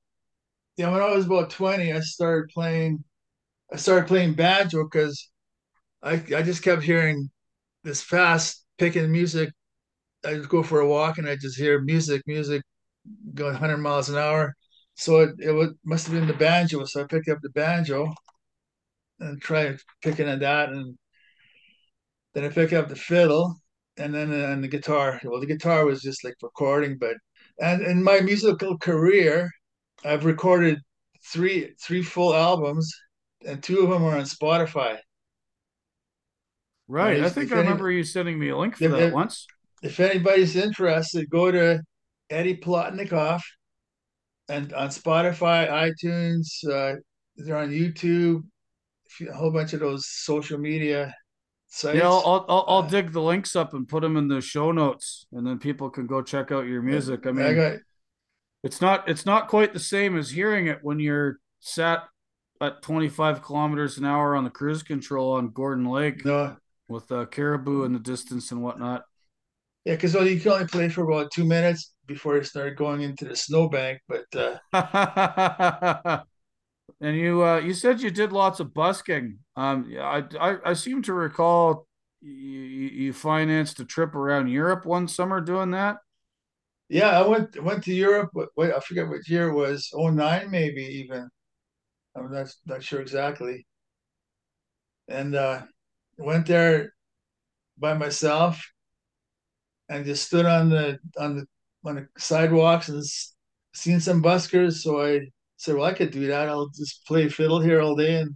Yeah, 0.77 0.91
when 0.91 1.01
I 1.01 1.11
was 1.11 1.25
about 1.25 1.49
20, 1.49 1.93
I 1.93 1.99
started 2.01 2.49
playing. 2.53 3.03
I 3.73 3.77
started 3.77 4.07
playing 4.07 4.35
banjo 4.35 4.85
because 4.85 5.29
I 6.03 6.13
I 6.35 6.43
just 6.43 6.63
kept 6.63 6.83
hearing 6.83 7.31
this 7.83 8.01
fast 8.03 8.65
picking 8.79 9.11
music. 9.11 9.51
I 10.25 10.35
just 10.35 10.49
go 10.49 10.63
for 10.63 10.81
a 10.81 10.87
walk 10.89 11.17
and 11.19 11.29
I 11.29 11.35
just 11.37 11.57
hear 11.59 11.81
music, 11.81 12.23
music 12.27 12.63
going 13.35 13.53
100 13.53 13.77
miles 13.79 14.09
an 14.09 14.17
hour. 14.17 14.55
So 14.95 15.21
it 15.21 15.35
it 15.39 15.51
would, 15.51 15.77
must 15.83 16.07
have 16.07 16.15
been 16.15 16.27
the 16.27 16.33
banjo. 16.33 16.85
So 16.85 17.01
I 17.01 17.05
picked 17.05 17.29
up 17.29 17.39
the 17.41 17.49
banjo 17.49 18.13
and 19.19 19.41
tried 19.41 19.79
picking 20.01 20.27
on 20.27 20.39
that, 20.39 20.69
and 20.69 20.97
then 22.33 22.45
I 22.45 22.49
picked 22.49 22.73
up 22.73 22.89
the 22.89 22.95
fiddle 22.95 23.55
and 23.97 24.13
then 24.13 24.31
uh, 24.31 24.47
and 24.47 24.63
the 24.63 24.67
guitar. 24.67 25.19
Well, 25.23 25.39
the 25.39 25.45
guitar 25.45 25.85
was 25.85 26.01
just 26.01 26.23
like 26.23 26.35
recording, 26.41 26.97
but 26.97 27.15
and 27.59 27.81
in 27.81 28.03
my 28.03 28.19
musical 28.21 28.77
career, 28.77 29.49
I've 30.03 30.25
recorded 30.25 30.79
three 31.31 31.73
three 31.81 32.01
full 32.01 32.33
albums, 32.33 32.91
and 33.45 33.61
two 33.61 33.79
of 33.79 33.89
them 33.89 34.03
are 34.03 34.17
on 34.17 34.23
Spotify. 34.23 34.97
Right. 36.87 37.21
I 37.21 37.29
think 37.29 37.51
I 37.51 37.57
remember 37.57 37.87
any, 37.87 37.97
you 37.97 38.03
sending 38.03 38.37
me 38.37 38.49
a 38.49 38.57
link 38.57 38.77
for 38.77 38.85
if, 38.85 38.91
that 38.91 39.13
once. 39.13 39.47
If 39.81 39.99
anybody's 39.99 40.55
interested, 40.55 41.29
go 41.29 41.51
to 41.51 41.81
Eddie 42.29 42.57
Plotnikoff 42.57 43.41
and 44.49 44.73
on 44.73 44.89
Spotify, 44.89 45.69
iTunes, 45.69 46.47
uh, 46.69 46.99
they're 47.37 47.57
on 47.57 47.69
YouTube, 47.69 48.43
a 49.27 49.33
whole 49.33 49.51
bunch 49.51 49.73
of 49.73 49.79
those 49.79 50.07
social 50.07 50.57
media 50.57 51.13
sites. 51.67 51.97
Yeah, 51.97 52.09
I'll 52.09 52.45
I'll, 52.47 52.65
I'll 52.67 52.83
uh, 52.83 52.87
dig 52.87 53.11
the 53.11 53.21
links 53.21 53.55
up 53.55 53.73
and 53.73 53.87
put 53.87 54.01
them 54.01 54.17
in 54.17 54.27
the 54.27 54.41
show 54.41 54.71
notes, 54.71 55.25
and 55.31 55.45
then 55.45 55.59
people 55.59 55.89
can 55.89 56.07
go 56.07 56.21
check 56.21 56.51
out 56.51 56.67
your 56.67 56.81
music. 56.81 57.25
I 57.25 57.31
mean, 57.31 57.45
I 57.45 57.53
got, 57.53 57.77
it's 58.63 58.81
not 58.81 59.07
it's 59.09 59.25
not 59.25 59.47
quite 59.47 59.73
the 59.73 59.79
same 59.79 60.17
as 60.17 60.29
hearing 60.29 60.67
it 60.67 60.79
when 60.81 60.99
you're 60.99 61.39
sat 61.59 62.03
at 62.61 62.81
25 62.81 63.41
kilometers 63.41 63.97
an 63.97 64.05
hour 64.05 64.35
on 64.35 64.43
the 64.43 64.49
cruise 64.49 64.83
control 64.83 65.33
on 65.33 65.49
Gordon 65.49 65.85
Lake 65.85 66.23
no. 66.23 66.55
with 66.87 67.11
uh, 67.11 67.25
caribou 67.25 67.83
in 67.83 67.93
the 67.93 67.99
distance 67.99 68.51
and 68.51 68.61
whatnot. 68.61 69.03
Yeah, 69.83 69.95
because 69.95 70.15
well, 70.15 70.25
you 70.25 70.39
can 70.39 70.51
only 70.51 70.67
play 70.67 70.89
for 70.89 71.03
about 71.03 71.31
two 71.31 71.45
minutes 71.45 71.94
before 72.07 72.37
I 72.37 72.41
started 72.43 72.75
going 72.75 73.01
into 73.01 73.25
the 73.25 73.35
snowbank. 73.35 74.01
But 74.07 74.25
uh... 74.73 76.21
and 77.01 77.17
you 77.17 77.43
uh, 77.43 77.59
you 77.59 77.73
said 77.73 78.01
you 78.01 78.11
did 78.11 78.31
lots 78.31 78.59
of 78.59 78.73
busking. 78.73 79.39
Um, 79.55 79.93
I 79.99 80.23
I, 80.39 80.57
I 80.65 80.73
seem 80.73 81.01
to 81.03 81.13
recall 81.13 81.87
you, 82.21 82.31
you 82.31 83.13
financed 83.13 83.79
a 83.79 83.85
trip 83.85 84.15
around 84.15 84.47
Europe 84.47 84.85
one 84.85 85.07
summer 85.07 85.41
doing 85.41 85.71
that. 85.71 85.97
Yeah, 86.89 87.19
I 87.19 87.27
went 87.27 87.61
went 87.61 87.83
to 87.85 87.93
Europe. 87.93 88.29
Wait, 88.55 88.73
I 88.73 88.79
forget 88.79 89.07
what 89.07 89.27
year 89.27 89.49
it 89.49 89.53
was. 89.53 89.89
09 89.93 90.49
maybe 90.51 90.83
even. 90.83 91.29
I'm 92.15 92.31
not 92.31 92.47
not 92.65 92.83
sure 92.83 93.01
exactly. 93.01 93.65
And 95.07 95.35
uh, 95.35 95.63
went 96.17 96.47
there 96.47 96.93
by 97.77 97.93
myself 97.93 98.63
and 99.89 100.05
just 100.05 100.25
stood 100.25 100.45
on 100.45 100.69
the 100.69 100.99
on 101.17 101.35
the 101.37 101.45
on 101.85 101.95
the 101.95 102.07
sidewalks 102.17 102.89
and 102.89 103.03
seen 103.73 103.99
some 103.99 104.23
buskers. 104.23 104.81
So 104.81 105.01
I 105.01 105.21
said, 105.57 105.75
"Well, 105.75 105.85
I 105.85 105.93
could 105.93 106.11
do 106.11 106.27
that. 106.27 106.49
I'll 106.49 106.69
just 106.69 107.05
play 107.05 107.29
fiddle 107.29 107.59
here 107.61 107.81
all 107.81 107.95
day 107.95 108.15
and 108.21 108.35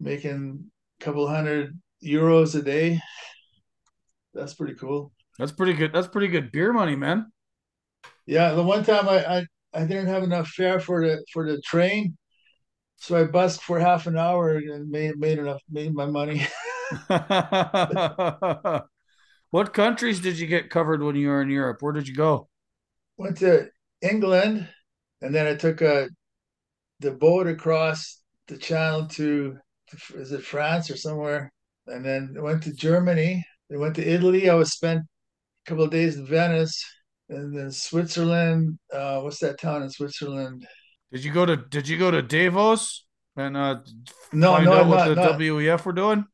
making 0.00 0.70
a 1.00 1.04
couple 1.04 1.26
hundred 1.28 1.78
euros 2.04 2.58
a 2.58 2.62
day. 2.62 3.00
That's 4.32 4.54
pretty 4.54 4.74
cool. 4.74 5.12
That's 5.38 5.52
pretty 5.52 5.74
good. 5.74 5.92
That's 5.92 6.08
pretty 6.08 6.28
good 6.28 6.52
beer 6.52 6.72
money, 6.72 6.96
man. 6.96 7.30
Yeah, 8.26 8.52
the 8.54 8.62
one 8.62 8.84
time 8.84 9.08
I 9.08 9.38
I, 9.38 9.46
I 9.72 9.80
didn't 9.84 10.06
have 10.06 10.22
enough 10.22 10.48
fare 10.48 10.80
for 10.80 11.06
the 11.06 11.24
for 11.32 11.46
the 11.50 11.60
train, 11.60 12.16
so 12.96 13.16
I 13.20 13.24
busked 13.24 13.64
for 13.64 13.78
half 13.78 14.06
an 14.06 14.16
hour 14.16 14.56
and 14.56 14.90
made 14.90 15.18
made 15.18 15.38
enough 15.38 15.62
made 15.70 15.94
my 15.94 16.06
money. 16.06 16.46
What 19.54 19.72
countries 19.72 20.18
did 20.18 20.36
you 20.36 20.48
get 20.48 20.68
covered 20.68 21.00
when 21.00 21.14
you 21.14 21.28
were 21.28 21.40
in 21.40 21.48
Europe? 21.48 21.76
Where 21.78 21.92
did 21.92 22.08
you 22.08 22.14
go? 22.16 22.48
Went 23.16 23.36
to 23.36 23.68
England, 24.02 24.68
and 25.22 25.32
then 25.32 25.46
I 25.46 25.54
took 25.54 25.80
a 25.80 26.08
the 26.98 27.12
boat 27.12 27.46
across 27.46 28.20
the 28.48 28.56
channel 28.56 29.06
to, 29.10 29.56
to 29.90 30.16
is 30.16 30.32
it 30.32 30.42
France 30.42 30.90
or 30.90 30.96
somewhere, 30.96 31.52
and 31.86 32.04
then 32.04 32.34
went 32.36 32.64
to 32.64 32.72
Germany. 32.72 33.46
Then 33.70 33.78
went 33.78 33.94
to 33.94 34.04
Italy. 34.04 34.50
I 34.50 34.54
was 34.54 34.72
spent 34.72 35.02
a 35.02 35.70
couple 35.70 35.84
of 35.84 35.92
days 35.92 36.16
in 36.16 36.26
Venice, 36.26 36.84
and 37.28 37.56
then 37.56 37.70
Switzerland. 37.70 38.76
Uh, 38.92 39.20
what's 39.20 39.38
that 39.38 39.60
town 39.60 39.84
in 39.84 39.90
Switzerland? 39.90 40.66
Did 41.12 41.22
you 41.22 41.32
go 41.32 41.46
to 41.46 41.58
Did 41.58 41.86
you 41.86 41.96
go 41.96 42.10
to 42.10 42.22
Davos 42.22 43.06
and 43.36 43.56
uh, 43.56 43.76
no, 44.32 44.54
find 44.54 44.64
no, 44.64 44.72
out 44.72 44.86
what 44.88 44.96
not, 44.96 45.08
the 45.10 45.14
not. 45.14 45.38
WEF 45.38 45.84
were 45.84 45.92
doing? 45.92 46.24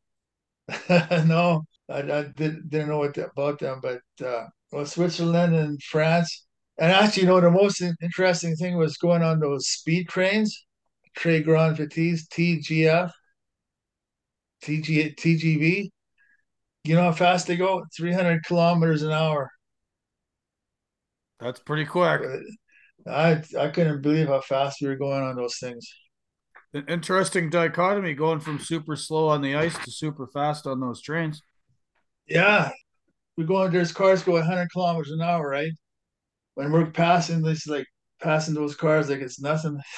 no, 1.26 1.66
I, 1.90 1.98
I 1.98 2.22
did, 2.36 2.70
didn't 2.70 2.88
know 2.88 2.98
what 2.98 3.18
about 3.18 3.58
them, 3.58 3.80
but 3.82 4.00
uh, 4.24 4.46
well, 4.72 4.86
Switzerland 4.86 5.54
and 5.54 5.82
France. 5.82 6.46
And 6.78 6.92
actually, 6.92 7.24
you 7.24 7.28
know, 7.28 7.40
the 7.40 7.50
most 7.50 7.82
interesting 8.02 8.56
thing 8.56 8.76
was 8.76 8.96
going 8.96 9.22
on 9.22 9.40
those 9.40 9.68
speed 9.68 10.08
trains, 10.08 10.66
Très 11.18 11.44
Grand 11.44 11.76
Vitesse, 11.76 12.26
TGF, 12.28 13.10
TG, 14.62 15.14
TGV. 15.16 15.90
You 16.84 16.94
know 16.94 17.02
how 17.02 17.12
fast 17.12 17.46
they 17.46 17.56
go? 17.56 17.84
300 17.96 18.44
kilometers 18.44 19.02
an 19.02 19.10
hour. 19.10 19.50
That's 21.40 21.60
pretty 21.60 21.84
quick. 21.84 22.22
I 23.06 23.42
I 23.58 23.68
couldn't 23.68 24.02
believe 24.02 24.28
how 24.28 24.40
fast 24.40 24.78
we 24.80 24.88
were 24.88 24.96
going 24.96 25.22
on 25.22 25.36
those 25.36 25.56
things. 25.58 25.86
An 26.72 26.84
interesting 26.88 27.50
dichotomy 27.50 28.14
going 28.14 28.40
from 28.40 28.58
super 28.60 28.94
slow 28.94 29.28
on 29.28 29.42
the 29.42 29.56
ice 29.56 29.76
to 29.84 29.90
super 29.90 30.26
fast 30.26 30.66
on 30.66 30.80
those 30.80 31.00
trains. 31.00 31.42
Yeah, 32.30 32.70
we 33.36 33.44
go 33.44 33.68
there's 33.68 33.92
cars 33.92 34.22
go 34.22 34.32
100 34.32 34.70
kilometers 34.70 35.10
an 35.10 35.20
hour, 35.20 35.48
right? 35.48 35.72
When 36.54 36.72
we're 36.72 36.90
passing 36.90 37.42
this, 37.42 37.66
like 37.66 37.86
passing 38.22 38.54
those 38.54 38.76
cars 38.76 39.10
like 39.10 39.20
it's 39.20 39.40
nothing. 39.40 39.80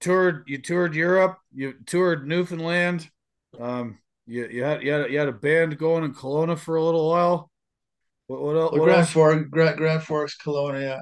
toured 0.00 0.44
you 0.46 0.58
toured 0.58 0.94
Europe, 0.94 1.38
you 1.52 1.74
toured 1.86 2.26
Newfoundland. 2.26 3.08
Um, 3.58 3.98
you 4.26 4.46
you 4.48 4.64
had 4.64 4.82
you 4.82 4.92
had 4.92 5.12
you 5.12 5.18
had 5.18 5.28
a 5.28 5.32
band 5.32 5.78
going 5.78 6.04
in 6.04 6.14
Kelowna 6.14 6.58
for 6.58 6.76
a 6.76 6.82
little 6.82 7.08
while. 7.08 7.50
What 8.26 8.40
what, 8.40 8.54
well, 8.54 8.70
what 8.70 8.84
Grand 8.84 9.00
else? 9.00 9.10
Forks, 9.10 9.48
Grand, 9.50 9.76
Grand 9.76 10.02
Forks, 10.02 10.36
Kelowna, 10.42 10.80
yeah. 10.80 11.00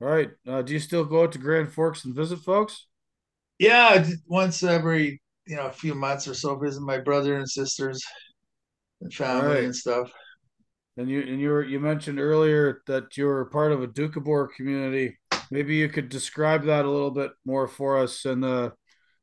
All 0.00 0.08
right. 0.08 0.30
Uh, 0.46 0.62
do 0.62 0.72
you 0.72 0.80
still 0.80 1.04
go 1.04 1.22
out 1.22 1.32
to 1.32 1.38
Grand 1.38 1.72
Forks 1.72 2.04
and 2.04 2.14
visit 2.14 2.40
folks? 2.40 2.86
Yeah, 3.58 4.06
once 4.26 4.62
every 4.62 5.22
you 5.46 5.56
know 5.56 5.66
a 5.66 5.72
few 5.72 5.94
months 5.94 6.26
or 6.26 6.34
so 6.34 6.56
visit 6.56 6.82
my 6.82 6.98
brother 6.98 7.36
and 7.36 7.48
sisters 7.48 8.02
and 9.00 9.12
family 9.12 9.48
right. 9.48 9.64
and 9.64 9.76
stuff. 9.76 10.10
And 10.96 11.08
you 11.08 11.20
and 11.20 11.40
you 11.40 11.50
were 11.50 11.64
you 11.64 11.78
mentioned 11.78 12.18
earlier 12.18 12.82
that 12.86 13.16
you 13.16 13.26
were 13.26 13.44
part 13.46 13.72
of 13.72 13.82
a 13.82 13.88
Doukhobor 13.88 14.48
community. 14.56 15.18
Maybe 15.50 15.76
you 15.76 15.88
could 15.88 16.08
describe 16.08 16.64
that 16.64 16.84
a 16.84 16.90
little 16.90 17.10
bit 17.10 17.30
more 17.44 17.68
for 17.68 17.98
us 17.98 18.24
and 18.24 18.42
the 18.42 18.72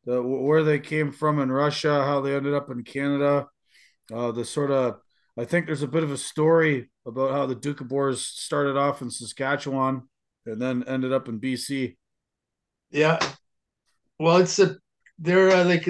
the 0.06 0.22
where 0.22 0.64
they 0.64 0.80
came 0.80 1.12
from 1.12 1.40
in 1.40 1.52
Russia, 1.52 2.04
how 2.04 2.22
they 2.22 2.36
ended 2.36 2.54
up 2.54 2.70
in 2.70 2.84
Canada, 2.84 3.48
uh, 4.14 4.32
the 4.32 4.46
sort 4.46 4.72
of 4.72 5.00
I 5.38 5.46
think 5.46 5.66
there's 5.66 5.82
a 5.82 5.88
bit 5.88 6.04
of 6.04 6.12
a 6.12 6.18
story 6.18 6.92
about 7.08 7.32
how 7.32 7.46
the 7.48 7.56
Doukhobors 7.56 8.18
started 8.18 8.78
off 8.78 9.02
in 9.02 9.10
Saskatchewan 9.10 10.04
and 10.46 10.62
then 10.62 10.84
ended 10.88 11.12
up 11.12 11.28
in 11.28 11.40
BC. 11.40 11.96
Yeah, 12.92 13.18
well, 14.20 14.38
it's 14.38 14.60
a 14.60 14.78
they're 15.20 15.52
uh, 15.52 15.66
like 15.66 15.88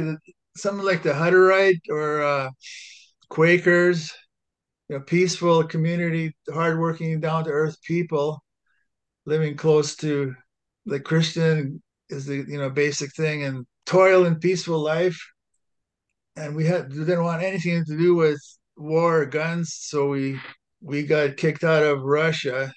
something 0.55 0.85
like 0.85 1.03
the 1.03 1.13
Hutterite 1.13 1.81
or 1.89 2.23
uh, 2.23 2.49
Quakers, 3.29 4.13
you 4.89 4.97
know, 4.97 5.03
peaceful 5.03 5.63
community, 5.63 6.35
hardworking, 6.51 7.19
down 7.19 7.45
to 7.45 7.49
earth 7.49 7.81
people 7.83 8.43
living 9.25 9.55
close 9.55 9.95
to 9.97 10.35
the 10.85 10.99
Christian 10.99 11.81
is 12.09 12.25
the 12.25 12.45
you 12.47 12.57
know 12.57 12.69
basic 12.69 13.13
thing 13.15 13.43
and 13.43 13.65
toil 13.85 14.25
and 14.25 14.39
peaceful 14.39 14.79
life. 14.79 15.19
And 16.35 16.55
we 16.55 16.65
had 16.65 16.89
we 16.91 16.99
didn't 16.99 17.23
want 17.23 17.43
anything 17.43 17.83
to 17.85 17.97
do 17.97 18.15
with 18.15 18.41
war 18.75 19.21
or 19.21 19.25
guns, 19.25 19.75
so 19.79 20.07
we 20.07 20.39
we 20.81 21.03
got 21.03 21.37
kicked 21.37 21.63
out 21.63 21.83
of 21.83 22.01
Russia, 22.01 22.73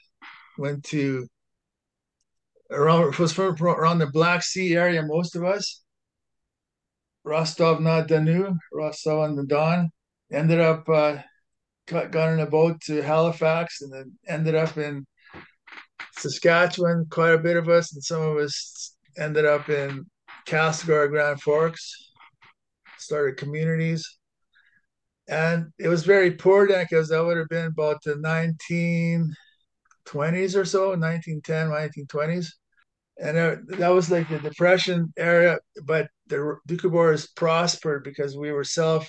went 0.59 0.85
to 0.85 1.27
around 2.71 3.17
was 3.19 3.33
from 3.33 3.55
around 3.63 3.99
the 3.99 4.11
Black 4.13 4.43
Sea 4.43 4.75
area, 4.77 5.03
most 5.03 5.37
of 5.37 5.45
us, 5.45 5.83
Rostov 7.27 7.81
na 7.81 8.03
Donu, 8.03 8.57
Rostov 8.73 9.19
on 9.19 9.35
the 9.35 9.45
Don. 9.45 9.91
Ended 10.33 10.61
up 10.61 10.89
uh, 10.89 11.17
got, 11.89 12.13
got 12.13 12.29
on 12.29 12.39
a 12.39 12.47
boat 12.47 12.81
to 12.83 13.03
Halifax 13.03 13.83
and 13.83 13.93
then 13.93 14.13
ended 14.29 14.55
up 14.55 14.79
in 14.79 15.05
Saskatchewan. 16.19 17.07
Quite 17.11 17.35
a 17.35 17.39
bit 17.39 17.57
of 17.57 17.69
us, 17.69 17.93
and 17.93 18.03
some 18.03 18.23
of 18.23 18.37
us 18.37 18.95
ended 19.19 19.45
up 19.45 19.69
in 19.69 20.07
Castlegar, 20.47 21.09
Grand 21.09 21.43
Forks. 21.43 22.13
Started 22.99 23.37
communities, 23.37 24.19
and 25.29 25.67
it 25.79 25.89
was 25.89 26.05
very 26.05 26.31
poor 26.31 26.67
then 26.67 26.87
because 26.89 27.09
that 27.09 27.25
would 27.25 27.37
have 27.37 27.49
been 27.49 27.67
about 27.67 28.03
the 28.05 28.15
1920s 28.15 30.57
or 30.57 30.65
so, 30.65 30.97
1910, 30.97 31.69
1920s 31.69 32.49
and 33.19 33.37
uh, 33.37 33.57
that 33.79 33.89
was 33.89 34.11
like 34.11 34.29
the 34.29 34.39
depression 34.39 35.13
era, 35.17 35.59
but 35.85 36.09
the 36.29 36.57
Doukhobors 36.69 37.29
prospered 37.37 38.05
because 38.05 38.37
we 38.37 38.53
were 38.53 38.65
self 38.65 39.09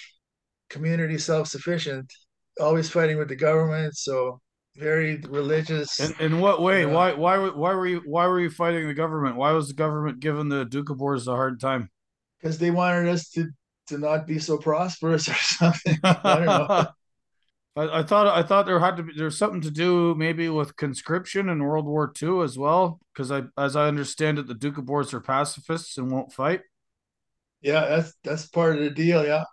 community 0.69 1.17
self-sufficient 1.17 2.11
always 2.59 2.89
fighting 2.89 3.17
with 3.17 3.29
the 3.29 3.35
government 3.35 3.95
so 3.95 4.41
very 4.75 5.15
religious 5.29 5.99
in, 5.99 6.13
in 6.19 6.39
what 6.39 6.61
way 6.61 6.81
you 6.81 6.87
know, 6.87 6.93
why 6.93 7.13
why 7.13 7.37
why 7.37 7.73
were 7.73 7.87
you 7.87 8.01
why 8.05 8.27
were 8.27 8.39
you 8.39 8.49
fighting 8.49 8.85
the 8.87 8.93
government 8.93 9.37
why 9.37 9.51
was 9.51 9.69
the 9.69 9.73
government 9.73 10.19
giving 10.19 10.49
the 10.49 10.65
Doukhobors 10.65 11.27
a 11.27 11.35
hard 11.35 11.59
time 11.59 11.89
because 12.39 12.57
they 12.57 12.69
wanted 12.69 13.07
us 13.07 13.29
to 13.29 13.47
to 13.87 13.97
not 13.97 14.27
be 14.27 14.39
so 14.39 14.57
prosperous 14.57 15.27
or 15.27 15.33
something. 15.39 15.97
I 16.03 16.13
don't 16.23 16.45
know. 16.45 16.87
I, 17.75 17.99
I, 17.99 18.03
thought 18.03 18.27
I 18.27 18.43
thought 18.43 18.65
there 18.65 18.79
had 18.79 18.97
to 18.97 19.03
be 19.03 19.13
there's 19.15 19.37
something 19.37 19.61
to 19.61 19.71
do 19.71 20.15
maybe 20.15 20.49
with 20.49 20.75
conscription 20.75 21.49
in 21.49 21.63
World 21.63 21.85
War 21.85 22.11
II 22.21 22.41
as 22.41 22.57
well, 22.57 22.99
because 23.13 23.31
I 23.31 23.43
as 23.57 23.75
I 23.75 23.87
understand 23.87 24.39
it, 24.39 24.47
the 24.47 24.55
Doukhobors 24.55 25.13
are 25.13 25.21
pacifists 25.21 25.97
and 25.97 26.11
won't 26.11 26.33
fight. 26.33 26.61
Yeah, 27.61 27.85
that's 27.87 28.13
that's 28.23 28.47
part 28.47 28.77
of 28.77 28.83
the 28.83 28.89
deal. 28.89 29.25
Yeah. 29.25 29.43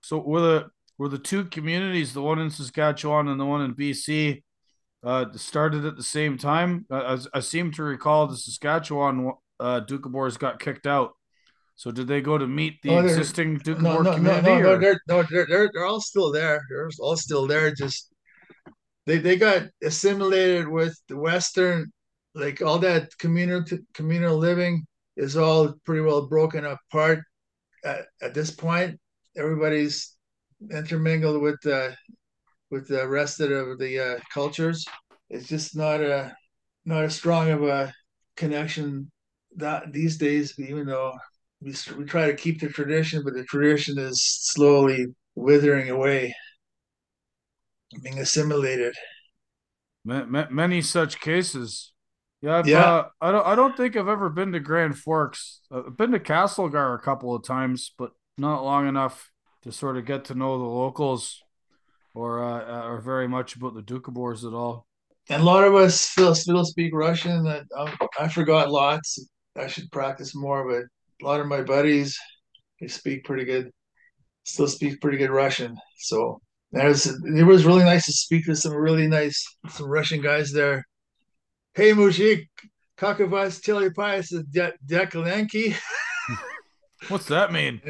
So 0.00 0.18
were 0.18 0.40
the 0.40 0.66
were 0.98 1.08
the 1.08 1.18
two 1.18 1.44
communities, 1.44 2.12
the 2.12 2.22
one 2.22 2.38
in 2.38 2.50
Saskatchewan 2.50 3.28
and 3.28 3.38
the 3.38 3.46
one 3.46 3.62
in 3.62 3.74
BC, 3.74 4.42
uh, 5.04 5.26
started 5.36 5.84
at 5.84 5.96
the 5.96 6.02
same 6.02 6.36
time? 6.36 6.86
I, 6.90 7.18
I 7.32 7.40
seem 7.40 7.72
to 7.72 7.84
recall 7.84 8.26
the 8.26 8.36
Saskatchewan 8.36 9.32
uh, 9.60 9.80
Doukhobors 9.82 10.38
got 10.38 10.58
kicked 10.58 10.86
out. 10.86 11.12
So 11.76 11.92
did 11.92 12.08
they 12.08 12.20
go 12.20 12.36
to 12.36 12.46
meet 12.48 12.82
the 12.82 12.90
oh, 12.90 12.98
existing 12.98 13.60
Doukhobor 13.60 13.82
no, 13.82 14.02
no, 14.02 14.14
community? 14.14 14.48
No, 14.48 14.58
no, 14.58 14.62
no, 14.62 14.78
they're, 14.78 15.00
no 15.06 15.22
they're, 15.22 15.46
they're, 15.46 15.70
they're 15.72 15.86
all 15.86 16.00
still 16.00 16.32
there. 16.32 16.60
They're 16.68 16.90
all 16.98 17.16
still 17.16 17.46
there. 17.46 17.72
Just 17.72 18.12
they, 19.06 19.18
they 19.18 19.36
got 19.36 19.68
assimilated 19.82 20.66
with 20.66 21.00
the 21.08 21.16
Western, 21.16 21.92
like 22.34 22.60
all 22.60 22.80
that 22.80 23.16
communal 23.18 23.64
communal 23.94 24.36
living 24.36 24.84
is 25.16 25.36
all 25.36 25.74
pretty 25.84 26.00
well 26.02 26.26
broken 26.26 26.64
apart 26.64 27.20
at, 27.84 28.06
at 28.22 28.34
this 28.34 28.50
point. 28.50 28.98
Everybody's 29.36 30.16
intermingled 30.70 31.40
with 31.40 31.60
the 31.62 31.94
with 32.70 32.88
the 32.88 33.06
rest 33.08 33.40
of 33.40 33.78
the 33.78 33.98
uh, 33.98 34.18
cultures. 34.32 34.84
It's 35.30 35.48
just 35.48 35.76
not 35.76 36.00
a 36.00 36.34
not 36.84 37.04
as 37.04 37.16
strong 37.16 37.50
of 37.50 37.62
a 37.62 37.92
connection 38.36 39.10
that 39.56 39.92
these 39.92 40.16
days, 40.16 40.54
even 40.58 40.86
though 40.86 41.12
we, 41.60 41.74
we 41.96 42.04
try 42.04 42.26
to 42.26 42.36
keep 42.36 42.60
the 42.60 42.68
tradition, 42.68 43.22
but 43.24 43.34
the 43.34 43.44
tradition 43.44 43.98
is 43.98 44.22
slowly 44.22 45.06
withering 45.34 45.90
away, 45.90 46.34
being 48.02 48.18
assimilated. 48.18 48.94
Many 50.04 50.80
such 50.80 51.20
cases. 51.20 51.92
Yeah, 52.40 52.62
yeah. 52.64 52.84
Uh, 52.84 53.08
I 53.20 53.32
don't. 53.32 53.46
I 53.46 53.54
don't 53.54 53.76
think 53.76 53.96
I've 53.96 54.08
ever 54.08 54.28
been 54.28 54.52
to 54.52 54.60
Grand 54.60 54.98
Forks. 54.98 55.60
I've 55.70 55.96
been 55.96 56.12
to 56.12 56.20
Castlegar 56.20 56.94
a 56.94 57.02
couple 57.02 57.34
of 57.34 57.42
times, 57.42 57.92
but 57.98 58.12
not 58.36 58.64
long 58.64 58.86
enough 58.88 59.30
to 59.62 59.72
sort 59.72 59.96
of 59.96 60.06
get 60.06 60.24
to 60.26 60.34
know 60.34 60.56
the 60.56 60.64
locals, 60.64 61.42
or 62.14 62.42
uh, 62.42 62.86
or 62.86 63.00
very 63.00 63.26
much 63.26 63.56
about 63.56 63.74
the 63.74 63.82
Doukhobors 63.82 64.46
at 64.46 64.54
all. 64.54 64.86
And 65.28 65.42
a 65.42 65.44
lot 65.44 65.64
of 65.64 65.74
us 65.74 66.00
still 66.00 66.34
still 66.34 66.64
speak 66.64 66.94
Russian. 66.94 67.44
That 67.44 67.64
um, 67.76 67.96
I 68.18 68.28
forgot 68.28 68.70
lots. 68.70 69.18
I 69.56 69.66
should 69.66 69.90
practice 69.90 70.34
more, 70.34 70.66
but 70.68 70.84
a 71.20 71.28
lot 71.28 71.40
of 71.40 71.48
my 71.48 71.62
buddies 71.62 72.16
they 72.80 72.86
speak 72.86 73.24
pretty 73.24 73.44
good, 73.44 73.70
still 74.44 74.68
speak 74.68 75.00
pretty 75.00 75.18
good 75.18 75.30
Russian. 75.30 75.76
So 75.98 76.40
it 76.72 76.84
was 76.84 77.06
it 77.06 77.44
was 77.44 77.64
really 77.66 77.84
nice 77.84 78.06
to 78.06 78.12
speak 78.12 78.46
to 78.46 78.56
some 78.56 78.74
really 78.74 79.08
nice 79.08 79.44
some 79.68 79.86
Russian 79.88 80.20
guys 80.22 80.52
there. 80.52 80.84
Hey 81.78 81.92
Mujik, 81.92 82.48
Kakavas 82.98 83.62
Telepias 83.62 84.34
Dekalenki. 84.84 85.76
What's 87.08 87.26
that 87.26 87.52
mean? 87.52 87.80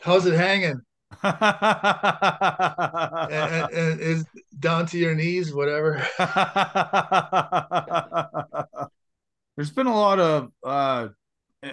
How's 0.00 0.26
it 0.26 0.34
hanging? 0.34 0.80
and, 1.24 1.36
and, 3.72 4.00
and 4.00 4.24
down 4.56 4.86
to 4.86 4.98
your 4.98 5.16
knees, 5.16 5.52
whatever. 5.52 6.06
There's 9.56 9.72
been 9.72 9.88
a 9.88 9.96
lot 9.96 10.20
of 10.20 10.52
uh, 10.62 11.08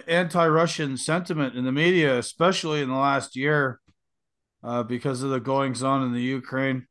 anti-Russian 0.08 0.96
sentiment 0.96 1.54
in 1.54 1.64
the 1.64 1.70
media, 1.70 2.18
especially 2.18 2.82
in 2.82 2.88
the 2.88 2.96
last 2.96 3.36
year, 3.36 3.78
uh, 4.64 4.82
because 4.82 5.22
of 5.22 5.30
the 5.30 5.38
goings 5.38 5.84
on 5.84 6.02
in 6.02 6.12
the 6.12 6.20
Ukraine. 6.20 6.87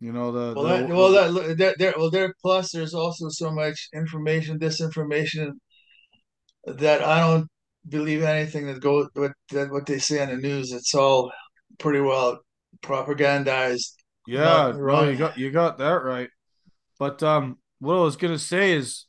You 0.00 0.12
know 0.12 0.30
the 0.30 0.54
well, 0.54 0.64
the, 0.64 0.86
that, 0.86 0.88
well 0.88 1.32
that, 1.32 1.56
that 1.58 1.78
there 1.78 1.94
well 1.96 2.10
there 2.10 2.34
plus 2.42 2.70
there's 2.70 2.92
also 2.92 3.30
so 3.30 3.50
much 3.50 3.88
information 3.94 4.58
disinformation 4.58 5.52
that 6.66 7.02
I 7.02 7.20
don't 7.20 7.48
believe 7.88 8.22
anything 8.22 8.66
that 8.66 8.80
go 8.80 9.08
what 9.14 9.32
that 9.52 9.70
what 9.70 9.86
they 9.86 9.98
say 9.98 10.22
on 10.22 10.28
the 10.28 10.36
news. 10.36 10.72
It's 10.72 10.94
all 10.94 11.32
pretty 11.78 12.00
well 12.00 12.40
propagandized. 12.82 13.92
Yeah, 14.26 14.72
no, 14.76 15.08
you 15.08 15.16
got 15.16 15.38
you 15.38 15.50
got 15.50 15.78
that 15.78 16.04
right. 16.04 16.28
But 16.98 17.22
um, 17.22 17.58
what 17.78 17.94
I 17.94 18.00
was 18.00 18.16
gonna 18.16 18.38
say 18.38 18.72
is, 18.72 19.06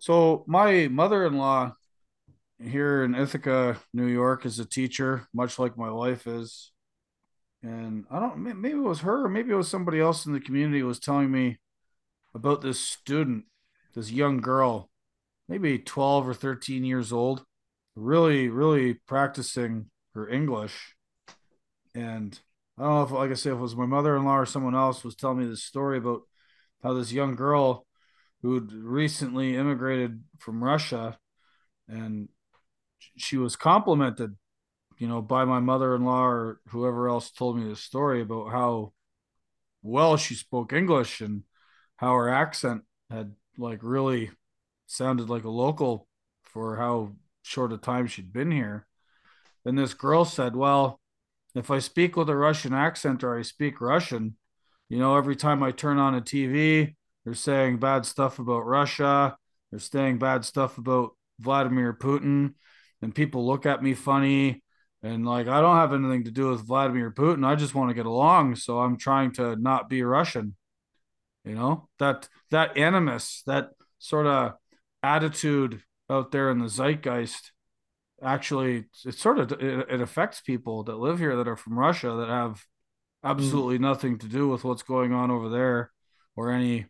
so 0.00 0.44
my 0.48 0.88
mother-in-law 0.88 1.74
here 2.60 3.04
in 3.04 3.14
Ithaca, 3.14 3.78
New 3.92 4.06
York, 4.06 4.46
is 4.46 4.58
a 4.58 4.64
teacher, 4.64 5.28
much 5.32 5.58
like 5.58 5.76
my 5.76 5.90
wife 5.90 6.26
is. 6.26 6.72
And 7.62 8.06
I 8.10 8.20
don't, 8.20 8.38
maybe 8.38 8.78
it 8.78 8.82
was 8.82 9.00
her, 9.00 9.28
maybe 9.28 9.52
it 9.52 9.56
was 9.56 9.68
somebody 9.68 10.00
else 10.00 10.24
in 10.24 10.32
the 10.32 10.40
community 10.40 10.82
was 10.82 10.98
telling 10.98 11.30
me 11.30 11.58
about 12.34 12.62
this 12.62 12.80
student, 12.80 13.44
this 13.94 14.10
young 14.10 14.40
girl, 14.40 14.88
maybe 15.48 15.78
12 15.78 16.28
or 16.28 16.34
13 16.34 16.84
years 16.84 17.12
old, 17.12 17.44
really, 17.94 18.48
really 18.48 18.94
practicing 18.94 19.90
her 20.14 20.28
English. 20.28 20.94
And 21.94 22.38
I 22.78 22.84
don't 22.84 22.94
know 22.94 23.02
if, 23.02 23.10
like 23.10 23.30
I 23.30 23.34
said, 23.34 23.52
if 23.52 23.58
it 23.58 23.62
was 23.62 23.76
my 23.76 23.84
mother 23.84 24.16
in 24.16 24.24
law 24.24 24.38
or 24.38 24.46
someone 24.46 24.74
else 24.74 25.04
was 25.04 25.14
telling 25.14 25.38
me 25.38 25.46
this 25.46 25.64
story 25.64 25.98
about 25.98 26.22
how 26.82 26.94
this 26.94 27.12
young 27.12 27.34
girl 27.36 27.86
who'd 28.42 28.72
recently 28.72 29.54
immigrated 29.54 30.22
from 30.38 30.64
Russia 30.64 31.18
and 31.88 32.28
she 33.16 33.36
was 33.36 33.56
complimented, 33.56 34.36
you 35.00 35.08
know, 35.08 35.22
by 35.22 35.46
my 35.46 35.60
mother-in-law 35.60 36.26
or 36.26 36.60
whoever 36.68 37.08
else 37.08 37.30
told 37.30 37.56
me 37.56 37.66
the 37.66 37.74
story 37.74 38.20
about 38.20 38.52
how 38.52 38.92
well 39.82 40.18
she 40.18 40.34
spoke 40.34 40.74
English 40.74 41.22
and 41.22 41.42
how 41.96 42.12
her 42.14 42.28
accent 42.28 42.82
had 43.10 43.34
like 43.56 43.78
really 43.82 44.30
sounded 44.86 45.30
like 45.30 45.44
a 45.44 45.50
local 45.50 46.06
for 46.42 46.76
how 46.76 47.12
short 47.42 47.72
a 47.72 47.78
time 47.78 48.06
she'd 48.06 48.30
been 48.30 48.50
here. 48.50 48.86
And 49.64 49.78
this 49.78 49.94
girl 49.94 50.26
said, 50.26 50.54
Well, 50.54 51.00
if 51.54 51.70
I 51.70 51.78
speak 51.78 52.14
with 52.14 52.28
a 52.28 52.36
Russian 52.36 52.74
accent 52.74 53.24
or 53.24 53.38
I 53.38 53.42
speak 53.42 53.80
Russian, 53.80 54.36
you 54.90 54.98
know, 54.98 55.16
every 55.16 55.34
time 55.34 55.62
I 55.62 55.70
turn 55.70 55.96
on 55.96 56.14
a 56.14 56.20
TV, 56.20 56.94
they're 57.24 57.32
saying 57.32 57.78
bad 57.78 58.04
stuff 58.04 58.38
about 58.38 58.66
Russia. 58.66 59.38
They're 59.70 59.80
saying 59.80 60.18
bad 60.18 60.44
stuff 60.44 60.76
about 60.76 61.12
Vladimir 61.38 61.94
Putin 61.94 62.52
and 63.00 63.14
people 63.14 63.46
look 63.46 63.64
at 63.64 63.82
me 63.82 63.94
funny 63.94 64.62
and 65.02 65.24
like 65.26 65.48
I 65.48 65.60
don't 65.60 65.76
have 65.76 65.92
anything 65.92 66.24
to 66.24 66.30
do 66.30 66.48
with 66.48 66.66
Vladimir 66.66 67.10
Putin. 67.10 67.44
I 67.44 67.54
just 67.54 67.74
want 67.74 67.90
to 67.90 67.94
get 67.94 68.06
along, 68.06 68.56
so 68.56 68.80
I'm 68.80 68.96
trying 68.96 69.32
to 69.32 69.56
not 69.56 69.88
be 69.88 70.02
Russian. 70.02 70.56
You 71.44 71.54
know 71.54 71.88
that 71.98 72.28
that 72.50 72.76
animus, 72.76 73.42
that 73.46 73.70
sort 73.98 74.26
of 74.26 74.54
attitude 75.02 75.82
out 76.10 76.32
there 76.32 76.50
in 76.50 76.58
the 76.58 76.68
zeitgeist, 76.68 77.52
actually, 78.22 78.84
it 79.04 79.14
sort 79.14 79.38
of 79.38 79.52
it, 79.52 79.86
it 79.90 80.00
affects 80.00 80.40
people 80.40 80.84
that 80.84 80.98
live 80.98 81.18
here 81.18 81.36
that 81.36 81.48
are 81.48 81.56
from 81.56 81.78
Russia 81.78 82.16
that 82.18 82.28
have 82.28 82.62
absolutely 83.24 83.78
mm. 83.78 83.82
nothing 83.82 84.18
to 84.18 84.26
do 84.26 84.48
with 84.48 84.64
what's 84.64 84.82
going 84.82 85.12
on 85.12 85.30
over 85.30 85.48
there, 85.48 85.90
or 86.36 86.50
any, 86.50 86.86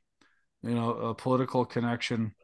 you 0.62 0.74
know, 0.74 0.90
a 0.90 1.14
political 1.14 1.64
connection 1.64 2.34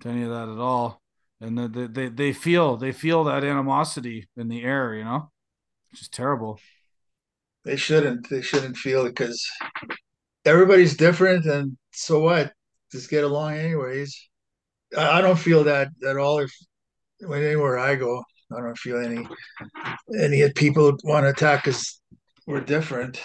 to 0.00 0.08
any 0.08 0.22
of 0.22 0.30
that 0.30 0.48
at 0.48 0.58
all 0.58 1.02
and 1.40 1.58
they, 1.58 1.86
they 1.86 2.08
they 2.08 2.32
feel 2.32 2.76
they 2.76 2.92
feel 2.92 3.24
that 3.24 3.44
animosity 3.44 4.28
in 4.36 4.48
the 4.48 4.62
air, 4.62 4.94
you 4.94 5.04
know, 5.04 5.30
which 5.90 6.02
is 6.02 6.08
terrible. 6.08 6.58
They 7.64 7.76
shouldn't. 7.76 8.28
They 8.30 8.42
shouldn't 8.42 8.76
feel 8.76 9.06
it 9.06 9.10
because 9.10 9.46
everybody's 10.44 10.96
different, 10.96 11.44
and 11.44 11.76
so 11.92 12.20
what? 12.20 12.52
Just 12.92 13.10
get 13.10 13.24
along 13.24 13.54
anyways. 13.54 14.28
I, 14.96 15.18
I 15.18 15.20
don't 15.20 15.38
feel 15.38 15.64
that 15.64 15.88
at 16.06 16.16
all. 16.16 16.38
If 16.38 16.52
when 17.20 17.42
anywhere 17.42 17.78
I 17.78 17.96
go, 17.96 18.22
I 18.56 18.60
don't 18.60 18.78
feel 18.78 18.98
any 18.98 19.26
any 20.18 20.50
people 20.52 20.96
want 21.04 21.24
to 21.24 21.30
attack 21.30 21.66
us. 21.68 22.00
We're 22.46 22.60
different. 22.60 23.20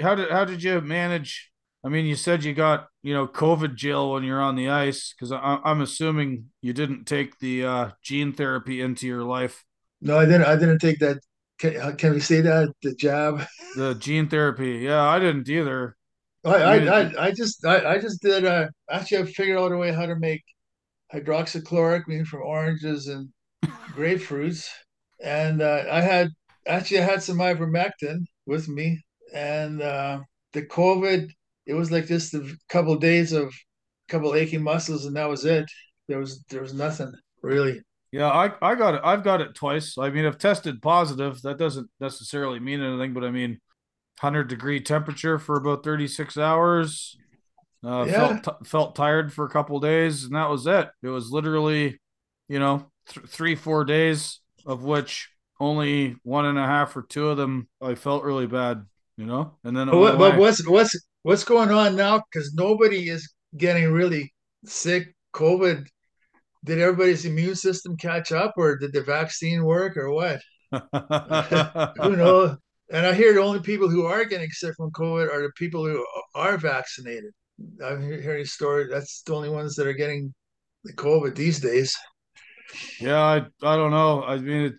How 0.00 0.14
did 0.14 0.30
how 0.30 0.44
did 0.44 0.62
you 0.62 0.80
manage 0.80 1.50
I 1.86 1.88
mean, 1.88 2.04
you 2.04 2.16
said 2.16 2.42
you 2.42 2.52
got 2.52 2.88
you 3.04 3.14
know 3.14 3.28
COVID 3.28 3.76
jail 3.76 4.12
when 4.12 4.24
you're 4.24 4.42
on 4.42 4.56
the 4.56 4.70
ice 4.70 5.14
because 5.14 5.30
I'm 5.30 5.80
assuming 5.80 6.46
you 6.60 6.72
didn't 6.72 7.04
take 7.04 7.38
the 7.38 7.64
uh, 7.64 7.90
gene 8.02 8.32
therapy 8.32 8.80
into 8.80 9.06
your 9.06 9.22
life. 9.22 9.64
No, 10.00 10.18
I 10.18 10.24
didn't. 10.24 10.46
I 10.46 10.56
didn't 10.56 10.80
take 10.80 10.98
that. 10.98 11.18
Can, 11.60 11.96
can 11.96 12.14
we 12.14 12.18
say 12.18 12.40
that 12.40 12.72
the 12.82 12.92
jab? 12.96 13.46
The 13.76 13.94
gene 13.94 14.28
therapy. 14.28 14.78
Yeah, 14.78 15.00
I 15.04 15.20
didn't 15.20 15.48
either. 15.48 15.96
I 16.44 16.54
I, 16.56 16.78
mean, 16.80 16.88
I, 16.88 17.26
I, 17.26 17.30
just 17.30 17.64
I, 17.64 17.94
I 17.94 17.98
just 18.00 18.20
did. 18.20 18.44
Uh, 18.44 18.66
actually, 18.90 19.18
I 19.18 19.24
figured 19.26 19.58
out 19.58 19.70
a 19.70 19.76
way 19.76 19.92
how 19.92 20.06
to 20.06 20.16
make 20.16 20.42
hydroxychloroquine 21.14 22.26
from 22.26 22.42
oranges 22.42 23.06
and 23.06 23.28
grapefruits, 23.94 24.66
and 25.22 25.62
uh, 25.62 25.84
I 25.88 26.00
had 26.00 26.30
actually 26.66 26.98
I 26.98 27.04
had 27.04 27.22
some 27.22 27.38
ivermectin 27.38 28.24
with 28.44 28.68
me, 28.68 29.04
and 29.32 29.80
uh, 29.80 30.18
the 30.52 30.62
COVID 30.62 31.30
it 31.66 31.74
was 31.74 31.90
like 31.90 32.06
just 32.06 32.34
a 32.34 32.56
couple 32.68 32.92
of 32.92 33.00
days 33.00 33.32
of 33.32 33.48
a 33.48 34.12
couple 34.12 34.30
of 34.30 34.36
aching 34.36 34.62
muscles, 34.62 35.06
and 35.06 35.16
that 35.16 35.28
was 35.28 35.44
it. 35.44 35.66
There 36.08 36.18
was 36.18 36.44
there 36.48 36.62
was 36.62 36.74
nothing 36.74 37.12
really. 37.42 37.80
Yeah, 38.12 38.28
I, 38.30 38.52
I 38.62 38.74
got 38.76 38.94
it. 38.94 39.00
I've 39.04 39.24
got 39.24 39.40
it 39.40 39.54
twice. 39.54 39.98
I 39.98 40.10
mean, 40.10 40.24
I've 40.24 40.38
tested 40.38 40.80
positive. 40.80 41.42
That 41.42 41.58
doesn't 41.58 41.90
necessarily 42.00 42.60
mean 42.60 42.80
anything, 42.80 43.12
but 43.12 43.24
I 43.24 43.30
mean, 43.30 43.50
100 43.50 44.48
degree 44.48 44.80
temperature 44.80 45.38
for 45.38 45.56
about 45.56 45.84
36 45.84 46.38
hours. 46.38 47.16
Uh, 47.84 48.04
Yeah. 48.08 48.40
felt 48.40 48.44
t- 48.44 48.68
felt 48.68 48.96
tired 48.96 49.32
for 49.32 49.44
a 49.44 49.50
couple 49.50 49.78
days, 49.80 50.24
and 50.24 50.34
that 50.34 50.48
was 50.48 50.66
it. 50.66 50.88
It 51.02 51.08
was 51.08 51.30
literally, 51.30 52.00
you 52.48 52.58
know, 52.58 52.90
th- 53.08 53.26
three 53.26 53.54
four 53.54 53.84
days 53.84 54.40
of 54.64 54.82
which 54.82 55.28
only 55.60 56.16
one 56.22 56.46
and 56.46 56.58
a 56.58 56.66
half 56.66 56.96
or 56.96 57.02
two 57.02 57.28
of 57.28 57.36
them 57.36 57.68
I 57.80 57.94
felt 57.94 58.24
really 58.24 58.46
bad, 58.46 58.84
you 59.16 59.26
know, 59.26 59.58
and 59.62 59.76
then 59.76 59.88
But, 59.88 59.98
what, 59.98 60.18
but 60.18 60.36
what's 60.38 60.66
what's 60.66 60.96
what's 61.26 61.42
going 61.42 61.72
on 61.72 61.96
now? 61.96 62.22
Because 62.30 62.54
nobody 62.54 63.08
is 63.08 63.32
getting 63.56 63.90
really 63.90 64.32
sick. 64.64 65.12
COVID. 65.34 65.86
Did 66.64 66.78
everybody's 66.78 67.24
immune 67.24 67.56
system 67.56 67.96
catch 67.96 68.32
up, 68.32 68.54
or 68.56 68.78
did 68.78 68.92
the 68.92 69.02
vaccine 69.02 69.64
work, 69.64 69.96
or 69.96 70.10
what? 70.10 70.40
Who 72.00 72.16
knows? 72.16 72.56
And 72.92 73.04
I 73.04 73.12
hear 73.12 73.34
the 73.34 73.42
only 73.42 73.60
people 73.60 73.90
who 73.90 74.06
are 74.06 74.24
getting 74.24 74.50
sick 74.50 74.74
from 74.76 74.92
COVID 74.92 75.28
are 75.28 75.42
the 75.42 75.52
people 75.56 75.84
who 75.84 76.06
are 76.34 76.56
vaccinated. 76.56 77.32
I'm 77.84 78.00
hearing 78.02 78.44
stories. 78.44 78.88
That's 78.90 79.22
the 79.22 79.34
only 79.34 79.48
ones 79.48 79.74
that 79.76 79.86
are 79.86 79.92
getting 79.92 80.32
the 80.84 80.94
COVID 80.94 81.34
these 81.34 81.58
days. 81.58 81.96
yeah, 83.00 83.20
I 83.20 83.36
I 83.62 83.76
don't 83.76 83.90
know. 83.90 84.22
I 84.22 84.38
mean, 84.38 84.62
it, 84.66 84.74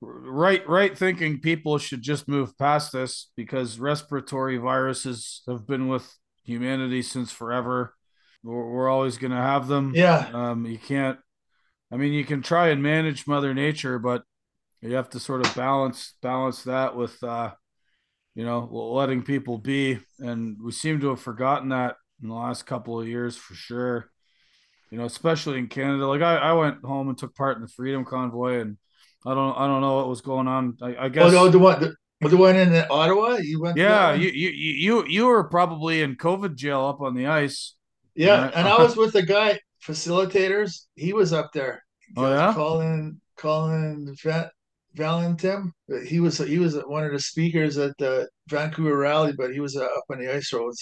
right 0.00 0.68
right 0.68 0.96
thinking 0.96 1.40
people 1.40 1.78
should 1.78 2.02
just 2.02 2.28
move 2.28 2.56
past 2.58 2.92
this 2.92 3.30
because 3.34 3.78
respiratory 3.78 4.58
viruses 4.58 5.42
have 5.48 5.66
been 5.66 5.88
with 5.88 6.16
humanity 6.46 7.02
since 7.02 7.32
forever. 7.32 7.94
We're, 8.42 8.64
we're 8.70 8.88
always 8.88 9.18
going 9.18 9.32
to 9.32 9.36
have 9.36 9.68
them. 9.68 9.92
Yeah. 9.94 10.30
Um, 10.32 10.64
you 10.64 10.78
can't. 10.78 11.18
I 11.92 11.96
mean, 11.96 12.12
you 12.12 12.24
can 12.24 12.42
try 12.42 12.68
and 12.68 12.82
manage 12.82 13.26
Mother 13.26 13.54
Nature, 13.54 13.98
but 13.98 14.22
you 14.80 14.94
have 14.94 15.10
to 15.10 15.20
sort 15.20 15.46
of 15.46 15.54
balance 15.54 16.14
balance 16.22 16.64
that 16.64 16.96
with 16.96 17.22
uh, 17.22 17.52
you 18.34 18.44
know 18.44 18.68
letting 18.70 19.22
people 19.22 19.58
be. 19.58 19.98
And 20.18 20.56
we 20.62 20.72
seem 20.72 21.00
to 21.00 21.10
have 21.10 21.20
forgotten 21.20 21.68
that 21.70 21.96
in 22.22 22.28
the 22.28 22.34
last 22.34 22.66
couple 22.66 23.00
of 23.00 23.08
years 23.08 23.36
for 23.36 23.54
sure. 23.54 24.10
You 24.90 24.98
know, 24.98 25.04
especially 25.04 25.58
in 25.58 25.66
Canada. 25.66 26.06
Like 26.06 26.22
I, 26.22 26.36
I 26.36 26.52
went 26.52 26.84
home 26.84 27.08
and 27.08 27.18
took 27.18 27.34
part 27.34 27.56
in 27.56 27.62
the 27.62 27.68
Freedom 27.68 28.04
Convoy, 28.04 28.60
and 28.60 28.78
I 29.26 29.34
don't 29.34 29.56
I 29.56 29.66
don't 29.66 29.80
know 29.80 29.96
what 29.96 30.08
was 30.08 30.20
going 30.20 30.46
on. 30.48 30.76
I, 30.80 30.86
I 30.96 31.04
Oh 31.18 31.30
no, 31.30 31.48
the 31.48 31.58
one 31.58 31.80
the, 31.80 32.28
the 32.28 32.36
one 32.36 32.56
in 32.56 32.74
Ottawa. 32.90 33.36
You 33.36 33.60
went 33.60 33.76
yeah, 33.76 34.14
you 34.14 34.28
you 34.30 34.50
you 34.50 35.06
you 35.06 35.26
were 35.26 35.44
probably 35.44 36.02
in 36.02 36.16
COVID 36.16 36.54
jail 36.54 36.84
up 36.86 37.00
on 37.00 37.14
the 37.14 37.26
ice, 37.26 37.74
Yeah, 38.14 38.50
and 38.54 38.66
I 38.68 38.76
I 38.76 38.82
was 38.82 38.96
with 38.96 39.12
the 39.12 39.22
guy 39.22 39.58
facilitators. 39.86 40.86
He 40.94 41.12
was 41.12 41.32
up 41.32 41.50
there. 41.52 41.82
oh 42.16 42.24
Uh, 42.24 42.30
yeah 42.30 42.52
Colin 42.54 43.20
Colin 43.36 44.14
Va- 44.22 44.50
Valentim. 44.96 45.72
He 46.06 46.20
was 46.20 46.38
he 46.38 46.58
was 46.58 46.76
one 46.86 47.04
of 47.04 47.12
the 47.12 47.20
speakers 47.20 47.76
at 47.78 47.92
the 47.98 48.28
Vancouver 48.48 48.96
rally, 48.96 49.32
but 49.36 49.52
he 49.52 49.60
was 49.60 49.76
uh, 49.76 49.84
up 49.84 50.04
on 50.10 50.18
the 50.20 50.32
ice 50.32 50.52
roads. 50.52 50.80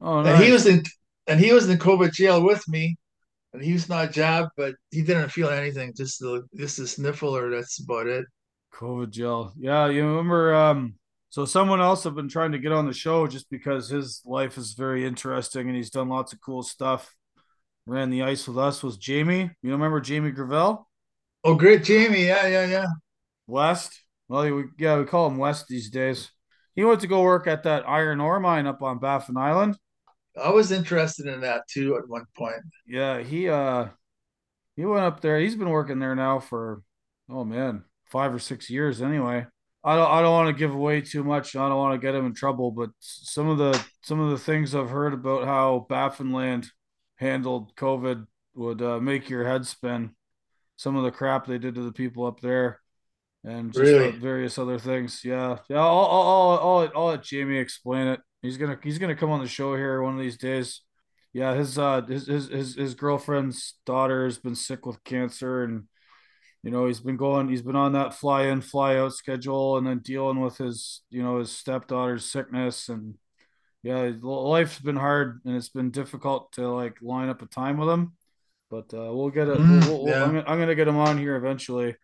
oh 0.00 0.18
And 0.18 0.42
he 0.42 0.52
was 0.52 0.66
in 0.66 0.82
and 1.26 1.38
he 1.40 1.52
was 1.52 1.68
in 1.68 1.78
COVID 1.78 2.12
jail 2.12 2.42
with 2.42 2.62
me. 2.68 2.96
And 3.52 3.62
he 3.62 3.72
was 3.72 3.88
not 3.88 4.12
jabbed, 4.12 4.50
but 4.56 4.74
he 4.90 5.02
didn't 5.02 5.28
feel 5.28 5.50
anything. 5.50 5.92
Just 5.94 6.20
the 6.20 6.42
just 6.56 6.78
a 6.78 6.86
sniffle, 6.86 7.36
or 7.36 7.50
that's 7.50 7.80
about 7.80 8.06
it. 8.06 8.24
COVID 8.74 9.10
jail. 9.10 9.52
Yeah, 9.58 9.88
you 9.88 10.06
remember? 10.06 10.54
Um, 10.54 10.94
so 11.28 11.44
someone 11.44 11.80
else 11.80 12.04
I've 12.04 12.14
been 12.14 12.28
trying 12.28 12.52
to 12.52 12.58
get 12.58 12.72
on 12.72 12.86
the 12.86 12.92
show 12.92 13.26
just 13.26 13.48
because 13.50 13.88
his 13.88 14.22
life 14.24 14.58
is 14.58 14.72
very 14.72 15.06
interesting 15.06 15.66
and 15.66 15.76
he's 15.76 15.90
done 15.90 16.08
lots 16.08 16.32
of 16.32 16.40
cool 16.40 16.62
stuff. 16.62 17.14
Ran 17.86 18.10
the 18.10 18.22
ice 18.22 18.46
with 18.46 18.58
us 18.58 18.82
was 18.82 18.96
Jamie. 18.96 19.50
You 19.62 19.72
remember 19.72 20.00
Jamie 20.00 20.30
Gravel? 20.30 20.88
Oh, 21.44 21.54
great, 21.54 21.84
Jamie. 21.84 22.26
Yeah, 22.26 22.46
yeah, 22.46 22.66
yeah. 22.66 22.86
West. 23.46 24.02
Well, 24.28 24.54
we, 24.54 24.64
yeah, 24.78 24.98
we 24.98 25.04
call 25.04 25.26
him 25.26 25.38
West 25.38 25.66
these 25.68 25.90
days. 25.90 26.30
He 26.74 26.84
went 26.84 27.00
to 27.00 27.06
go 27.06 27.22
work 27.22 27.46
at 27.46 27.64
that 27.64 27.88
iron 27.88 28.20
ore 28.20 28.38
mine 28.40 28.66
up 28.66 28.82
on 28.82 28.98
Baffin 28.98 29.36
Island. 29.36 29.76
I 30.40 30.50
was 30.50 30.72
interested 30.72 31.26
in 31.26 31.40
that 31.42 31.68
too 31.68 31.96
at 31.96 32.08
one 32.08 32.26
point. 32.36 32.62
Yeah, 32.86 33.20
he 33.22 33.48
uh 33.48 33.88
he 34.76 34.84
went 34.86 35.04
up 35.04 35.20
there. 35.20 35.38
He's 35.40 35.56
been 35.56 35.70
working 35.70 35.98
there 35.98 36.14
now 36.16 36.40
for 36.40 36.82
oh 37.30 37.44
man, 37.44 37.84
five 38.06 38.34
or 38.34 38.38
six 38.38 38.70
years 38.70 39.02
anyway. 39.02 39.46
I 39.84 39.96
don't 39.96 40.10
I 40.10 40.22
don't 40.22 40.32
want 40.32 40.48
to 40.56 40.58
give 40.60 40.74
away 40.74 41.00
too 41.02 41.24
much. 41.24 41.56
I 41.56 41.68
don't 41.68 41.78
want 41.78 41.94
to 42.00 42.04
get 42.06 42.14
him 42.14 42.26
in 42.26 42.34
trouble, 42.34 42.70
but 42.72 42.90
some 43.00 43.48
of 43.48 43.58
the 43.58 43.82
some 44.02 44.20
of 44.20 44.30
the 44.30 44.38
things 44.38 44.74
I've 44.74 44.90
heard 44.90 45.14
about 45.14 45.46
how 45.46 45.86
Baffinland 45.90 46.68
handled 47.16 47.76
COVID 47.76 48.26
would 48.54 48.82
uh, 48.82 49.00
make 49.00 49.28
your 49.30 49.46
head 49.46 49.66
spin. 49.66 50.14
Some 50.76 50.96
of 50.96 51.04
the 51.04 51.10
crap 51.12 51.46
they 51.46 51.58
did 51.58 51.76
to 51.76 51.82
the 51.84 51.92
people 51.92 52.26
up 52.26 52.40
there, 52.40 52.80
and 53.44 53.72
just 53.72 53.96
Really? 53.96 54.12
various 54.12 54.58
other 54.58 54.78
things. 54.78 55.22
Yeah, 55.24 55.58
yeah. 55.70 55.78
I'll 55.80 56.00
I'll 56.06 56.22
I'll, 56.22 56.58
I'll, 56.60 56.92
I'll 56.96 57.06
let 57.08 57.24
Jamie 57.24 57.58
explain 57.58 58.08
it. 58.08 58.20
He's 58.42 58.56
gonna 58.56 58.78
he's 58.82 58.98
gonna 58.98 59.16
come 59.16 59.30
on 59.30 59.40
the 59.40 59.48
show 59.48 59.76
here 59.76 60.02
one 60.02 60.14
of 60.14 60.20
these 60.20 60.36
days. 60.36 60.82
Yeah, 61.32 61.54
his 61.54 61.78
uh 61.78 62.02
his 62.02 62.26
his 62.26 62.48
his, 62.48 62.74
his 62.74 62.94
girlfriend's 62.94 63.74
daughter 63.86 64.24
has 64.24 64.38
been 64.38 64.56
sick 64.56 64.84
with 64.84 65.02
cancer, 65.04 65.62
and 65.62 65.84
you 66.62 66.70
know 66.70 66.86
he's 66.86 67.00
been 67.00 67.16
going 67.16 67.48
he's 67.48 67.62
been 67.62 67.76
on 67.76 67.92
that 67.92 68.14
fly 68.14 68.44
in 68.46 68.60
fly 68.60 68.96
out 68.96 69.14
schedule, 69.14 69.78
and 69.78 69.86
then 69.86 70.00
dealing 70.00 70.40
with 70.40 70.58
his 70.58 71.02
you 71.08 71.22
know 71.22 71.38
his 71.38 71.56
stepdaughter's 71.56 72.24
sickness, 72.24 72.88
and 72.88 73.14
yeah, 73.82 74.12
life's 74.20 74.78
been 74.78 74.96
hard, 74.96 75.40
and 75.44 75.56
it's 75.56 75.68
been 75.68 75.90
difficult 75.90 76.52
to 76.52 76.68
like 76.68 76.98
line 77.00 77.28
up 77.28 77.42
a 77.42 77.46
time 77.46 77.78
with 77.78 77.88
him. 77.88 78.12
But 78.70 78.92
uh, 78.94 79.12
we'll 79.12 79.30
get 79.30 79.48
it. 79.48 79.58
Mm, 79.58 79.86
we'll, 79.86 80.04
we'll, 80.04 80.14
I'm 80.14 80.32
gonna, 80.32 80.44
I'm 80.46 80.58
gonna 80.58 80.74
get 80.74 80.88
him 80.88 80.98
on 80.98 81.18
here 81.18 81.36
eventually. 81.36 81.96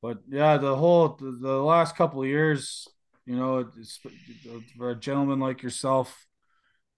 But 0.00 0.18
yeah, 0.28 0.56
the 0.58 0.74
whole 0.76 1.16
the, 1.20 1.38
the 1.40 1.62
last 1.62 1.96
couple 1.96 2.22
of 2.22 2.28
years, 2.28 2.88
you 3.28 3.36
know, 3.36 3.70
it's, 3.78 4.00
for 4.78 4.90
a 4.90 4.96
gentleman 4.96 5.38
like 5.38 5.62
yourself 5.62 6.26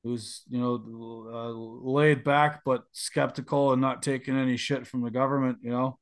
who's 0.05 0.43
you 0.49 0.61
know 0.61 1.27
uh, 1.29 1.91
laid 1.91 2.23
back 2.23 2.63
but 2.65 2.85
skeptical 2.93 3.73
and 3.73 3.83
not 3.83 4.01
taking 4.01 4.37
any 4.37 4.57
shit 4.57 4.87
from 4.87 5.03
the 5.03 5.11
government. 5.11 5.59
You 5.61 5.71
know, 5.71 5.99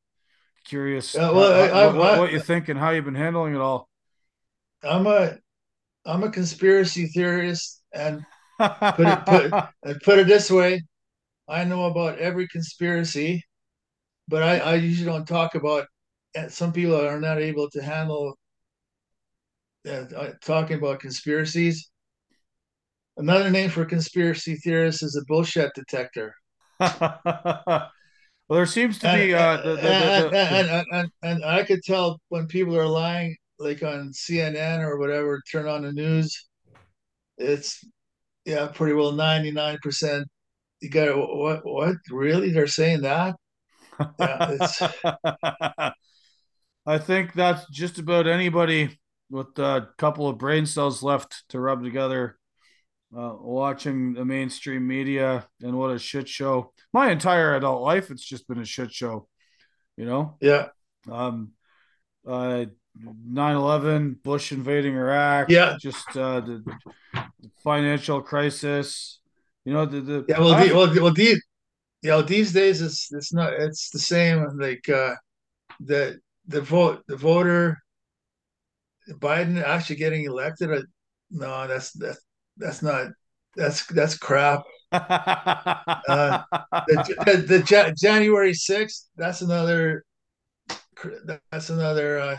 curious 0.66 1.14
Uh, 1.14 1.32
well, 1.34 1.70
how, 1.70 1.78
I, 1.78 1.86
what 1.86 2.14
I, 2.14 2.18
what 2.18 2.32
you 2.32 2.40
think 2.40 2.68
and 2.68 2.78
how 2.78 2.90
you've 2.90 3.06
been 3.06 3.14
handling 3.14 3.54
it 3.54 3.60
all. 3.60 3.88
I, 4.84 4.88
I'm 4.90 5.06
a 5.06 5.38
I'm 6.04 6.22
a 6.24 6.30
conspiracy 6.30 7.06
theorist, 7.06 7.82
and 7.94 8.22
put 8.58 9.08
it 9.08 9.24
put 9.24 9.52
put 10.04 10.18
it 10.18 10.26
this 10.26 10.50
way: 10.50 10.82
I 11.48 11.64
know 11.64 11.86
about 11.86 12.18
every 12.18 12.48
conspiracy, 12.48 13.42
but 14.28 14.42
I, 14.42 14.58
I 14.58 14.74
usually 14.74 15.10
don't 15.10 15.26
talk 15.26 15.54
about. 15.54 15.86
Some 16.48 16.74
people 16.74 17.00
are 17.00 17.18
not 17.18 17.38
able 17.38 17.70
to 17.70 17.82
handle 17.82 18.36
uh, 19.88 20.30
talking 20.44 20.78
about 20.78 21.00
conspiracies. 21.00 21.90
Another 23.16 23.50
name 23.50 23.70
for 23.70 23.84
conspiracy 23.84 24.56
theorist 24.56 25.02
is 25.02 25.16
a 25.16 25.24
bullshit 25.26 25.72
detector. 25.74 26.34
well, 26.80 27.90
there 28.48 28.66
seems 28.66 28.98
to 29.00 29.12
be 29.12 29.34
uh, 29.34 31.10
and, 31.22 31.44
I 31.44 31.64
could 31.64 31.82
tell 31.82 32.20
when 32.28 32.46
people 32.46 32.76
are 32.76 32.86
lying, 32.86 33.36
like 33.58 33.82
on 33.82 34.12
CNN 34.12 34.80
or 34.80 34.98
whatever, 34.98 35.42
turn 35.50 35.66
on 35.66 35.82
the 35.82 35.92
news, 35.92 36.46
it's 37.38 37.84
yeah, 38.44 38.68
pretty 38.72 38.94
well 38.94 39.12
99%. 39.12 40.24
You 40.80 40.90
got 40.90 41.16
what 41.16 41.60
what 41.64 41.96
really 42.10 42.50
they're 42.52 42.68
saying 42.68 43.02
that? 43.02 43.34
Yeah, 44.20 44.56
it's 44.60 44.82
I 46.86 46.98
think 46.98 47.34
that's 47.34 47.68
just 47.70 47.98
about 47.98 48.28
anybody 48.28 48.98
with 49.30 49.58
a 49.58 49.88
couple 49.98 50.28
of 50.28 50.38
brain 50.38 50.66
cells 50.66 51.02
left 51.02 51.44
to 51.50 51.60
rub 51.60 51.82
together, 51.82 52.38
uh, 53.16 53.34
watching 53.38 54.14
the 54.14 54.24
mainstream 54.24 54.86
media 54.86 55.46
and 55.62 55.76
what 55.76 55.90
a 55.90 55.98
shit 55.98 56.28
show. 56.28 56.72
My 56.92 57.10
entire 57.10 57.54
adult 57.54 57.82
life, 57.82 58.10
it's 58.10 58.24
just 58.24 58.48
been 58.48 58.58
a 58.60 58.64
shit 58.64 58.92
show, 58.92 59.28
you 59.96 60.04
know? 60.04 60.36
yeah. 60.40 60.68
Um, 61.10 61.52
uh, 62.26 62.66
9-11, 63.30 64.22
Bush 64.22 64.52
invading 64.52 64.94
Iraq, 64.96 65.50
Yeah. 65.50 65.76
just 65.80 66.16
uh, 66.16 66.40
the, 66.40 66.64
the 67.14 67.50
financial 67.62 68.20
crisis, 68.20 69.20
you 69.64 69.72
know, 69.72 69.86
the, 69.86 70.00
the 70.00 70.24
Yeah, 70.28 70.40
well, 70.40 70.48
the, 70.50 70.56
half, 70.56 70.72
well, 70.72 71.02
well, 71.02 71.14
these, 71.14 71.40
you 72.02 72.10
know, 72.10 72.22
these 72.22 72.52
days 72.52 72.80
it's 72.80 73.12
it's 73.12 73.32
not 73.32 73.52
it's 73.54 73.90
the 73.90 73.98
same. 73.98 74.46
Like 74.58 74.88
uh, 74.88 75.14
the 75.80 76.20
the 76.46 76.60
vote 76.60 77.02
the 77.08 77.16
voter 77.16 77.78
Biden 79.14 79.62
actually 79.62 79.96
getting 79.96 80.24
elected. 80.24 80.70
Uh, 80.70 80.82
no, 81.30 81.66
that's 81.66 81.92
that's 81.92 82.20
that's 82.56 82.82
not 82.82 83.08
that's 83.56 83.86
that's 83.86 84.16
crap. 84.16 84.62
Uh, 84.92 86.42
the 86.86 87.14
the, 87.26 87.36
the 87.36 87.66
Ja- 87.68 87.92
January 88.00 88.54
sixth. 88.54 89.10
That's 89.16 89.42
another. 89.42 90.04
That's 91.50 91.70
another. 91.70 92.18
Uh, 92.18 92.36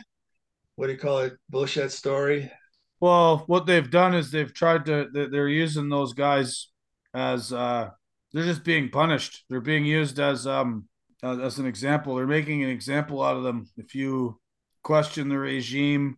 what 0.75 0.87
do 0.87 0.93
you 0.93 0.99
call 0.99 1.19
it? 1.19 1.33
Bullshit 1.49 1.91
story. 1.91 2.51
Well, 2.99 3.43
what 3.47 3.65
they've 3.65 3.89
done 3.89 4.13
is 4.13 4.31
they've 4.31 4.53
tried 4.53 4.85
to 4.85 5.07
they- 5.13 5.27
they're 5.27 5.47
using 5.47 5.89
those 5.89 6.13
guys 6.13 6.67
as 7.13 7.51
uh 7.53 7.89
they're 8.33 8.45
just 8.45 8.63
being 8.63 8.89
punished. 8.89 9.45
They're 9.49 9.61
being 9.61 9.85
used 9.85 10.19
as 10.19 10.47
um 10.47 10.87
as 11.23 11.59
an 11.59 11.65
example. 11.65 12.15
They're 12.15 12.27
making 12.27 12.63
an 12.63 12.69
example 12.69 13.21
out 13.23 13.37
of 13.37 13.43
them. 13.43 13.69
If 13.77 13.95
you 13.95 14.39
question 14.83 15.29
the 15.29 15.37
regime, 15.37 16.17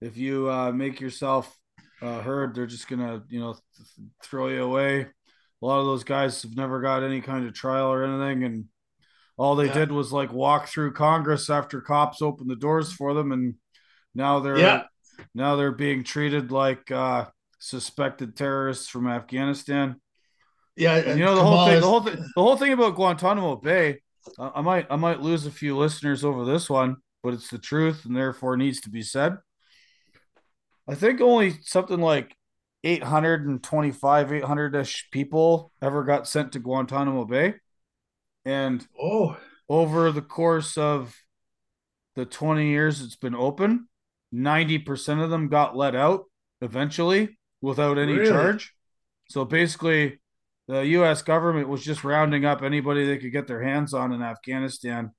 if 0.00 0.16
you 0.16 0.50
uh, 0.50 0.72
make 0.72 1.00
yourself 1.00 1.56
uh, 2.02 2.20
heard, 2.20 2.54
they're 2.54 2.66
just 2.66 2.88
gonna, 2.88 3.22
you 3.28 3.40
know, 3.40 3.54
th- 3.54 4.08
throw 4.22 4.48
you 4.48 4.62
away. 4.62 5.00
A 5.00 5.66
lot 5.66 5.80
of 5.80 5.86
those 5.86 6.04
guys 6.04 6.42
have 6.42 6.56
never 6.56 6.80
got 6.80 7.02
any 7.02 7.20
kind 7.20 7.46
of 7.46 7.54
trial 7.54 7.92
or 7.92 8.04
anything, 8.04 8.44
and 8.44 8.64
all 9.36 9.56
they 9.56 9.66
yeah. 9.66 9.74
did 9.74 9.92
was 9.92 10.12
like 10.12 10.32
walk 10.32 10.68
through 10.68 10.92
Congress 10.92 11.48
after 11.48 11.80
cops 11.80 12.20
opened 12.20 12.50
the 12.50 12.56
doors 12.56 12.92
for 12.92 13.14
them, 13.14 13.32
and 13.32 13.54
now 14.14 14.40
they're 14.40 14.58
yeah. 14.58 14.84
now 15.34 15.56
they're 15.56 15.72
being 15.72 16.04
treated 16.04 16.50
like 16.50 16.90
uh, 16.90 17.26
suspected 17.58 18.36
terrorists 18.36 18.88
from 18.88 19.08
Afghanistan. 19.08 20.00
Yeah, 20.76 20.96
and, 20.96 21.18
you 21.18 21.24
know 21.24 21.34
the 21.34 21.42
whole 21.44 21.66
thing. 21.66 21.80
The 21.80 21.86
whole 21.86 22.02
thing. 22.02 22.16
The 22.16 22.42
whole 22.42 22.56
thing 22.56 22.72
about 22.72 22.96
Guantanamo 22.96 23.56
Bay. 23.56 24.00
Uh, 24.38 24.50
I 24.54 24.60
might 24.60 24.86
I 24.90 24.96
might 24.96 25.20
lose 25.20 25.46
a 25.46 25.50
few 25.50 25.76
listeners 25.76 26.24
over 26.24 26.44
this 26.44 26.68
one, 26.68 26.96
but 27.22 27.32
it's 27.32 27.48
the 27.48 27.58
truth 27.58 28.04
and 28.04 28.14
therefore 28.14 28.56
needs 28.56 28.80
to 28.82 28.90
be 28.90 29.02
said. 29.02 29.38
I 30.88 30.94
think 30.94 31.20
only 31.20 31.58
something 31.62 32.00
like 32.00 32.36
825, 32.84 34.32
800 34.32 34.74
ish 34.76 35.08
people 35.10 35.72
ever 35.82 36.04
got 36.04 36.28
sent 36.28 36.52
to 36.52 36.58
Guantanamo 36.60 37.24
Bay. 37.24 37.54
And 38.44 38.86
oh, 39.00 39.36
over 39.68 40.12
the 40.12 40.22
course 40.22 40.78
of 40.78 41.16
the 42.14 42.24
20 42.24 42.68
years 42.68 43.02
it's 43.02 43.16
been 43.16 43.34
open, 43.34 43.88
90% 44.32 45.22
of 45.22 45.30
them 45.30 45.48
got 45.48 45.76
let 45.76 45.96
out 45.96 46.24
eventually 46.60 47.38
without 47.60 47.98
any 47.98 48.14
really? 48.14 48.30
charge. 48.30 48.72
So 49.28 49.44
basically, 49.44 50.20
the 50.68 50.86
U.S. 50.86 51.22
government 51.22 51.68
was 51.68 51.82
just 51.82 52.04
rounding 52.04 52.44
up 52.44 52.62
anybody 52.62 53.04
they 53.04 53.18
could 53.18 53.32
get 53.32 53.46
their 53.46 53.62
hands 53.62 53.94
on 53.94 54.12
in 54.12 54.22
Afghanistan, 54.22 55.12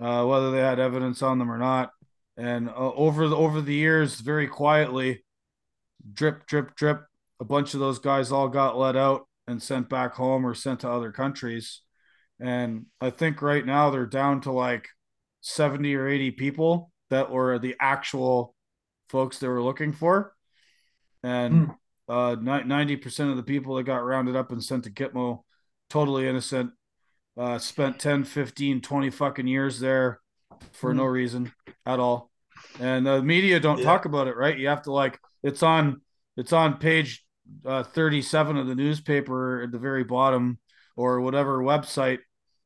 uh, 0.00 0.24
whether 0.24 0.50
they 0.50 0.60
had 0.60 0.80
evidence 0.80 1.22
on 1.22 1.38
them 1.38 1.50
or 1.50 1.58
not. 1.58 1.90
And 2.36 2.68
uh, 2.68 2.92
over 2.94 3.28
the 3.28 3.36
over 3.36 3.60
the 3.60 3.74
years, 3.74 4.20
very 4.20 4.48
quietly, 4.48 5.24
drip, 6.12 6.46
drip, 6.46 6.74
drip, 6.74 7.04
a 7.40 7.44
bunch 7.44 7.74
of 7.74 7.80
those 7.80 7.98
guys 7.98 8.32
all 8.32 8.48
got 8.48 8.76
let 8.76 8.96
out 8.96 9.28
and 9.46 9.62
sent 9.62 9.88
back 9.88 10.14
home 10.14 10.46
or 10.46 10.54
sent 10.54 10.80
to 10.80 10.90
other 10.90 11.12
countries. 11.12 11.80
And 12.40 12.86
I 13.00 13.10
think 13.10 13.42
right 13.42 13.64
now 13.64 13.90
they're 13.90 14.06
down 14.06 14.40
to 14.42 14.52
like 14.52 14.88
70 15.42 15.94
or 15.94 16.08
80 16.08 16.32
people 16.32 16.90
that 17.10 17.30
were 17.30 17.58
the 17.58 17.76
actual 17.80 18.54
folks 19.08 19.38
they 19.38 19.48
were 19.48 19.62
looking 19.62 19.92
for. 19.92 20.34
And 21.22 21.68
mm. 21.68 21.76
uh, 22.08 22.36
90% 22.36 23.30
of 23.30 23.36
the 23.36 23.42
people 23.42 23.76
that 23.76 23.84
got 23.84 24.04
rounded 24.04 24.34
up 24.34 24.50
and 24.50 24.62
sent 24.62 24.84
to 24.84 24.90
Gitmo, 24.90 25.42
totally 25.88 26.26
innocent, 26.26 26.72
uh, 27.36 27.58
spent 27.58 28.00
10, 28.00 28.24
15, 28.24 28.80
20 28.80 29.10
fucking 29.10 29.46
years 29.46 29.78
there 29.78 30.20
for 30.72 30.92
mm. 30.92 30.96
no 30.96 31.04
reason 31.04 31.52
at 31.86 32.00
all. 32.00 32.30
And 32.80 33.06
the 33.06 33.22
media 33.22 33.60
don't 33.60 33.78
yeah. 33.78 33.84
talk 33.84 34.04
about 34.04 34.28
it, 34.28 34.36
right? 34.36 34.58
You 34.58 34.68
have 34.68 34.82
to 34.82 34.92
like, 34.92 35.18
it's 35.42 35.62
on, 35.62 36.00
it's 36.36 36.52
on 36.52 36.78
page 36.78 37.24
uh, 37.64 37.82
37 37.82 38.56
of 38.56 38.66
the 38.66 38.74
newspaper 38.74 39.62
at 39.62 39.72
the 39.72 39.78
very 39.78 40.04
bottom 40.04 40.58
or 40.96 41.20
whatever 41.20 41.58
website 41.58 42.18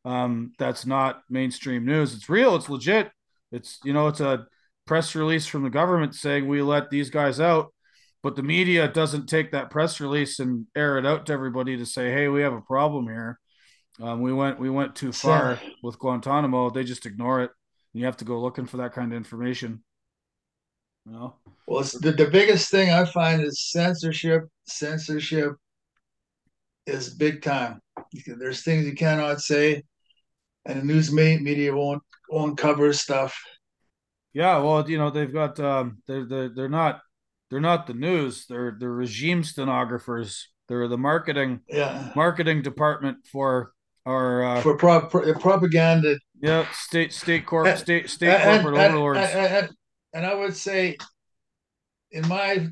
um, 0.04 0.52
that's 0.58 0.86
not 0.86 1.22
mainstream 1.28 1.84
news. 1.84 2.14
It's 2.14 2.28
real. 2.28 2.56
It's 2.56 2.68
legit. 2.68 3.10
It's 3.52 3.78
you 3.84 3.92
know 3.92 4.08
it's 4.08 4.20
a 4.20 4.46
press 4.86 5.14
release 5.14 5.46
from 5.46 5.62
the 5.62 5.70
government 5.70 6.14
saying 6.14 6.48
we 6.48 6.62
let 6.62 6.90
these 6.90 7.10
guys 7.10 7.40
out, 7.40 7.74
but 8.22 8.36
the 8.36 8.42
media 8.42 8.88
doesn't 8.88 9.26
take 9.26 9.52
that 9.52 9.70
press 9.70 10.00
release 10.00 10.38
and 10.38 10.66
air 10.74 10.98
it 10.98 11.04
out 11.04 11.26
to 11.26 11.32
everybody 11.32 11.76
to 11.76 11.84
say, 11.84 12.10
hey, 12.10 12.28
we 12.28 12.40
have 12.40 12.54
a 12.54 12.62
problem 12.62 13.04
here. 13.04 13.38
Um, 14.00 14.22
we 14.22 14.32
went 14.32 14.58
we 14.58 14.70
went 14.70 14.94
too 14.94 15.12
far 15.12 15.58
with 15.82 15.98
Guantanamo. 15.98 16.70
They 16.70 16.84
just 16.84 17.06
ignore 17.06 17.42
it. 17.42 17.50
You 17.92 18.04
have 18.04 18.16
to 18.18 18.24
go 18.24 18.40
looking 18.40 18.66
for 18.66 18.78
that 18.78 18.92
kind 18.92 19.12
of 19.12 19.16
information. 19.16 19.82
You 21.06 21.12
know? 21.12 21.34
Well, 21.66 21.82
the, 22.00 22.12
the 22.12 22.28
biggest 22.30 22.70
thing 22.70 22.90
I 22.90 23.04
find 23.04 23.42
is 23.42 23.70
censorship. 23.70 24.44
Censorship 24.66 25.54
is 26.86 27.14
big 27.14 27.42
time. 27.42 27.80
There's 28.26 28.62
things 28.62 28.86
you 28.86 28.94
cannot 28.94 29.40
say, 29.40 29.82
and 30.64 30.80
the 30.80 30.84
news 30.84 31.12
media 31.12 31.74
won't 31.74 32.02
won't 32.30 32.58
cover 32.58 32.92
stuff. 32.92 33.38
Yeah, 34.32 34.58
well, 34.58 34.88
you 34.88 34.98
know 34.98 35.10
they've 35.10 35.32
got 35.32 35.58
um, 35.60 35.98
they're 36.06 36.24
they're 36.24 36.48
they're 36.54 36.68
not 36.68 37.00
they're 37.50 37.60
not 37.60 37.86
the 37.86 37.94
news. 37.94 38.46
They're 38.46 38.76
they're 38.78 38.90
regime 38.90 39.42
stenographers. 39.44 40.48
They're 40.68 40.88
the 40.88 40.98
marketing 40.98 41.60
yeah 41.68 42.12
marketing 42.14 42.62
department 42.62 43.26
for 43.30 43.72
our 44.08 44.44
uh, 44.44 44.60
for 44.62 44.76
pro- 44.76 45.06
pro- 45.06 45.34
propaganda. 45.34 46.18
Yeah, 46.40 46.66
state 46.72 47.12
state 47.12 47.46
corp 47.46 47.66
eh, 47.66 47.76
state 47.76 48.10
state 48.10 48.30
and, 48.30 48.62
corporate 48.62 48.80
and, 48.80 48.94
overlords. 48.94 49.20
And, 49.20 49.68
and 50.14 50.26
I 50.26 50.34
would 50.34 50.56
say, 50.56 50.96
in 52.10 52.26
my 52.26 52.68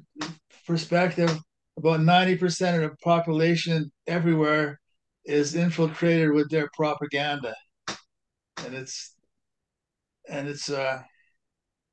perspective, 0.67 1.39
about 1.77 2.01
90% 2.01 2.77
of 2.77 2.91
the 2.91 2.97
population 3.03 3.93
everywhere 4.07 4.81
is 5.25 5.55
infiltrated 5.55 6.31
with 6.31 6.49
their 6.51 6.71
propaganda 6.73 7.55
and 8.65 8.75
it's 8.75 9.15
and 10.29 10.49
it's 10.49 10.71
uh 10.71 11.03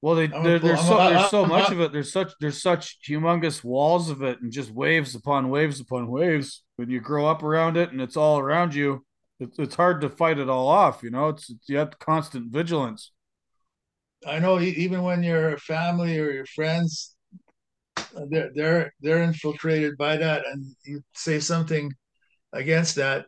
well 0.02 0.16
they 0.16 0.28
there, 0.28 0.60
there's 0.60 0.82
so 0.82 0.98
there's 0.98 1.30
so 1.30 1.46
much 1.46 1.72
of 1.72 1.82
it 1.82 1.92
there's 1.92 2.12
such 2.12 2.32
there's 2.40 2.62
such 2.62 2.98
humongous 3.08 3.64
walls 3.64 4.10
of 4.10 4.22
it 4.22 4.40
and 4.42 4.52
just 4.52 4.72
waves 4.72 5.16
upon 5.16 5.50
waves 5.50 5.80
upon 5.80 6.08
waves 6.08 6.64
when 6.76 6.90
you 6.90 7.00
grow 7.00 7.26
up 7.26 7.44
around 7.44 7.76
it 7.76 7.92
and 7.92 8.02
it's 8.02 8.18
all 8.18 8.40
around 8.40 8.76
you 8.76 9.04
it's, 9.40 9.60
it's 9.60 9.76
hard 9.76 10.02
to 10.02 10.10
fight 10.10 10.40
it 10.40 10.50
all 10.50 10.68
off 10.68 11.04
you 11.04 11.10
know 11.10 11.30
it's, 11.30 11.50
it's 11.50 11.70
you 11.70 11.78
have 11.78 11.98
constant 12.00 12.52
vigilance 12.52 13.12
i 14.28 14.40
know 14.40 14.60
even 14.60 15.04
when 15.04 15.24
your 15.24 15.58
family 15.58 16.18
or 16.20 16.32
your 16.32 16.46
friends 16.46 17.14
they're 18.30 18.52
they're 18.54 18.94
they're 19.02 19.24
infiltrated 19.24 19.98
by 19.98 20.18
that, 20.18 20.46
and 20.46 20.76
you 20.84 21.04
say 21.14 21.40
something 21.40 21.92
against 22.52 22.96
that, 22.96 23.26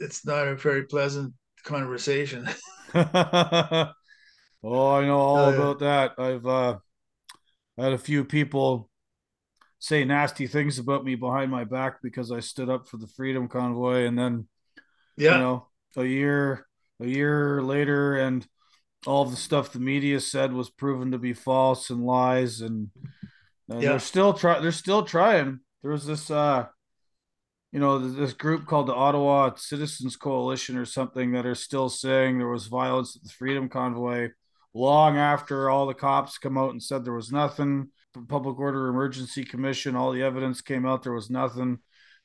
it's 0.00 0.24
not 0.26 0.48
a 0.48 0.56
very 0.56 0.84
pleasant 0.84 1.34
conversation. 1.64 2.48
oh, 2.94 3.92
I 4.64 5.06
know 5.06 5.18
all 5.18 5.44
uh, 5.44 5.54
about 5.54 5.78
that. 5.80 6.12
I've 6.18 6.46
uh, 6.46 6.78
had 7.76 7.92
a 7.92 7.98
few 7.98 8.24
people 8.24 8.88
say 9.78 10.04
nasty 10.04 10.46
things 10.46 10.78
about 10.78 11.04
me 11.04 11.14
behind 11.14 11.50
my 11.50 11.64
back 11.64 12.02
because 12.02 12.32
I 12.32 12.40
stood 12.40 12.68
up 12.68 12.88
for 12.88 12.96
the 12.96 13.08
Freedom 13.08 13.48
Convoy, 13.48 14.06
and 14.06 14.18
then, 14.18 14.48
yeah, 15.18 15.34
you 15.34 15.38
know, 15.38 15.66
a 15.96 16.04
year 16.04 16.66
a 17.00 17.06
year 17.06 17.62
later, 17.62 18.16
and 18.16 18.46
all 19.06 19.24
the 19.24 19.36
stuff 19.36 19.72
the 19.72 19.78
media 19.78 20.20
said 20.20 20.52
was 20.52 20.70
proven 20.70 21.12
to 21.12 21.18
be 21.18 21.32
false 21.32 21.90
and 21.90 22.04
lies, 22.04 22.60
and 22.60 22.90
and 23.68 23.82
yeah. 23.82 23.90
they're 23.90 23.98
still 23.98 24.32
try 24.32 24.60
they're 24.60 24.72
still 24.72 25.04
trying. 25.04 25.60
There 25.82 25.92
was 25.92 26.06
this 26.06 26.30
uh 26.30 26.66
you 27.72 27.80
know, 27.80 27.98
this 27.98 28.32
group 28.32 28.66
called 28.66 28.86
the 28.86 28.94
Ottawa 28.94 29.54
Citizens 29.56 30.16
Coalition 30.16 30.76
or 30.78 30.86
something 30.86 31.32
that 31.32 31.44
are 31.44 31.54
still 31.54 31.88
saying 31.88 32.38
there 32.38 32.48
was 32.48 32.66
violence 32.66 33.14
at 33.16 33.22
the 33.22 33.28
Freedom 33.28 33.68
Convoy 33.68 34.30
long 34.72 35.18
after 35.18 35.68
all 35.68 35.86
the 35.86 35.94
cops 35.94 36.38
come 36.38 36.56
out 36.56 36.70
and 36.70 36.82
said 36.82 37.04
there 37.04 37.12
was 37.12 37.32
nothing. 37.32 37.88
The 38.14 38.22
Public 38.22 38.58
Order 38.58 38.88
Emergency 38.88 39.44
Commission, 39.44 39.96
all 39.96 40.12
the 40.12 40.22
evidence 40.22 40.62
came 40.62 40.86
out, 40.86 41.02
there 41.02 41.12
was 41.12 41.28
nothing. 41.28 41.78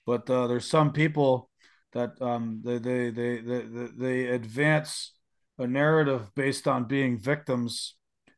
But 0.05 0.29
uh, 0.29 0.47
there's 0.47 0.69
some 0.69 0.93
people 0.93 1.49
that 1.93 2.21
um, 2.21 2.61
they, 2.63 2.77
they, 2.77 3.09
they, 3.09 3.37
they, 3.39 3.61
they 3.95 4.25
advance 4.27 5.13
a 5.57 5.67
narrative 5.67 6.33
based 6.35 6.67
on 6.67 6.85
being 6.85 7.17
victims 7.17 7.95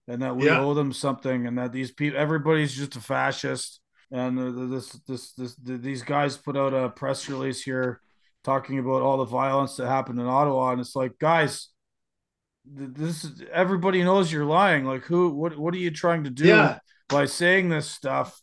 and 0.07 0.21
that 0.21 0.35
we 0.35 0.45
yeah. 0.45 0.59
owe 0.59 0.73
them 0.73 0.93
something, 0.93 1.47
and 1.47 1.57
that 1.57 1.71
these 1.71 1.91
people, 1.91 2.19
everybody's 2.19 2.75
just 2.75 2.95
a 2.95 3.01
fascist. 3.01 3.79
And 4.11 4.71
this, 4.71 4.89
this, 5.07 5.33
this, 5.33 5.55
these 5.63 6.03
guys 6.03 6.37
put 6.37 6.55
out 6.55 6.73
a 6.73 6.89
press 6.89 7.27
release 7.27 7.63
here 7.63 8.01
talking 8.43 8.77
about 8.77 9.01
all 9.01 9.17
the 9.17 9.25
violence 9.25 9.77
that 9.77 9.87
happened 9.87 10.19
in 10.19 10.27
Ottawa, 10.27 10.71
and 10.71 10.81
it's 10.81 10.95
like, 10.95 11.17
guys, 11.17 11.69
this 12.65 13.23
is 13.23 13.43
everybody 13.51 14.03
knows 14.03 14.31
you're 14.31 14.45
lying. 14.45 14.85
Like, 14.85 15.05
who, 15.05 15.31
what, 15.31 15.57
what 15.57 15.73
are 15.73 15.79
you 15.79 15.91
trying 15.91 16.23
to 16.25 16.29
do 16.29 16.47
yeah. 16.47 16.79
by 17.09 17.25
saying 17.25 17.69
this 17.69 17.89
stuff? 17.89 18.39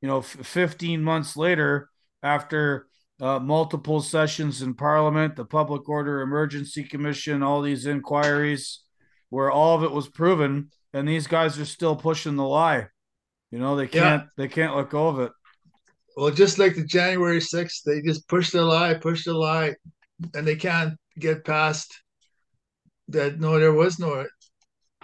You 0.00 0.08
know, 0.08 0.18
f- 0.18 0.26
15 0.26 1.02
months 1.02 1.36
later, 1.36 1.88
after 2.22 2.87
uh, 3.20 3.38
multiple 3.38 4.00
sessions 4.00 4.62
in 4.62 4.74
Parliament, 4.74 5.36
the 5.36 5.44
Public 5.44 5.88
Order 5.88 6.20
Emergency 6.20 6.84
Commission, 6.84 7.42
all 7.42 7.62
these 7.62 7.86
inquiries, 7.86 8.80
where 9.30 9.50
all 9.50 9.76
of 9.76 9.82
it 9.82 9.90
was 9.90 10.08
proven 10.08 10.70
and 10.92 11.08
these 11.08 11.26
guys 11.26 11.58
are 11.58 11.64
still 11.64 11.96
pushing 11.96 12.36
the 12.36 12.46
lie. 12.46 12.86
You 13.50 13.58
know, 13.58 13.76
they 13.76 13.86
can't 13.86 14.24
yeah. 14.24 14.28
they 14.36 14.48
can't 14.48 14.76
let 14.76 14.90
go 14.90 15.08
of 15.08 15.20
it. 15.20 15.32
Well, 16.16 16.30
just 16.30 16.58
like 16.58 16.74
the 16.74 16.84
January 16.84 17.38
6th, 17.38 17.82
they 17.86 18.02
just 18.02 18.28
push 18.28 18.50
the 18.50 18.62
lie, 18.62 18.94
push 18.94 19.24
the 19.24 19.32
lie, 19.32 19.74
and 20.34 20.46
they 20.46 20.56
can't 20.56 20.94
get 21.18 21.44
past 21.44 22.02
that 23.08 23.40
no, 23.40 23.58
there 23.58 23.72
was 23.72 23.98
no 23.98 24.26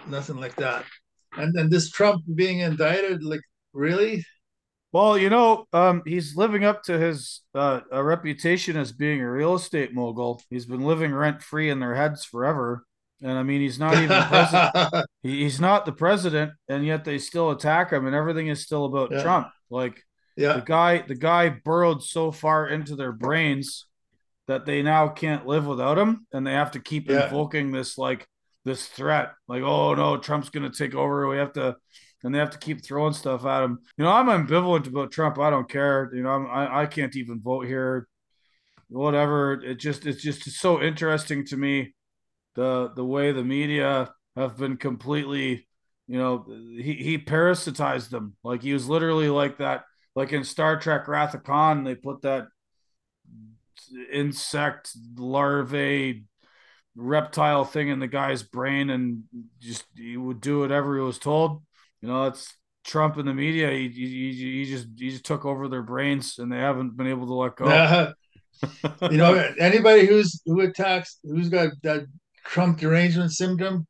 nothing 0.07 0.37
like 0.37 0.55
that. 0.57 0.85
And 1.37 1.53
then 1.53 1.69
this 1.69 1.89
Trump 1.89 2.23
being 2.35 2.59
indicted, 2.59 3.23
like 3.23 3.41
really? 3.73 4.25
Well, 4.95 5.17
you 5.17 5.29
know, 5.29 5.67
um, 5.73 6.03
he's 6.05 6.37
living 6.37 6.63
up 6.63 6.83
to 6.83 6.97
his 6.97 7.41
uh, 7.53 7.81
a 7.91 8.01
reputation 8.01 8.77
as 8.77 8.93
being 8.93 9.19
a 9.19 9.29
real 9.29 9.55
estate 9.55 9.93
mogul. 9.93 10.41
He's 10.49 10.65
been 10.65 10.83
living 10.83 11.13
rent 11.13 11.43
free 11.43 11.69
in 11.69 11.81
their 11.81 11.93
heads 11.93 12.23
forever, 12.23 12.85
and 13.21 13.33
I 13.33 13.43
mean, 13.43 13.59
he's 13.59 13.77
not 13.77 13.95
even 13.95 14.23
president. 14.23 15.05
He, 15.21 15.43
he's 15.43 15.59
not 15.59 15.85
the 15.85 15.91
president, 15.91 16.53
and 16.69 16.85
yet 16.85 17.03
they 17.03 17.17
still 17.17 17.51
attack 17.51 17.91
him, 17.91 18.05
and 18.07 18.15
everything 18.15 18.47
is 18.47 18.61
still 18.61 18.85
about 18.85 19.11
yeah. 19.11 19.21
Trump. 19.21 19.49
Like 19.69 20.01
Yeah. 20.37 20.53
the 20.53 20.61
guy, 20.61 20.99
the 20.99 21.15
guy 21.15 21.49
burrowed 21.49 22.01
so 22.01 22.31
far 22.31 22.69
into 22.69 22.95
their 22.95 23.11
brains 23.11 23.87
that 24.47 24.65
they 24.65 24.81
now 24.81 25.09
can't 25.09 25.45
live 25.45 25.67
without 25.67 25.97
him, 25.97 26.25
and 26.31 26.47
they 26.47 26.53
have 26.53 26.71
to 26.71 26.79
keep 26.79 27.09
Yeah. 27.09 27.25
invoking 27.25 27.73
this 27.73 27.97
like 27.97 28.25
this 28.63 28.87
threat, 28.87 29.33
like, 29.49 29.61
oh 29.61 29.93
no, 29.93 30.15
Trump's 30.15 30.51
gonna 30.51 30.69
take 30.69 30.95
over. 30.95 31.27
We 31.27 31.35
have 31.35 31.51
to 31.53 31.75
and 32.25 32.33
they 32.33 32.39
have 32.39 32.49
to 32.49 32.57
keep 32.57 32.83
throwing 32.83 33.13
stuff 33.13 33.45
at 33.45 33.63
him. 33.63 33.79
You 33.97 34.03
know, 34.03 34.11
I'm 34.11 34.25
ambivalent 34.25 34.87
about 34.87 35.11
Trump. 35.11 35.37
I 35.37 35.51
don't 35.51 35.69
care. 35.69 36.09
You 36.11 36.23
know, 36.23 36.31
I'm, 36.31 36.47
I 36.47 36.81
I 36.81 36.85
can't 36.87 37.15
even 37.15 37.39
vote 37.39 37.67
here. 37.67 38.07
Whatever. 38.89 39.53
It 39.63 39.75
just 39.75 40.07
it's 40.07 40.23
just 40.23 40.41
so 40.43 40.81
interesting 40.81 41.45
to 41.45 41.57
me 41.57 41.93
the 42.55 42.91
the 42.95 43.05
way 43.05 43.31
the 43.31 43.43
media 43.43 44.11
have 44.35 44.57
been 44.57 44.77
completely. 44.77 45.67
You 46.07 46.17
know, 46.17 46.45
he 46.47 46.93
he 46.93 47.19
parasitized 47.19 48.09
them. 48.09 48.35
Like 48.43 48.63
he 48.63 48.73
was 48.73 48.89
literally 48.89 49.29
like 49.29 49.59
that. 49.59 49.83
Like 50.15 50.33
in 50.33 50.43
Star 50.43 50.79
Trek 50.79 51.07
Wrath 51.07 51.35
of 51.35 51.43
Khan, 51.43 51.83
they 51.83 51.93
put 51.93 52.23
that 52.23 52.47
insect 54.11 54.97
larvae 55.15 56.25
reptile 56.95 57.65
thing 57.65 57.89
in 57.89 57.99
the 57.99 58.07
guy's 58.07 58.41
brain 58.41 58.89
and 58.89 59.25
just 59.59 59.83
he 59.95 60.17
would 60.17 60.41
do 60.41 60.61
whatever 60.61 60.95
he 60.95 61.01
was 61.01 61.19
told 61.19 61.61
you 62.01 62.07
know, 62.07 62.25
it's 62.25 62.53
Trump 62.83 63.17
and 63.17 63.27
the 63.27 63.33
media. 63.33 63.71
He, 63.71 63.89
he, 63.89 64.33
he 64.33 64.65
just 64.65 64.87
he 64.97 65.09
just 65.09 65.25
took 65.25 65.45
over 65.45 65.67
their 65.67 65.81
brains, 65.83 66.37
and 66.39 66.51
they 66.51 66.57
haven't 66.57 66.95
been 66.95 67.07
able 67.07 67.27
to 67.27 67.33
let 67.33 67.55
go. 67.55 67.65
Uh, 67.65 68.13
you 69.11 69.17
know, 69.17 69.33
anybody 69.59 70.05
who's 70.05 70.41
who 70.45 70.61
attacks 70.61 71.19
who's 71.23 71.49
got 71.49 71.71
that 71.83 72.05
Trump 72.45 72.79
derangement 72.79 73.31
symptom, 73.31 73.87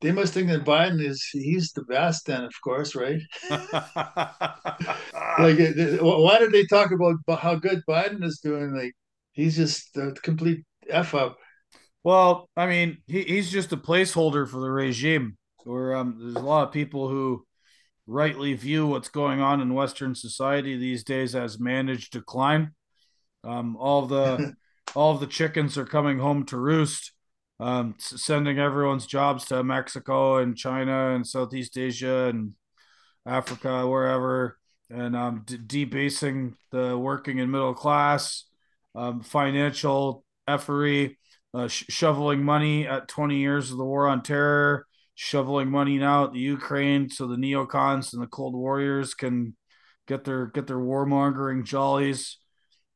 they 0.00 0.12
must 0.12 0.34
think 0.34 0.48
that 0.48 0.64
Biden 0.64 1.00
is 1.00 1.24
he's 1.32 1.72
the 1.72 1.84
best. 1.84 2.26
Then, 2.26 2.44
of 2.44 2.52
course, 2.62 2.94
right? 2.94 3.20
Like, 5.38 5.58
why 6.00 6.38
did 6.38 6.52
they 6.52 6.66
talk 6.66 6.90
about 6.92 7.40
how 7.40 7.54
good 7.54 7.82
Biden 7.88 8.22
is 8.22 8.40
doing? 8.40 8.74
Like, 8.74 8.92
he's 9.32 9.56
just 9.56 9.96
a 9.96 10.12
complete 10.22 10.64
f 10.88 11.14
up. 11.14 11.38
well, 12.04 12.48
I 12.56 12.66
mean, 12.66 12.98
he, 13.06 13.22
he's 13.22 13.50
just 13.50 13.72
a 13.72 13.76
placeholder 13.76 14.48
for 14.48 14.60
the 14.60 14.70
regime. 14.70 15.36
Where 15.64 15.96
um, 15.96 16.16
there's 16.18 16.34
a 16.36 16.40
lot 16.40 16.66
of 16.66 16.72
people 16.72 17.08
who 17.08 17.46
rightly 18.06 18.54
view 18.54 18.86
what's 18.86 19.08
going 19.08 19.40
on 19.40 19.60
in 19.60 19.74
Western 19.74 20.14
society 20.14 20.76
these 20.76 21.04
days 21.04 21.34
as 21.34 21.60
managed 21.60 22.12
decline. 22.12 22.72
Um, 23.44 23.76
all 23.76 24.06
the 24.06 24.54
all 24.94 25.14
of 25.14 25.20
the 25.20 25.26
chickens 25.26 25.78
are 25.78 25.86
coming 25.86 26.18
home 26.18 26.44
to 26.46 26.58
roost, 26.58 27.12
um, 27.60 27.94
sending 27.98 28.58
everyone's 28.58 29.06
jobs 29.06 29.44
to 29.46 29.62
Mexico 29.62 30.38
and 30.38 30.56
China 30.56 31.14
and 31.14 31.26
Southeast 31.26 31.78
Asia 31.78 32.26
and 32.28 32.54
Africa, 33.24 33.86
wherever, 33.86 34.58
and 34.90 35.16
um, 35.16 35.44
debasing 35.66 36.56
the 36.70 36.98
working 36.98 37.40
and 37.40 37.50
middle 37.50 37.74
class, 37.74 38.44
um, 38.94 39.20
financial 39.22 40.24
effery, 40.46 41.18
uh, 41.54 41.68
sh- 41.68 41.84
shoveling 41.88 42.42
money 42.42 42.86
at 42.86 43.08
20 43.08 43.38
years 43.38 43.70
of 43.70 43.78
the 43.78 43.84
war 43.84 44.08
on 44.08 44.22
terror, 44.22 44.86
shoveling 45.14 45.70
money 45.70 45.98
now 45.98 46.24
at 46.24 46.32
the 46.32 46.40
Ukraine 46.40 47.08
so 47.08 47.26
the 47.26 47.36
neocons 47.36 48.12
and 48.12 48.22
the 48.22 48.26
Cold 48.26 48.54
Warriors 48.54 49.14
can 49.14 49.56
get 50.08 50.24
their 50.24 50.46
get 50.46 50.66
their 50.66 50.78
warmongering 50.78 51.64
jollies, 51.64 52.38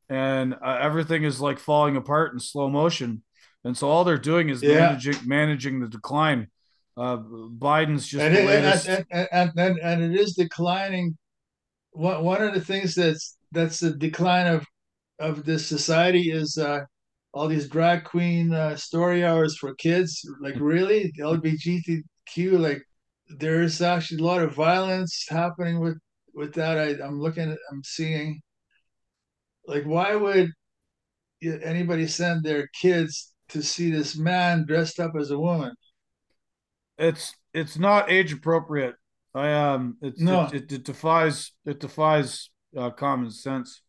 and 0.09 0.53
uh, 0.55 0.77
everything 0.81 1.23
is 1.23 1.39
like 1.39 1.59
falling 1.59 1.95
apart 1.95 2.33
in 2.33 2.39
slow 2.39 2.69
motion. 2.69 3.23
And 3.63 3.77
so 3.77 3.89
all 3.89 4.03
they're 4.03 4.17
doing 4.17 4.49
is 4.49 4.61
Yeah. 4.61 4.79
managing 4.79 5.15
managing 5.25 5.79
the 5.79 5.87
decline. 5.87 6.47
Uh, 6.95 7.17
Biden's 7.17 8.07
just 8.07 8.23
and, 8.23 8.35
it, 8.35 8.45
latest. 8.45 8.87
and, 8.87 9.05
and, 9.11 9.27
and, 9.31 9.51
and, 9.57 9.79
and 9.79 10.03
it 10.03 10.19
is 10.19 10.33
declining. 10.33 11.15
One, 11.91 12.23
one 12.23 12.41
of 12.41 12.53
the 12.53 12.61
things 12.61 12.95
that's 12.95 13.37
that's 13.51 13.79
the 13.79 13.91
decline 13.91 14.47
of 14.47 14.65
of 15.19 15.45
this 15.45 15.67
society 15.67 16.31
is 16.31 16.57
uh, 16.57 16.81
all 17.37 17.47
these 17.47 17.69
drag 17.69 18.03
queen 18.03 18.53
uh, 18.53 18.75
story 18.75 19.23
hours 19.23 19.57
for 19.57 19.75
kids. 19.75 20.21
Like 20.41 20.55
really, 20.59 21.11
the 21.15 21.23
LGBTQ. 21.23 22.59
Like 22.59 22.81
there's 23.29 23.81
actually 23.81 24.21
a 24.21 24.25
lot 24.25 24.41
of 24.41 24.53
violence 24.55 25.25
happening 25.29 25.79
with 25.79 25.97
with 26.33 26.53
that. 26.55 26.77
I, 26.77 27.03
I'm 27.05 27.19
looking 27.19 27.51
at, 27.51 27.59
I'm 27.71 27.83
seeing. 27.83 28.41
Like, 29.67 29.83
why 29.83 30.15
would 30.15 30.51
anybody 31.43 32.07
send 32.07 32.43
their 32.43 32.67
kids 32.81 33.33
to 33.49 33.61
see 33.61 33.91
this 33.91 34.17
man 34.17 34.65
dressed 34.65 34.99
up 34.99 35.11
as 35.19 35.31
a 35.31 35.39
woman? 35.39 35.73
it's 36.97 37.33
it's 37.53 37.77
not 37.77 38.09
age 38.09 38.33
appropriate. 38.33 38.95
I 39.33 39.51
um, 39.53 39.97
it's 40.01 40.21
No. 40.21 40.45
it, 40.45 40.53
it, 40.53 40.71
it 40.71 40.83
defies 40.83 41.51
it 41.65 41.79
defies 41.79 42.49
uh, 42.75 42.89
common 42.91 43.31
sense. 43.31 43.81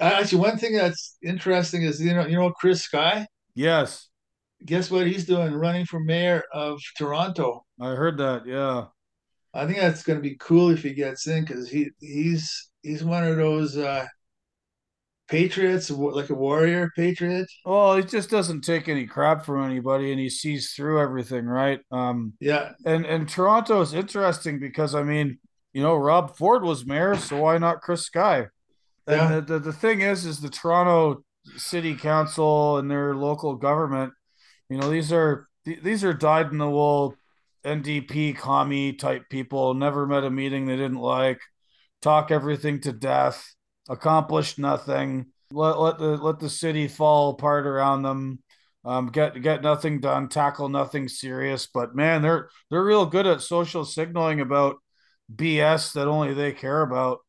Actually, 0.00 0.40
one 0.40 0.58
thing 0.58 0.74
that's 0.74 1.16
interesting 1.22 1.82
is 1.82 2.00
you 2.00 2.14
know 2.14 2.26
you 2.26 2.36
know 2.36 2.50
Chris 2.50 2.82
Sky. 2.82 3.26
Yes, 3.54 4.08
Guess 4.64 4.90
what 4.90 5.06
he's 5.06 5.26
doing? 5.26 5.52
Running 5.52 5.84
for 5.84 6.00
mayor 6.00 6.42
of 6.52 6.80
Toronto. 6.96 7.64
I 7.80 7.90
heard 7.90 8.16
that. 8.18 8.46
Yeah, 8.46 8.86
I 9.52 9.66
think 9.66 9.78
that's 9.78 10.02
going 10.02 10.18
to 10.18 10.22
be 10.22 10.36
cool 10.40 10.70
if 10.70 10.82
he 10.82 10.94
gets 10.94 11.26
in 11.26 11.44
because 11.44 11.68
he 11.68 11.90
he's 12.00 12.70
he's 12.82 13.04
one 13.04 13.24
of 13.24 13.36
those 13.36 13.76
uh, 13.76 14.06
patriots, 15.28 15.90
like 15.90 16.30
a 16.30 16.34
warrior 16.34 16.90
patriot. 16.96 17.46
well, 17.66 17.96
he 17.96 18.04
just 18.04 18.30
doesn't 18.30 18.62
take 18.62 18.88
any 18.88 19.06
crap 19.06 19.44
from 19.44 19.62
anybody, 19.62 20.12
and 20.12 20.20
he 20.20 20.30
sees 20.30 20.72
through 20.72 20.98
everything, 21.00 21.44
right? 21.44 21.80
Um, 21.90 22.32
Yeah, 22.40 22.72
and 22.86 23.04
and 23.04 23.28
Toronto 23.28 23.82
is 23.82 23.92
interesting 23.92 24.60
because 24.60 24.94
I 24.94 25.02
mean, 25.02 25.38
you 25.74 25.82
know, 25.82 25.94
Rob 25.94 26.38
Ford 26.38 26.62
was 26.62 26.86
mayor, 26.86 27.16
so 27.16 27.42
why 27.42 27.58
not 27.58 27.82
Chris 27.82 28.06
Sky? 28.06 28.46
And 29.06 29.16
Yeah. 29.16 29.40
the, 29.40 29.40
the 29.40 29.58
the 29.58 29.72
thing 29.72 30.00
is, 30.00 30.24
is 30.24 30.40
the 30.40 30.48
Toronto 30.50 31.24
City 31.56 31.94
Council 31.94 32.78
and 32.78 32.90
their 32.90 33.14
local 33.14 33.54
government, 33.56 34.12
you 34.68 34.78
know, 34.78 34.90
these 34.90 35.12
are 35.12 35.48
these 35.64 36.04
are 36.04 36.12
dyed 36.14 36.50
in 36.52 36.58
the 36.58 36.68
wool 36.68 37.14
NDP 37.64 38.32
commie 38.34 38.94
type 38.94 39.28
people. 39.30 39.74
Never 39.74 40.06
met 40.06 40.24
a 40.24 40.30
meeting 40.30 40.66
they 40.66 40.76
didn't 40.76 40.98
like. 40.98 41.40
Talk 42.02 42.30
everything 42.30 42.80
to 42.82 42.92
death. 42.92 43.54
Accomplished 43.88 44.58
nothing. 44.58 45.26
Let 45.50 45.78
let 45.78 45.98
the 45.98 46.16
let 46.16 46.38
the 46.38 46.50
city 46.50 46.88
fall 46.88 47.30
apart 47.30 47.66
around 47.66 48.02
them. 48.02 48.40
Um, 48.84 49.06
get 49.08 49.40
get 49.42 49.62
nothing 49.62 50.00
done. 50.00 50.28
Tackle 50.28 50.68
nothing 50.68 51.08
serious. 51.08 51.66
But 51.66 51.94
man, 51.94 52.22
they're 52.22 52.48
they're 52.70 52.84
real 52.84 53.06
good 53.06 53.26
at 53.26 53.40
social 53.40 53.84
signaling 53.84 54.40
about 54.40 54.76
BS 55.34 55.92
that 55.94 56.08
only 56.08 56.34
they 56.34 56.52
care 56.52 56.82
about. 56.82 57.20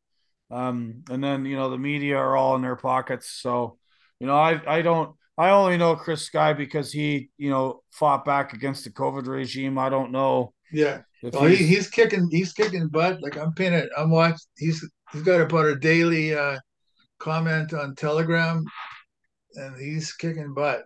Um, 0.50 1.02
and 1.10 1.22
then 1.22 1.44
you 1.44 1.56
know 1.56 1.70
the 1.70 1.78
media 1.78 2.16
are 2.16 2.36
all 2.36 2.56
in 2.56 2.62
their 2.62 2.76
pockets. 2.76 3.30
So, 3.30 3.78
you 4.20 4.26
know, 4.26 4.36
I 4.36 4.60
I 4.66 4.82
don't 4.82 5.16
I 5.36 5.50
only 5.50 5.76
know 5.76 5.96
Chris 5.96 6.22
Sky 6.22 6.52
because 6.52 6.92
he 6.92 7.30
you 7.36 7.50
know 7.50 7.82
fought 7.90 8.24
back 8.24 8.52
against 8.52 8.84
the 8.84 8.90
COVID 8.90 9.26
regime. 9.26 9.78
I 9.78 9.88
don't 9.88 10.12
know 10.12 10.52
yeah. 10.72 11.02
Well, 11.22 11.44
he, 11.44 11.56
he's, 11.56 11.68
he's 11.68 11.90
kicking 11.90 12.28
he's 12.30 12.52
kicking 12.52 12.88
butt. 12.88 13.22
Like 13.22 13.36
I'm 13.36 13.52
paying 13.52 13.72
it. 13.72 13.88
I'm 13.96 14.10
watching. 14.10 14.38
He's 14.56 14.88
he's 15.12 15.22
got 15.22 15.40
about 15.40 15.66
a 15.66 15.76
daily 15.76 16.34
uh, 16.34 16.58
comment 17.18 17.72
on 17.72 17.94
Telegram, 17.94 18.64
and 19.54 19.80
he's 19.80 20.12
kicking 20.12 20.54
butt. 20.54 20.84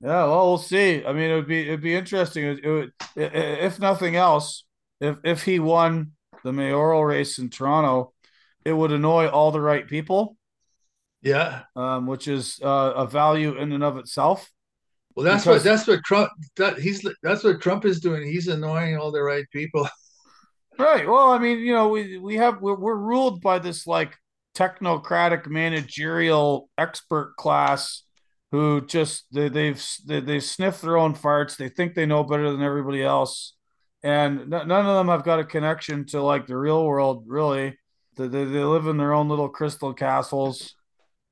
yeah. 0.00 0.24
Well, 0.24 0.48
we'll 0.48 0.58
see. 0.58 1.04
I 1.04 1.12
mean, 1.12 1.30
it 1.30 1.34
would 1.34 1.48
be 1.48 1.62
it'd 1.62 1.82
be 1.82 1.94
interesting. 1.94 2.44
It, 2.44 2.64
it 2.64 2.70
would, 2.70 2.92
if 3.16 3.78
nothing 3.78 4.16
else, 4.16 4.64
if 5.00 5.16
if 5.24 5.42
he 5.44 5.58
won 5.58 6.12
the 6.44 6.52
mayoral 6.52 7.04
race 7.04 7.38
in 7.38 7.50
Toronto, 7.50 8.12
it 8.64 8.72
would 8.72 8.92
annoy 8.92 9.26
all 9.28 9.50
the 9.52 9.60
right 9.60 9.86
people, 9.86 10.36
Yeah. 11.22 11.62
um, 11.76 12.06
which 12.06 12.28
is 12.28 12.60
uh, 12.62 12.92
a 12.96 13.06
value 13.06 13.56
in 13.56 13.72
and 13.72 13.82
of 13.84 13.96
itself. 13.96 14.50
Well, 15.16 15.24
that's 15.24 15.44
Because- 15.44 15.64
what 15.64 15.70
that's 15.70 15.86
what 15.88 16.04
Trump 16.04 16.30
that 16.56 16.78
he's 16.78 17.04
that's 17.22 17.42
what 17.44 17.60
Trump 17.60 17.84
is 17.84 18.00
doing. 18.00 18.22
He's 18.30 18.48
annoying 18.48 18.96
all 18.96 19.10
the 19.12 19.22
right 19.22 19.44
people. 19.52 19.88
Right. 20.78 21.06
Well, 21.06 21.30
I 21.30 21.36
mean, 21.38 21.58
you 21.58 21.74
know, 21.74 21.88
we 21.90 22.16
we 22.16 22.36
have 22.36 22.62
we're, 22.62 22.74
we're 22.78 22.96
ruled 22.96 23.42
by 23.42 23.58
this 23.58 23.86
like 23.86 24.16
technocratic 24.56 25.46
managerial 25.46 26.70
expert 26.78 27.34
class 27.36 28.02
who 28.50 28.80
just 28.86 29.24
they, 29.30 29.50
they've 29.50 29.84
they, 30.06 30.20
they've 30.20 30.42
sniffed 30.42 30.80
their 30.80 30.96
own 30.96 31.14
farts. 31.14 31.56
They 31.58 31.68
think 31.68 31.94
they 31.94 32.06
know 32.06 32.24
better 32.24 32.50
than 32.50 32.62
everybody 32.62 33.02
else, 33.02 33.54
and 34.02 34.40
n- 34.40 34.68
none 34.68 34.86
of 34.86 34.94
them 34.96 35.08
have 35.08 35.22
got 35.24 35.38
a 35.40 35.44
connection 35.44 36.06
to 36.06 36.22
like 36.22 36.46
the 36.46 36.56
real 36.56 36.82
world. 36.86 37.24
Really, 37.26 37.78
they 38.16 38.28
they, 38.28 38.44
they 38.44 38.64
live 38.64 38.86
in 38.86 38.96
their 38.96 39.12
own 39.12 39.28
little 39.28 39.48
crystal 39.48 39.92
castles, 39.94 40.74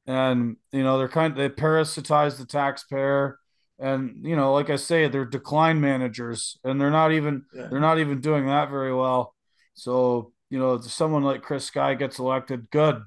and 0.07 0.57
you 0.73 0.83
know 0.83 0.99
they're 0.99 1.09
kind 1.09 1.33
of, 1.33 1.39
they 1.39 1.49
parasitize 1.49 2.39
the 2.39 2.47
taxpayer. 2.47 3.39
And 3.81 4.27
you 4.27 4.37
know, 4.37 4.53
like 4.55 4.71
I 4.71 4.77
say, 4.77 5.09
they're 5.09 5.25
decline 5.25 5.81
managers, 5.81 6.59
and 6.65 6.81
they're 6.81 6.91
not 6.91 7.13
even 7.13 7.45
Yeah. 7.53 7.71
they're 7.71 7.81
not 7.81 7.99
even 7.99 8.21
doing 8.21 8.47
that 8.47 8.71
very 8.71 8.95
well. 8.95 9.35
So 9.75 10.33
you 10.51 10.59
know 10.59 10.79
someone 10.81 11.25
like 11.25 11.43
Chris 11.43 11.67
Sky 11.67 11.95
gets 11.95 12.19
elected, 12.19 12.71
good. 12.71 13.03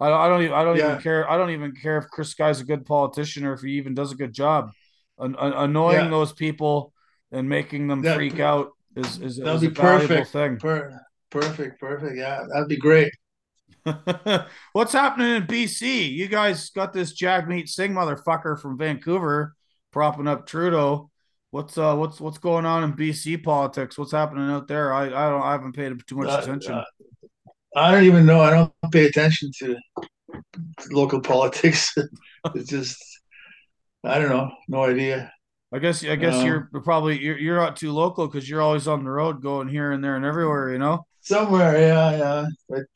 I 0.00 0.08
don't, 0.08 0.20
I 0.20 0.28
don't 0.28 0.42
even 0.42 0.54
I 0.54 0.64
don't 0.64 0.76
Yeah, 0.76 0.84
even 0.84 0.98
care. 0.98 1.28
I 1.30 1.36
don't 1.36 1.50
even 1.50 1.72
care 1.74 1.98
if 1.98 2.08
Chris 2.08 2.30
Sky's 2.30 2.60
a 2.60 2.64
good 2.64 2.84
politician 2.84 3.44
or 3.44 3.52
if 3.54 3.60
he 3.60 3.72
even 3.72 3.94
does 3.94 4.12
a 4.12 4.16
good 4.16 4.32
job. 4.32 4.70
An, 5.18 5.36
an- 5.38 5.52
annoying 5.52 6.00
yeah. 6.00 6.10
those 6.10 6.32
people 6.32 6.92
and 7.32 7.48
making 7.48 7.86
them 7.88 8.02
That 8.02 8.04
freak 8.04 8.40
out 8.40 8.70
is 8.96 9.18
is, 9.20 9.38
is 9.38 9.62
a 9.62 9.70
valuable 9.70 10.24
perfect. 10.24 10.32
thing. 10.32 10.60
Per, 10.60 11.00
perfect, 11.40 11.80
perfect. 11.80 12.16
Yeah, 12.16 12.44
that'd 12.52 12.68
be 12.68 12.76
great. 12.76 13.12
What's 14.72 14.92
happening 14.92 15.36
in 15.36 15.46
BC? 15.46 16.12
You 16.12 16.28
guys 16.28 16.70
got 16.70 16.92
this 16.92 17.12
Jagmeet 17.20 17.68
Singh 17.68 17.92
motherfucker 17.92 18.58
from 18.58 18.78
Vancouver 18.78 19.54
propping 19.92 20.28
up 20.28 20.46
Trudeau. 20.46 21.10
What's 21.50 21.78
uh 21.78 21.94
what's 21.94 22.20
what's 22.20 22.38
going 22.38 22.66
on 22.66 22.82
in 22.82 22.94
BC 22.94 23.42
politics? 23.42 23.96
What's 23.96 24.12
happening 24.12 24.50
out 24.50 24.66
there? 24.66 24.92
I 24.92 25.06
I 25.06 25.30
don't 25.30 25.42
I 25.42 25.52
haven't 25.52 25.74
paid 25.74 25.92
too 26.06 26.16
much 26.16 26.28
Uh, 26.28 26.32
uh, 26.32 26.38
attention. 26.40 26.82
I 27.76 27.92
don't 27.92 28.04
even 28.04 28.26
know. 28.26 28.40
I 28.40 28.50
don't 28.50 28.72
pay 28.92 29.06
attention 29.06 29.50
to 29.58 29.76
local 30.90 31.20
politics. 31.20 31.94
It's 32.54 32.68
just 32.68 32.96
I 34.04 34.18
don't 34.18 34.28
know. 34.28 34.50
No 34.68 34.84
idea. 34.84 35.32
I 35.72 35.78
guess 35.78 36.04
I 36.04 36.16
guess 36.16 36.34
Um, 36.34 36.46
you're 36.46 36.70
probably 36.84 37.20
you're 37.20 37.38
you're 37.38 37.56
not 37.56 37.76
too 37.76 37.90
local 37.92 38.26
because 38.28 38.48
you're 38.48 38.62
always 38.62 38.86
on 38.86 39.02
the 39.04 39.10
road 39.10 39.42
going 39.42 39.68
here 39.68 39.92
and 39.92 40.04
there 40.04 40.16
and 40.16 40.24
everywhere, 40.24 40.72
you 40.72 40.78
know? 40.78 41.06
Somewhere, 41.24 41.78
yeah, 41.80 42.18
yeah. 42.18 42.46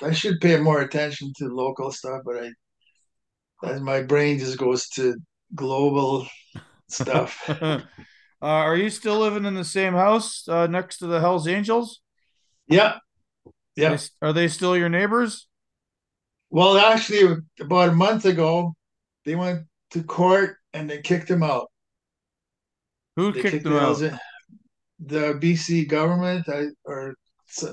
I, 0.02 0.06
I 0.08 0.12
should 0.12 0.40
pay 0.40 0.58
more 0.60 0.82
attention 0.82 1.32
to 1.38 1.46
local 1.48 1.92
stuff, 1.92 2.22
but 2.24 2.36
I 2.44 2.50
as 3.64 3.80
my 3.80 4.02
brain 4.02 4.38
just 4.38 4.58
goes 4.58 4.88
to 4.90 5.16
global 5.54 6.26
stuff. 6.88 7.44
uh, 7.48 7.80
are 8.40 8.76
you 8.76 8.90
still 8.90 9.18
living 9.18 9.44
in 9.44 9.54
the 9.54 9.64
same 9.64 9.94
house 9.94 10.46
uh, 10.48 10.66
next 10.66 10.98
to 10.98 11.06
the 11.06 11.20
Hells 11.20 11.48
Angels? 11.48 12.00
Yeah, 12.68 12.98
Are 13.80 13.88
they 13.88 13.94
yeah. 13.94 13.98
are 14.22 14.32
they 14.32 14.48
still 14.48 14.76
your 14.76 14.88
neighbors? 14.88 15.48
Well, 16.50 16.76
actually, 16.78 17.36
about 17.60 17.88
a 17.90 17.92
month 17.92 18.24
ago, 18.26 18.74
they 19.24 19.34
went 19.34 19.66
to 19.90 20.02
court 20.02 20.58
and 20.74 20.88
they 20.88 21.00
kicked 21.00 21.30
him 21.30 21.42
out. 21.42 21.70
Who 23.16 23.34
kicked 23.34 23.50
kicked 23.50 23.64
them 23.64 23.74
the 23.74 23.80
out? 23.80 23.98
The 25.00 25.34
BC 25.34 25.84
government, 25.86 26.48
I, 26.48 26.66
or 26.84 27.14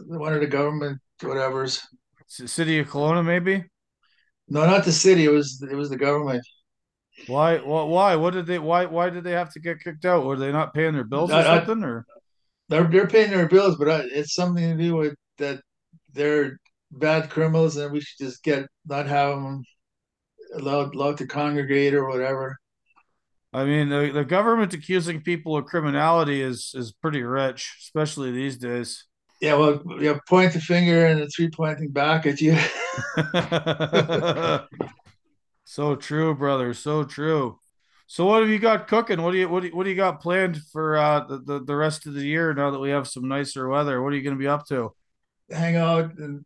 one 0.08 0.34
of 0.34 0.42
the 0.42 0.48
government, 0.48 1.00
whatever's. 1.22 1.82
City 2.28 2.80
of 2.80 2.88
Kelowna, 2.88 3.24
maybe? 3.24 3.66
No, 4.48 4.66
not 4.66 4.86
the 4.86 4.92
city. 4.92 5.26
It 5.26 5.32
was 5.32 5.64
it 5.70 5.76
was 5.76 5.90
the 5.90 5.98
government. 5.98 6.46
Why? 7.28 7.58
Why? 7.58 8.16
What 8.16 8.34
did 8.34 8.46
they? 8.46 8.60
Why? 8.60 8.86
Why 8.86 9.10
did 9.10 9.24
they 9.24 9.32
have 9.32 9.52
to 9.54 9.60
get 9.60 9.80
kicked 9.80 10.06
out? 10.06 10.26
Were 10.26 10.38
they 10.38 10.52
not 10.52 10.74
paying 10.74 10.94
their 10.94 11.04
bills 11.04 11.32
or 11.32 11.36
I, 11.36 11.40
I, 11.40 11.44
something? 11.44 11.84
Or 11.84 12.06
they're 12.70 12.84
they're 12.84 13.08
paying 13.08 13.32
their 13.32 13.48
bills, 13.48 13.78
but 13.78 13.90
I, 13.90 14.00
it's 14.12 14.36
something 14.36 14.78
to 14.78 14.84
do 14.84 14.96
with 14.96 15.16
that 15.38 15.62
they're 16.14 16.60
bad 16.92 17.30
criminals, 17.30 17.78
and 17.78 17.92
we 17.92 18.02
should 18.02 18.26
just 18.26 18.44
get 18.44 18.68
not 18.86 19.08
have 19.08 19.36
them 19.36 19.64
allowed 20.56 20.96
allowed 20.96 21.18
to 21.18 21.28
congregate 21.28 21.94
or 21.94 22.08
whatever. 22.08 22.58
I 23.54 23.64
mean, 23.64 23.88
the, 23.88 24.12
the 24.14 24.26
government 24.26 24.74
accusing 24.74 25.22
people 25.22 25.56
of 25.56 25.66
criminality 25.66 26.42
is 26.42 26.74
is 26.76 26.92
pretty 26.92 27.24
rich, 27.24 27.78
especially 27.82 28.32
these 28.32 28.58
days. 28.58 29.06
Yeah, 29.42 29.56
well, 29.56 29.82
yeah, 30.00 30.18
point 30.28 30.54
the 30.54 30.62
finger 30.62 31.06
and 31.08 31.22
the 31.22 31.28
three 31.28 31.50
pointing 31.50 31.90
back 31.90 32.26
at 32.26 32.40
you. 32.40 32.58
so 35.66 35.96
true, 35.96 36.34
brother. 36.34 36.74
So 36.74 37.04
true. 37.04 37.60
So 38.08 38.26
what 38.26 38.42
have 38.42 38.50
you 38.50 38.60
got 38.60 38.88
cooking? 38.88 39.22
What 39.22 39.32
do 39.32 39.40
you 39.40 39.50
what 39.50 39.62
do 39.62 39.68
you, 39.68 39.76
what 39.76 39.84
do 39.84 39.90
you 39.90 39.96
got 39.96 40.22
planned 40.22 40.62
for 40.72 40.96
uh 40.98 41.26
the, 41.26 41.40
the, 41.40 41.64
the 41.64 41.76
rest 41.76 42.06
of 42.06 42.14
the 42.14 42.26
year 42.26 42.54
now 42.54 42.72
that 42.72 42.80
we 42.80 42.92
have 42.92 43.08
some 43.08 43.28
nicer 43.28 43.68
weather? 43.68 44.02
What 44.02 44.14
are 44.14 44.16
you 44.16 44.22
going 44.22 44.36
to 44.36 44.40
be 44.40 44.48
up 44.48 44.66
to? 44.68 44.92
Hang 45.52 45.76
out, 45.76 46.18
and 46.18 46.44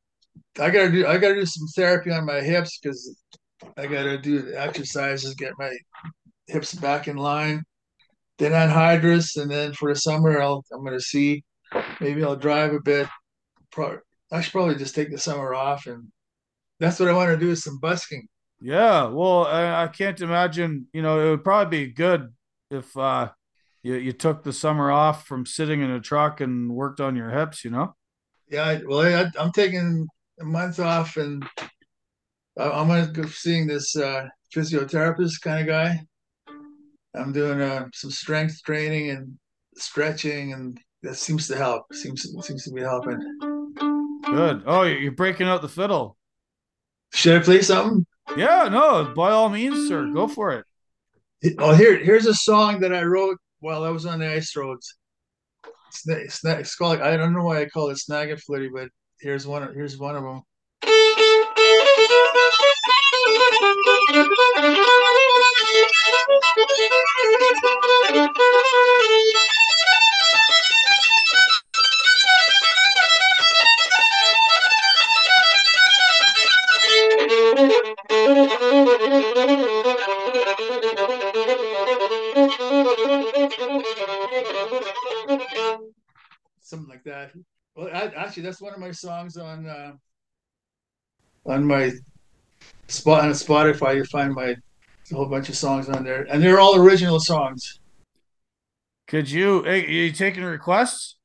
I 0.59 0.69
gotta 0.69 0.91
do 0.91 1.05
I 1.05 1.17
gotta 1.17 1.35
do 1.35 1.45
some 1.45 1.67
therapy 1.75 2.11
on 2.11 2.25
my 2.25 2.41
hips 2.41 2.79
because 2.81 3.15
I 3.77 3.87
gotta 3.87 4.17
do 4.17 4.53
exercises, 4.55 5.35
get 5.35 5.53
my 5.57 5.71
hips 6.47 6.73
back 6.73 7.07
in 7.07 7.17
line. 7.17 7.63
Then 8.39 8.51
anhydrous, 8.53 9.39
and 9.41 9.51
then 9.51 9.73
for 9.73 9.93
the 9.93 9.99
summer, 9.99 10.41
I'll 10.41 10.63
I'm 10.73 10.83
gonna 10.83 10.99
see 10.99 11.43
maybe 11.99 12.23
I'll 12.23 12.35
drive 12.35 12.73
a 12.73 12.79
bit. 12.79 13.07
Pro- 13.71 13.99
I 14.31 14.41
should 14.41 14.53
probably 14.53 14.75
just 14.75 14.95
take 14.95 15.11
the 15.11 15.17
summer 15.17 15.53
off, 15.53 15.87
and 15.87 16.11
that's 16.79 16.99
what 16.99 17.09
I 17.09 17.13
want 17.13 17.29
to 17.31 17.37
do 17.37 17.51
is 17.51 17.63
some 17.63 17.79
busking. 17.79 18.27
Yeah, 18.61 19.07
well, 19.07 19.45
I, 19.45 19.83
I 19.83 19.87
can't 19.87 20.19
imagine, 20.21 20.87
you 20.93 21.01
know, 21.01 21.19
it 21.19 21.29
would 21.29 21.43
probably 21.43 21.85
be 21.85 21.93
good 21.93 22.33
if 22.69 22.95
uh 22.97 23.29
you, 23.83 23.95
you 23.95 24.11
took 24.11 24.43
the 24.43 24.53
summer 24.53 24.91
off 24.91 25.25
from 25.25 25.45
sitting 25.45 25.81
in 25.81 25.89
a 25.91 26.01
truck 26.01 26.41
and 26.41 26.69
worked 26.71 26.99
on 26.99 27.15
your 27.15 27.29
hips, 27.29 27.63
you 27.63 27.71
know? 27.71 27.95
Yeah, 28.49 28.79
well, 28.85 29.01
I, 29.01 29.29
I'm 29.39 29.51
taking 29.51 30.07
a 30.39 30.43
month 30.43 30.79
off, 30.79 31.17
and 31.17 31.45
I'm 32.57 32.87
gonna 32.87 33.07
go 33.07 33.25
seeing 33.27 33.67
this 33.67 33.95
uh, 33.95 34.27
physiotherapist 34.53 35.41
kind 35.41 35.61
of 35.61 35.67
guy. 35.67 36.01
I'm 37.15 37.31
doing 37.31 37.61
uh, 37.61 37.87
some 37.93 38.11
strength 38.11 38.61
training 38.63 39.11
and 39.11 39.37
stretching, 39.75 40.53
and 40.53 40.79
that 41.03 41.15
seems 41.15 41.47
to 41.47 41.55
help. 41.55 41.93
Seems 41.93 42.27
seems 42.41 42.63
to 42.65 42.71
be 42.71 42.81
helping. 42.81 43.19
Good. 44.23 44.63
Oh, 44.65 44.83
you're 44.83 44.99
you're 44.99 45.11
breaking 45.11 45.47
out 45.47 45.61
the 45.61 45.69
fiddle. 45.69 46.17
Should 47.13 47.41
I 47.41 47.43
play 47.43 47.61
something? 47.61 48.05
Yeah, 48.37 48.69
no, 48.69 49.13
by 49.15 49.31
all 49.31 49.49
means, 49.49 49.87
sir, 49.87 50.11
go 50.13 50.27
for 50.27 50.51
it. 50.51 50.65
Oh, 51.57 51.73
here 51.73 51.97
here's 51.97 52.27
a 52.27 52.33
song 52.33 52.81
that 52.81 52.93
I 52.93 53.03
wrote 53.03 53.37
while 53.59 53.83
I 53.83 53.89
was 53.89 54.05
on 54.05 54.19
the 54.19 54.31
ice 54.31 54.55
roads. 54.55 54.95
It's, 55.87 56.07
it's, 56.07 56.45
it's 56.45 56.75
called 56.75 57.01
I 57.01 57.17
don't 57.17 57.33
know 57.33 57.43
why 57.43 57.61
I 57.61 57.65
call 57.65 57.89
it 57.89 57.97
Snag 57.97 58.29
and 58.29 58.41
Flitty, 58.41 58.69
but 58.69 58.89
here's 59.19 59.47
one 59.47 59.73
here's 59.73 59.97
one 59.97 60.15
of 60.15 60.23
them. 60.23 60.43
Something 86.61 86.89
like 86.89 87.03
that. 87.03 87.31
Well, 87.75 87.87
I, 87.93 88.11
actually, 88.15 88.43
that's 88.43 88.61
one 88.61 88.73
of 88.73 88.79
my 88.79 88.91
songs 88.91 89.37
on 89.37 89.65
uh, 89.65 89.93
on 91.45 91.65
my 91.65 91.91
spot 92.87 93.25
on 93.25 93.31
Spotify. 93.31 93.95
You 93.95 94.03
find 94.05 94.33
my 94.33 94.55
whole 95.11 95.25
bunch 95.25 95.49
of 95.49 95.55
songs 95.55 95.89
on 95.89 96.03
there, 96.03 96.27
and 96.29 96.43
they're 96.43 96.59
all 96.59 96.75
original 96.75 97.19
songs. 97.19 97.79
Could 99.07 99.31
you 99.31 99.63
hey, 99.63 99.89
you 99.89 100.11
taking 100.11 100.43
requests? 100.43 101.17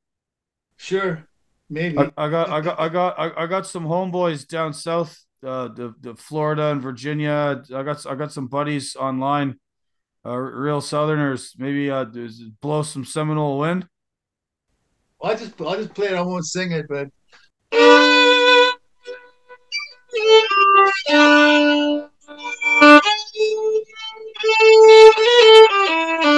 Sure, 0.77 1.19
I, 1.19 1.23
maybe. 1.69 1.99
I 1.99 2.29
got 2.29 2.49
I 2.49 2.61
got 2.61 2.81
I 2.81 2.89
got 2.89 3.19
I, 3.19 3.45
I 3.45 3.47
got 3.47 3.67
some 3.67 3.85
homeboys 3.85 4.47
down 4.47 4.73
south, 4.73 5.23
uh 5.45 5.69
the, 5.69 5.95
the 6.01 6.15
Florida 6.15 6.71
and 6.71 6.81
Virginia. 6.81 7.63
I 7.75 7.83
got 7.83 8.07
I 8.07 8.15
got 8.15 8.33
some 8.33 8.47
buddies 8.47 8.97
online, 8.97 9.59
uh 10.27 10.37
real 10.37 10.81
southerners. 10.81 11.55
Maybe 11.59 11.91
uh 11.91 12.07
blow 12.61 12.83
some 12.83 13.05
Seminole 13.05 13.59
wind. 13.59 13.89
Well, 15.21 15.33
I 15.33 15.37
just 15.37 15.61
I'll 15.61 15.77
just 15.77 15.95
play 15.95 16.09
it. 16.09 16.15
I 16.15 16.23
won't 16.23 16.47
sing 16.47 16.73
it, 16.73 16.87
but 16.89 17.09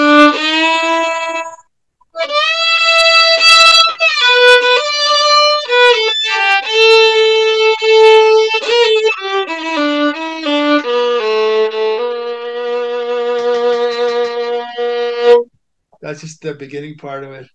that's 16.17 16.33
just 16.33 16.41
the 16.41 16.55
beginning 16.55 16.97
part 16.97 17.25
of 17.25 17.33
it. 17.33 17.47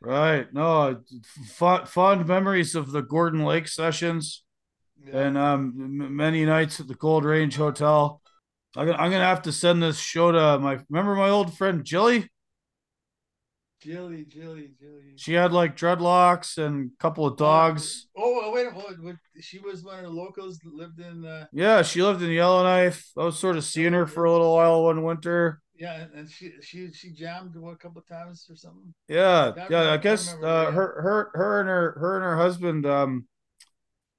Right. 0.00 0.52
No, 0.52 1.00
fond, 1.46 1.88
fond 1.88 2.26
memories 2.26 2.74
of 2.74 2.90
the 2.90 3.02
Gordon 3.02 3.44
Lake 3.44 3.68
sessions 3.68 4.42
Yeah. 5.04 5.20
and 5.20 5.38
um 5.38 5.72
many 6.16 6.44
nights 6.44 6.80
at 6.80 6.88
the 6.88 6.94
Gold 6.94 7.24
Range 7.24 7.54
Hotel. 7.54 8.20
I'm 8.76 8.86
gonna, 8.86 8.98
I'm 8.98 9.10
gonna 9.10 9.24
have 9.24 9.42
to 9.42 9.52
send 9.52 9.82
this 9.82 9.98
show 9.98 10.32
to 10.32 10.58
my 10.58 10.80
remember 10.90 11.14
my 11.14 11.28
old 11.30 11.56
friend 11.56 11.84
Jilly. 11.84 12.28
Jilly, 13.80 14.24
Jilly, 14.24 14.70
Jilly. 14.78 15.14
She 15.16 15.32
had 15.34 15.52
like 15.52 15.76
dreadlocks 15.76 16.56
and 16.58 16.90
a 16.92 17.02
couple 17.02 17.26
of 17.26 17.36
dogs. 17.36 18.06
Oh, 18.16 18.40
oh, 18.44 18.52
wait, 18.52 18.68
oh, 18.72 18.94
what, 19.00 19.16
she 19.40 19.58
was 19.58 19.82
one 19.82 19.98
of 19.98 20.04
the 20.04 20.10
locals 20.10 20.58
that 20.60 20.72
lived 20.72 21.00
in. 21.00 21.24
Uh, 21.24 21.46
Yeah, 21.52 21.82
she 21.82 22.00
lived 22.00 22.22
in 22.22 22.30
Yellowknife. 22.30 23.10
I 23.18 23.24
was 23.24 23.38
sort 23.40 23.56
of 23.56 23.64
seeing 23.64 23.92
her 23.92 24.06
for 24.06 24.24
a 24.24 24.30
little 24.30 24.54
while 24.54 24.84
one 24.84 25.02
winter. 25.02 25.60
Yeah, 25.82 26.06
and 26.14 26.30
she 26.30 26.52
she 26.62 26.92
she 26.92 27.10
jammed 27.10 27.56
a 27.56 27.76
couple 27.76 28.00
of 28.00 28.06
times 28.06 28.46
or 28.48 28.54
something. 28.54 28.94
Yeah, 29.08 29.52
Yeah, 29.56 29.64
I 29.64 29.66
yeah. 29.68 29.78
Remember- 29.78 29.90
I 29.90 29.96
guess 29.96 30.26
remember, 30.28 30.46
uh, 30.46 30.70
her 30.70 31.02
her 31.02 31.30
her 31.34 31.60
and 31.60 31.68
her 31.68 31.92
her 31.98 32.16
and 32.16 32.24
her 32.24 32.36
husband. 32.36 32.86
Um, 32.86 33.26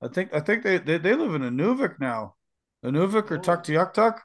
I 0.01 0.09
think 0.09 0.33
I 0.33 0.41
think 0.41 0.63
they 0.63 0.77
they, 0.77 0.97
they 0.97 1.15
live 1.15 1.33
in 1.35 1.41
Inuvik 1.41 2.01
now, 2.01 2.35
Inuvik 2.83 3.31
or 3.31 3.37
Oh. 3.37 3.39
Tuktoyaktuk. 3.41 4.19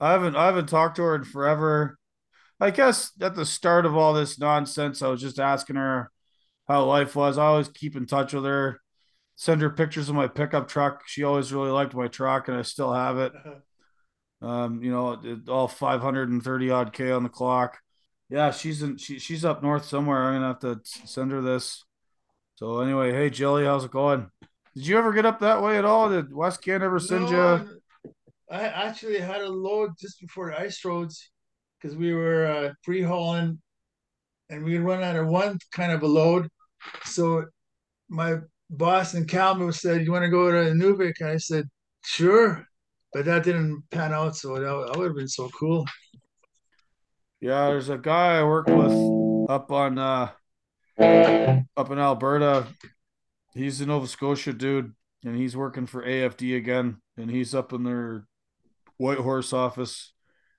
I 0.00 0.10
haven't 0.10 0.34
I 0.34 0.46
haven't 0.46 0.68
talked 0.68 0.96
to 0.96 1.02
her 1.02 1.14
in 1.14 1.22
forever. 1.22 1.96
I 2.58 2.70
guess 2.72 3.12
at 3.20 3.36
the 3.36 3.46
start 3.46 3.86
of 3.86 3.96
all 3.96 4.12
this 4.12 4.40
nonsense, 4.40 5.00
I 5.00 5.08
was 5.08 5.20
just 5.20 5.38
asking 5.38 5.76
her 5.76 6.10
how 6.66 6.84
life 6.86 7.14
was. 7.14 7.38
I 7.38 7.44
always 7.46 7.68
keep 7.68 7.94
in 7.94 8.04
touch 8.06 8.32
with 8.34 8.44
her, 8.44 8.80
send 9.36 9.62
her 9.62 9.70
pictures 9.70 10.08
of 10.08 10.16
my 10.16 10.26
pickup 10.26 10.66
truck. 10.66 11.02
She 11.06 11.22
always 11.22 11.52
really 11.52 11.70
liked 11.70 11.94
my 11.94 12.08
truck, 12.08 12.48
and 12.48 12.56
I 12.56 12.62
still 12.62 12.92
have 12.92 13.16
it. 13.18 13.32
Um, 14.40 14.82
you 14.82 14.90
know, 14.90 15.20
all 15.48 15.68
530 15.68 16.70
odd 16.70 16.92
K 16.92 17.10
on 17.10 17.22
the 17.22 17.28
clock. 17.28 17.78
Yeah, 18.30 18.50
she's 18.50 18.82
in 18.82 18.98
she, 18.98 19.18
she's 19.18 19.44
up 19.44 19.62
north 19.62 19.84
somewhere. 19.84 20.24
I'm 20.24 20.34
gonna 20.34 20.46
have 20.48 20.60
to 20.60 20.80
send 20.84 21.32
her 21.32 21.40
this. 21.40 21.84
So 22.56 22.80
anyway, 22.80 23.12
hey 23.12 23.30
Jilly, 23.30 23.64
how's 23.64 23.84
it 23.84 23.90
going? 23.90 24.30
Did 24.74 24.86
you 24.86 24.98
ever 24.98 25.12
get 25.12 25.26
up 25.26 25.40
that 25.40 25.62
way 25.62 25.78
at 25.78 25.84
all? 25.84 26.10
Did 26.10 26.30
Westcan 26.30 26.82
ever 26.82 27.00
send 27.00 27.30
you? 27.30 27.80
I 28.50 28.62
actually 28.62 29.18
had 29.18 29.40
a 29.40 29.48
load 29.48 29.90
just 29.98 30.20
before 30.20 30.50
the 30.50 30.60
ice 30.60 30.84
roads 30.84 31.30
because 31.80 31.96
we 31.96 32.12
were 32.12 32.46
uh, 32.46 32.72
free 32.82 33.02
hauling 33.02 33.60
and 34.50 34.64
we 34.64 34.78
run 34.78 35.02
out 35.02 35.16
of 35.16 35.26
one 35.26 35.58
kind 35.72 35.92
of 35.92 36.02
a 36.02 36.06
load. 36.06 36.48
So 37.04 37.44
my 38.08 38.36
boss 38.70 39.14
in 39.14 39.26
Kalamazoo 39.26 39.72
said, 39.72 40.04
"You 40.04 40.12
want 40.12 40.24
to 40.24 40.30
go 40.30 40.50
to 40.50 40.70
Inuvik?" 40.70 41.20
And 41.20 41.30
I 41.30 41.36
said, 41.38 41.68
"Sure," 42.04 42.67
but 43.12 43.24
that 43.24 43.44
didn't 43.44 43.82
pan 43.90 44.12
out. 44.12 44.36
So 44.36 44.54
that, 44.54 44.60
that 44.60 44.98
would 44.98 45.08
have 45.08 45.16
been 45.16 45.28
so 45.28 45.48
cool. 45.50 45.86
Yeah, 47.40 47.66
there's 47.66 47.88
a 47.88 47.98
guy 47.98 48.38
I 48.38 48.42
work 48.42 48.66
with 48.66 49.48
up 49.48 49.70
on 49.70 49.98
uh 49.98 50.30
up 51.76 51.90
in 51.90 51.98
Alberta. 51.98 52.66
He's 53.54 53.80
a 53.80 53.86
Nova 53.86 54.06
Scotia 54.06 54.52
dude, 54.52 54.92
and 55.24 55.36
he's 55.36 55.56
working 55.56 55.86
for 55.86 56.04
AFD 56.04 56.56
again, 56.56 56.98
and 57.16 57.30
he's 57.30 57.54
up 57.54 57.72
in 57.72 57.84
their 57.84 58.26
Whitehorse 58.98 59.52
office, 59.52 60.12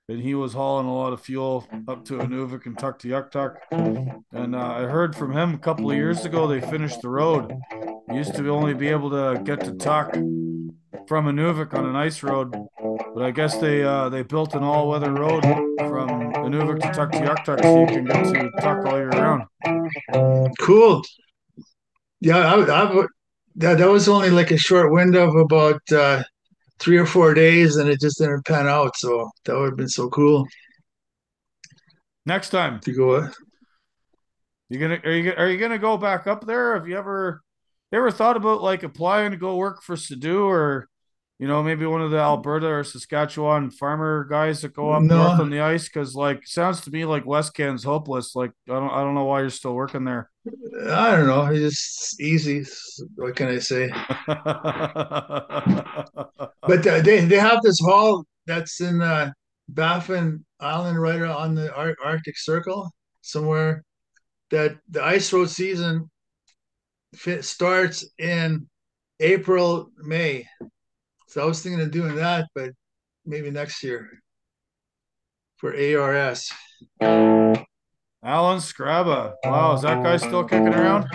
and 0.07 0.21
he 0.21 0.33
was 0.33 0.53
hauling 0.53 0.87
a 0.87 0.95
lot 0.95 1.11
of 1.11 1.21
fuel 1.21 1.67
up 1.87 2.05
to 2.05 2.13
Inuvik 2.13 2.65
and 2.65 2.77
Tuktoyaktuk. 2.77 3.57
And 4.31 4.55
uh, 4.55 4.59
I 4.59 4.81
heard 4.83 5.15
from 5.15 5.33
him 5.33 5.53
a 5.53 5.59
couple 5.59 5.91
of 5.91 5.97
years 5.97 6.23
ago 6.23 6.47
they 6.47 6.61
finished 6.61 7.01
the 7.01 7.09
road. 7.09 7.53
Used 8.11 8.35
to 8.35 8.49
only 8.49 8.73
be 8.73 8.87
able 8.87 9.09
to 9.11 9.41
get 9.43 9.59
to 9.65 9.73
Tuk 9.75 10.15
from 11.07 11.25
Inuvik 11.25 11.73
on 11.73 11.85
an 11.85 11.95
ice 11.95 12.23
road, 12.23 12.53
but 13.13 13.23
I 13.23 13.31
guess 13.31 13.57
they 13.57 13.83
uh, 13.83 14.09
they 14.09 14.23
built 14.23 14.53
an 14.55 14.63
all-weather 14.63 15.11
road 15.13 15.43
from 15.77 16.33
Inuvik 16.45 16.81
to 16.81 16.87
Tuktoyaktuk 16.89 17.61
so 17.61 17.79
you 17.81 17.87
can 17.87 18.05
get 18.05 18.25
to 18.25 18.51
Tuk 18.61 18.85
all 18.85 18.97
year 18.97 19.09
round. 19.09 19.43
Cool. 20.59 21.03
Yeah, 22.21 22.37
I, 22.37 22.61
I. 22.61 23.05
That 23.55 23.77
that 23.79 23.89
was 23.89 24.07
only 24.07 24.29
like 24.29 24.51
a 24.51 24.57
short 24.57 24.91
window 24.91 25.27
of 25.27 25.35
about 25.35 25.81
uh, 25.91 26.23
three 26.79 26.97
or 26.97 27.05
four 27.05 27.33
days, 27.33 27.75
and 27.77 27.89
it 27.89 27.99
just 27.99 28.19
didn't 28.19 28.45
pan 28.45 28.67
out. 28.67 28.95
So 28.95 29.29
that 29.45 29.55
would 29.55 29.71
have 29.71 29.77
been 29.77 29.89
so 29.89 30.09
cool 30.09 30.47
Next 32.25 32.49
time, 32.51 32.79
to 32.81 32.93
go. 32.93 33.27
you 34.69 34.79
gonna 34.79 34.99
are 35.03 35.11
you 35.11 35.33
are 35.35 35.49
you 35.49 35.57
gonna 35.57 35.79
go 35.79 35.97
back 35.97 36.27
up 36.27 36.45
there? 36.45 36.75
Have 36.75 36.87
you 36.87 36.95
ever 36.95 37.41
you 37.91 37.97
ever 37.97 38.11
thought 38.11 38.37
about 38.37 38.61
like 38.61 38.83
applying 38.83 39.31
to 39.31 39.37
go 39.37 39.55
work 39.55 39.81
for 39.81 39.95
Sidhu 39.95 40.45
or 40.45 40.87
you 41.39 41.47
know 41.47 41.63
maybe 41.63 41.85
one 41.85 42.01
of 42.01 42.11
the 42.11 42.17
Alberta 42.19 42.67
or 42.67 42.83
Saskatchewan 42.83 43.71
farmer 43.71 44.25
guys 44.29 44.61
that 44.61 44.73
go 44.73 44.91
up 44.91 45.01
No. 45.03 45.23
north 45.23 45.39
on 45.39 45.49
the 45.49 45.61
ice? 45.61 45.87
Because 45.87 46.13
like 46.15 46.45
sounds 46.45 46.81
to 46.81 46.91
me 46.91 47.05
like 47.05 47.25
Westcan's 47.25 47.83
hopeless. 47.83 48.35
Like 48.35 48.51
I 48.69 48.73
don't 48.73 48.91
I 48.91 49.01
don't 49.03 49.15
know 49.15 49.25
why 49.25 49.41
you're 49.41 49.49
still 49.49 49.73
working 49.73 50.03
there. 50.03 50.29
I 50.91 51.11
don't 51.15 51.27
know. 51.27 51.45
It's 51.45 51.75
just 51.75 52.21
easy. 52.21 52.65
What 53.15 53.35
can 53.35 53.47
I 53.47 53.59
say? 53.59 53.89
But 56.61 56.85
uh, 56.85 57.01
they 57.01 57.25
they 57.25 57.39
have 57.39 57.61
this 57.63 57.79
hall 57.79 58.25
that's 58.45 58.79
in 58.81 59.01
uh, 59.01 59.31
Baffin 59.69 60.45
Island, 60.59 61.01
right 61.01 61.21
on 61.21 61.55
the 61.55 61.73
Ar- 61.73 61.95
Arctic 62.03 62.37
Circle, 62.37 62.91
somewhere. 63.21 63.83
That 64.51 64.77
the 64.89 65.03
ice 65.03 65.31
road 65.33 65.49
season 65.49 66.09
starts 67.41 68.05
in 68.17 68.67
April, 69.19 69.91
May. 69.97 70.47
So 71.27 71.41
I 71.41 71.45
was 71.45 71.61
thinking 71.61 71.81
of 71.81 71.91
doing 71.91 72.15
that, 72.15 72.47
but 72.55 72.71
maybe 73.25 73.51
next 73.51 73.83
year 73.83 74.09
for 75.57 75.73
ARS. 75.73 76.51
Alan 77.01 78.59
Scraba. 78.59 79.33
Wow, 79.45 79.75
is 79.75 79.83
that 79.83 80.03
guy 80.03 80.17
still 80.17 80.43
kicking 80.43 80.73
around? 80.73 81.07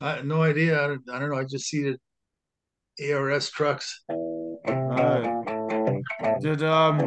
I 0.00 0.22
no 0.22 0.42
idea. 0.42 0.82
I 0.82 0.86
don't, 0.88 1.10
I 1.10 1.18
don't 1.18 1.30
know. 1.30 1.38
I 1.38 1.44
just 1.44 1.66
see 1.66 1.94
the 2.96 3.12
ARS 3.12 3.50
trucks. 3.50 4.02
Right. 4.08 5.42
Did 6.40 6.62
um 6.62 6.98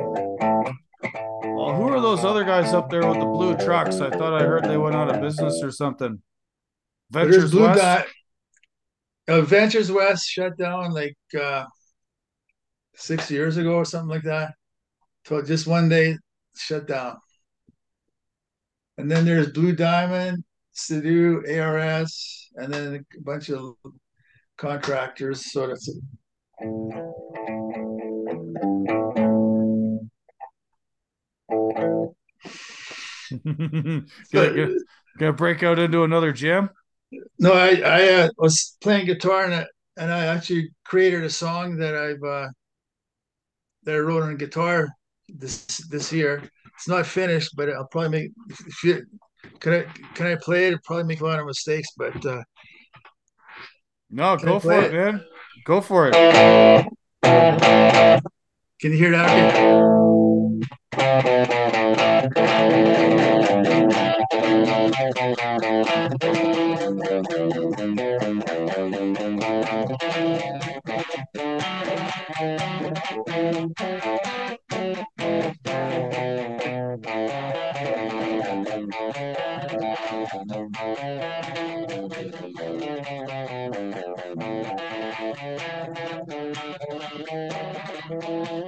well, 1.58 1.76
who 1.76 1.88
are 1.88 2.02
those 2.02 2.24
other 2.24 2.44
guys 2.44 2.74
up 2.74 2.90
there 2.90 3.08
with 3.08 3.20
the 3.20 3.26
blue 3.26 3.56
trucks? 3.58 4.00
I 4.00 4.10
thought 4.10 4.34
I 4.34 4.46
heard 4.46 4.66
they 4.66 4.78
went 4.78 4.96
out 4.96 5.14
of 5.14 5.22
business 5.22 5.62
or 5.64 5.72
something. 5.72 6.22
Ventures 7.12 7.52
Blue 7.52 7.64
West. 7.64 7.82
Dot. 7.82 8.06
Uh, 9.28 9.42
Ventures 9.42 9.92
West 9.92 10.28
shut 10.28 10.58
down 10.58 10.94
like 10.94 11.18
uh, 11.40 11.66
six 12.96 13.30
years 13.30 13.58
ago 13.58 13.76
or 13.76 13.86
something 13.86 14.10
like 14.10 14.24
that. 14.24 14.54
So 15.26 15.42
just 15.42 15.68
one 15.68 15.90
day 15.90 16.18
shut 16.58 16.88
down. 16.88 17.18
And 18.98 19.12
then 19.12 19.26
there's 19.26 19.52
Blue 19.52 19.74
Diamond, 19.74 20.44
Sidhu, 20.76 21.44
ARS, 21.60 22.50
and 22.56 22.74
then 22.74 23.06
a 23.18 23.22
bunch 23.22 23.50
of 23.50 23.76
contractors. 24.58 25.52
Sort 25.52 25.72
of. 25.72 25.80
gonna, 34.32 34.70
gonna, 35.20 35.34
break 35.34 35.62
out 35.62 35.78
into 35.80 36.04
another 36.04 36.32
jam. 36.32 36.70
No, 37.40 37.54
I 37.54 37.82
I 37.86 38.14
uh, 38.14 38.30
was 38.38 38.78
playing 38.82 39.06
guitar 39.06 39.46
and 39.46 39.54
I, 39.56 39.66
and 39.98 40.12
I 40.12 40.26
actually 40.26 40.70
created 40.86 41.24
a 41.24 41.30
song 41.30 41.78
that 41.78 41.96
I've 41.96 42.24
uh, 42.24 42.48
that 43.84 43.96
I 43.96 44.00
wrote 44.00 44.24
on 44.24 44.38
guitar 44.38 44.90
this 45.30 45.66
this 45.90 46.12
year. 46.12 46.44
It's 46.76 46.88
not 46.88 47.06
finished, 47.06 47.56
but 47.56 47.70
I'll 47.70 47.88
probably 47.88 48.10
make. 48.10 48.32
If 48.50 48.84
you, 48.84 49.06
can 49.60 49.74
I 49.74 49.84
can 50.14 50.28
I 50.28 50.36
play 50.36 50.68
it? 50.68 50.74
I'll 50.74 50.80
probably 50.84 51.06
make 51.06 51.22
a 51.22 51.26
lot 51.26 51.40
of 51.40 51.46
mistakes, 51.46 51.88
but 51.98 52.26
uh, 52.26 52.44
No, 54.10 54.36
go 54.38 54.60
for 54.60 54.74
it, 54.74 54.94
it? 54.94 54.94
man. 54.94 55.24
Go 55.66 55.82
for 55.82 56.10
it. 56.10 56.14
can 58.82 58.92
you 58.92 58.98
hear 58.98 59.12
that? 59.12 60.27
Okay. 88.10 88.67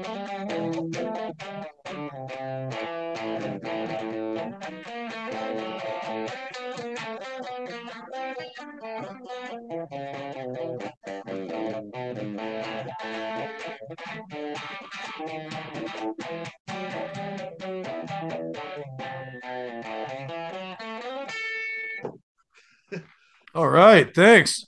All 23.55 23.67
right, 23.67 24.13
thanks. 24.13 24.67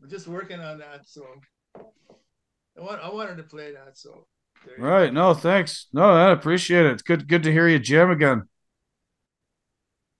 I'm 0.00 0.08
just 0.08 0.28
working 0.28 0.60
on 0.60 0.78
that, 0.78 1.00
so 1.06 1.26
I 1.76 2.80
want 2.80 3.02
I 3.02 3.10
wanted 3.12 3.38
to 3.38 3.42
play 3.42 3.72
that. 3.72 3.98
So 3.98 4.10
there 4.10 4.12
you 4.12 4.22
All 4.22 4.33
right, 4.78 5.12
no, 5.12 5.34
thanks. 5.34 5.86
No, 5.92 6.10
I 6.10 6.32
appreciate 6.32 6.86
it. 6.86 6.92
It's 6.92 7.02
good 7.02 7.28
good 7.28 7.42
to 7.44 7.52
hear 7.52 7.68
you 7.68 7.78
jam 7.78 8.10
again. 8.10 8.42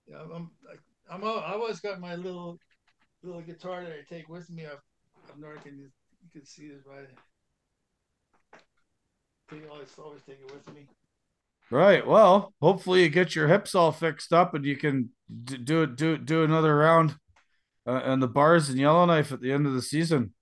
Yeah, 0.07 0.19
I'm, 0.35 0.51
I'm, 1.11 1.25
I 1.25 1.53
always 1.53 1.81
got 1.81 2.01
my 2.01 2.15
little, 2.15 2.59
little 3.23 3.41
guitar 3.43 3.83
that 3.83 3.93
I 3.93 4.03
take 4.09 4.29
with 4.29 4.51
me 4.51 4.67
up, 4.67 4.83
up 5.29 5.39
north, 5.39 5.65
and 5.67 5.79
you, 5.79 5.89
you 6.23 6.31
can 6.33 6.45
see 6.45 6.65
it 6.65 6.85
by. 6.87 7.05
Take 9.51 9.71
always, 9.71 9.89
always 9.99 10.23
take 10.27 10.39
it 10.41 10.53
with 10.53 10.75
me. 10.75 10.87
Right. 11.71 12.07
Well, 12.07 12.55
hopefully 12.61 13.03
you 13.03 13.09
get 13.09 13.35
your 13.35 13.49
hips 13.49 13.75
all 13.75 13.93
fixed 13.93 14.33
up 14.33 14.55
and 14.55 14.65
you 14.65 14.77
can 14.77 15.11
do 15.45 15.83
it 15.83 15.97
do 15.97 16.13
it, 16.15 16.27
do 16.27 16.45
another 16.45 16.77
round 16.77 17.17
uh, 17.87 18.01
and 18.05 18.23
the 18.23 18.29
bars 18.29 18.69
in 18.69 18.77
Yellowknife 18.77 19.33
at 19.33 19.41
the 19.41 19.53
end 19.53 19.67
of 19.67 19.73
the 19.73 19.83
season. 19.83 20.35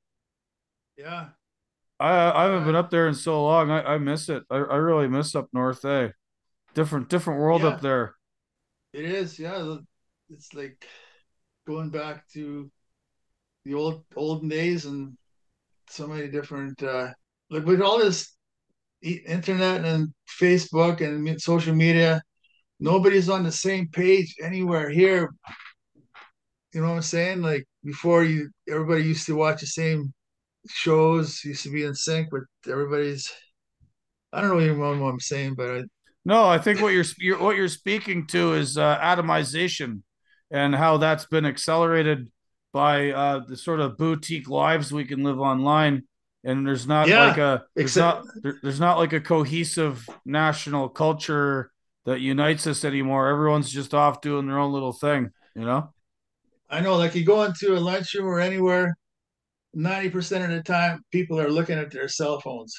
Yeah, 0.97 1.29
I 2.03 2.43
I 2.43 2.45
haven't 2.45 2.65
been 2.65 2.75
up 2.77 2.91
there 2.91 3.07
in 3.07 3.15
so 3.15 3.43
long. 3.45 3.71
I, 3.71 3.95
I 3.95 3.99
miss 3.99 4.29
it. 4.29 4.43
I, 4.51 4.57
I 4.57 4.77
really 4.77 5.09
miss 5.09 5.35
up 5.35 5.49
north, 5.53 5.85
eh? 5.85 6.09
Different 6.75 7.09
different 7.09 7.41
world 7.41 7.65
up 7.65 7.81
there. 7.81 8.17
It 8.93 9.05
is. 9.05 9.39
Yeah, 9.39 9.77
it's 10.29 10.53
like 10.53 10.85
going 11.67 11.91
back 11.91 12.29
to 12.33 12.71
the 13.65 13.75
old 13.75 14.05
olden 14.17 14.49
days 14.49 14.85
and 14.87 15.17
so 15.89 16.07
many 16.07 16.29
different. 16.29 16.83
uh 16.83 17.09
Like 17.51 17.65
with 17.65 17.81
all 17.81 17.99
this 17.99 18.35
internet 19.03 19.85
and 19.85 20.13
Facebook 20.41 21.01
and 21.01 21.41
social 21.41 21.75
media, 21.75 22.21
nobody's 22.81 23.29
on 23.29 23.45
the 23.45 23.53
same 23.53 23.89
page 23.89 24.35
anywhere 24.43 24.91
here. 24.91 25.33
You 26.73 26.81
know 26.81 26.89
what 26.89 26.97
I'm 26.97 27.03
saying? 27.03 27.43
Like 27.43 27.65
before, 27.85 28.25
you 28.25 28.51
everybody 28.69 29.05
used 29.05 29.27
to 29.27 29.37
watch 29.37 29.61
the 29.61 29.67
same 29.67 30.13
shows, 30.69 31.45
used 31.45 31.65
to 31.65 31.71
be 31.71 31.85
in 31.85 31.95
sync, 31.95 32.33
with 32.33 32.45
everybody's. 32.69 33.31
I 34.33 34.41
don't 34.41 34.51
know 34.51 34.61
even 34.65 34.79
know 34.79 34.99
what 34.99 35.11
I'm 35.11 35.21
saying, 35.21 35.55
but 35.57 35.71
I, 35.71 35.83
No, 36.25 36.45
I 36.47 36.59
think 36.59 36.81
what 36.81 36.93
you're, 36.95 37.05
you're 37.19 37.39
what 37.39 37.57
you're 37.57 37.69
speaking 37.69 38.27
to 38.29 38.55
is 38.55 38.79
uh, 38.79 38.99
atomization 38.99 40.03
and 40.51 40.75
how 40.75 40.97
that's 40.99 41.27
been 41.27 41.47
accelerated 41.47 42.31
by 42.73 43.11
uh, 43.11 43.41
the 43.47 43.57
sort 43.57 43.81
of 43.81 43.99
boutique 43.99 44.49
lives 44.49 44.93
we 44.93 45.05
can 45.05 45.23
live 45.23 45.41
online. 45.41 46.05
And 46.45 46.67
there's 46.67 46.87
not 46.87 47.15
like 47.17 47.39
a 47.39 47.65
there's 47.77 47.95
except 47.95 47.97
not 47.97 48.27
there, 48.43 48.59
there's 48.63 48.81
not 48.81 48.99
like 48.99 49.13
a 49.13 49.21
cohesive 49.21 50.09
national 50.25 50.89
culture 50.89 51.71
that 52.05 52.21
unites 52.21 52.67
us 52.67 52.85
anymore. 52.85 53.29
Everyone's 53.29 53.71
just 53.71 53.95
off 53.95 54.21
doing 54.21 54.47
their 54.47 54.59
own 54.59 54.73
little 54.73 54.93
thing, 54.93 55.31
you 55.55 55.65
know? 55.65 55.93
I 56.71 56.81
know, 56.81 56.97
like 56.97 57.15
you 57.15 57.25
go 57.25 57.43
into 57.45 57.77
a 57.77 57.79
lunchroom 57.79 58.27
or 58.27 58.41
anywhere, 58.41 58.97
ninety 59.75 60.11
percent 60.11 60.45
of 60.45 60.51
the 60.51 60.63
time, 60.63 61.05
people 61.11 61.41
are 61.41 61.51
looking 61.51 61.79
at 61.79 61.91
their 61.91 62.09
cell 62.09 62.41
phones 62.41 62.77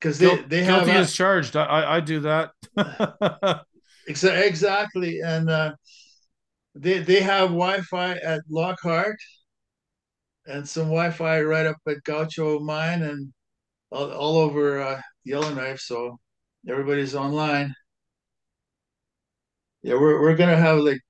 because 0.00 0.18
they 0.18 0.26
Guilt, 0.26 0.48
they 0.48 0.64
have 0.64 0.84
guilty 0.84 0.98
uh, 0.98 1.00
as 1.00 1.12
charged. 1.12 1.56
I 1.56 1.64
I, 1.64 1.96
I 1.96 2.00
do 2.00 2.20
that. 2.20 2.50
exa- 4.08 4.46
exactly, 4.46 5.20
and 5.20 5.48
uh, 5.48 5.72
they 6.74 6.98
they 7.00 7.20
have 7.20 7.48
Wi-Fi 7.48 8.12
at 8.14 8.42
Lockhart 8.48 9.16
and 10.46 10.68
some 10.68 10.84
Wi-Fi 10.84 11.42
right 11.42 11.66
up 11.66 11.76
at 11.86 12.02
Gahcho 12.04 12.60
Mine 12.60 13.02
and 13.02 13.32
all, 13.90 14.10
all 14.12 14.36
over 14.38 14.80
uh, 14.80 15.00
Yellowknife. 15.24 15.80
So 15.80 16.18
everybody's 16.68 17.14
online. 17.14 17.74
Yeah, 19.82 19.94
we're 19.94 20.20
we're 20.20 20.36
gonna 20.36 20.56
have 20.56 20.78
like 20.78 21.00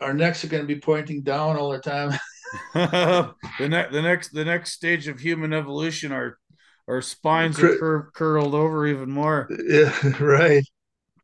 our 0.00 0.14
necks 0.14 0.44
are 0.44 0.48
gonna 0.48 0.64
be 0.64 0.80
pointing 0.80 1.22
down 1.22 1.56
all 1.56 1.70
the 1.70 1.80
time. 1.80 2.12
the 2.74 3.34
next 3.58 3.92
the 3.92 4.02
next 4.02 4.28
the 4.32 4.44
next 4.44 4.72
stage 4.72 5.06
of 5.08 5.20
human 5.20 5.52
evolution 5.52 6.12
our 6.12 6.38
our 6.88 7.02
spines 7.02 7.60
are 7.60 7.70
cur- 7.70 8.10
curled 8.14 8.54
over 8.54 8.86
even 8.86 9.10
more 9.10 9.52
yeah, 9.68 9.92
right. 10.20 10.64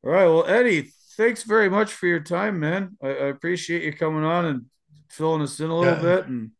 all 0.04 0.10
right 0.10 0.26
well 0.26 0.46
eddie 0.46 0.92
thanks 1.16 1.42
very 1.42 1.68
much 1.68 1.92
for 1.92 2.06
your 2.06 2.20
time 2.20 2.60
man 2.60 2.96
i, 3.02 3.08
I 3.08 3.26
appreciate 3.28 3.82
you 3.82 3.92
coming 3.92 4.24
on 4.24 4.44
and 4.46 4.66
filling 5.10 5.42
us 5.42 5.60
in 5.60 5.70
a 5.70 5.76
little 5.78 5.96
Yeah, 5.96 6.00
bit 6.00 6.26
and 6.26 6.50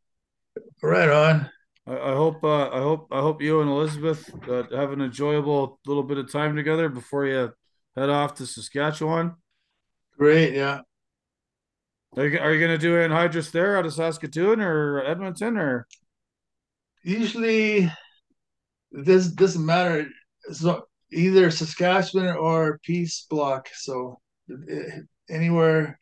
right 0.83 1.09
on. 1.09 1.51
i, 1.87 1.93
I 1.93 2.15
hope 2.15 2.45
uh, 2.45 2.69
i 2.71 2.81
hope 2.81 3.09
i 3.13 3.21
hope 3.21 3.43
you 3.43 3.61
and 3.61 3.71
elizabeth 3.71 4.31
uh, 4.49 4.65
have 4.77 4.93
an 4.93 5.01
enjoyable 5.01 5.81
little 5.87 6.03
bit 6.03 6.19
of 6.19 6.31
time 6.31 6.57
together 6.57 6.89
before 6.89 7.27
you 7.27 7.53
head 7.97 8.11
off 8.11 8.35
to 8.35 8.47
saskatchewan 8.47 9.37
Great. 10.19 10.55
Yeah. 10.55 10.83
Are 12.17 12.27
you, 12.27 12.33
you 12.33 12.61
going 12.61 12.71
to 12.71 12.79
do 12.79 12.95
anhydrous 12.95 13.51
there 13.51 13.77
out 13.77 13.87
of 13.87 13.93
saskatoon 13.93 14.61
or 14.61 15.05
edmonton 15.05 15.57
or 15.57 15.87
Usually 17.05 17.93
this 18.91 19.29
doesn't 19.29 19.65
matter. 19.65 20.09
So 20.53 20.85
either 21.13 21.51
Saskatchewan 21.51 22.35
or 22.37 22.81
Peace 22.83 23.27
Block. 23.29 23.69
So 23.75 24.21
eh, 24.51 25.01
anywhere 25.29 25.99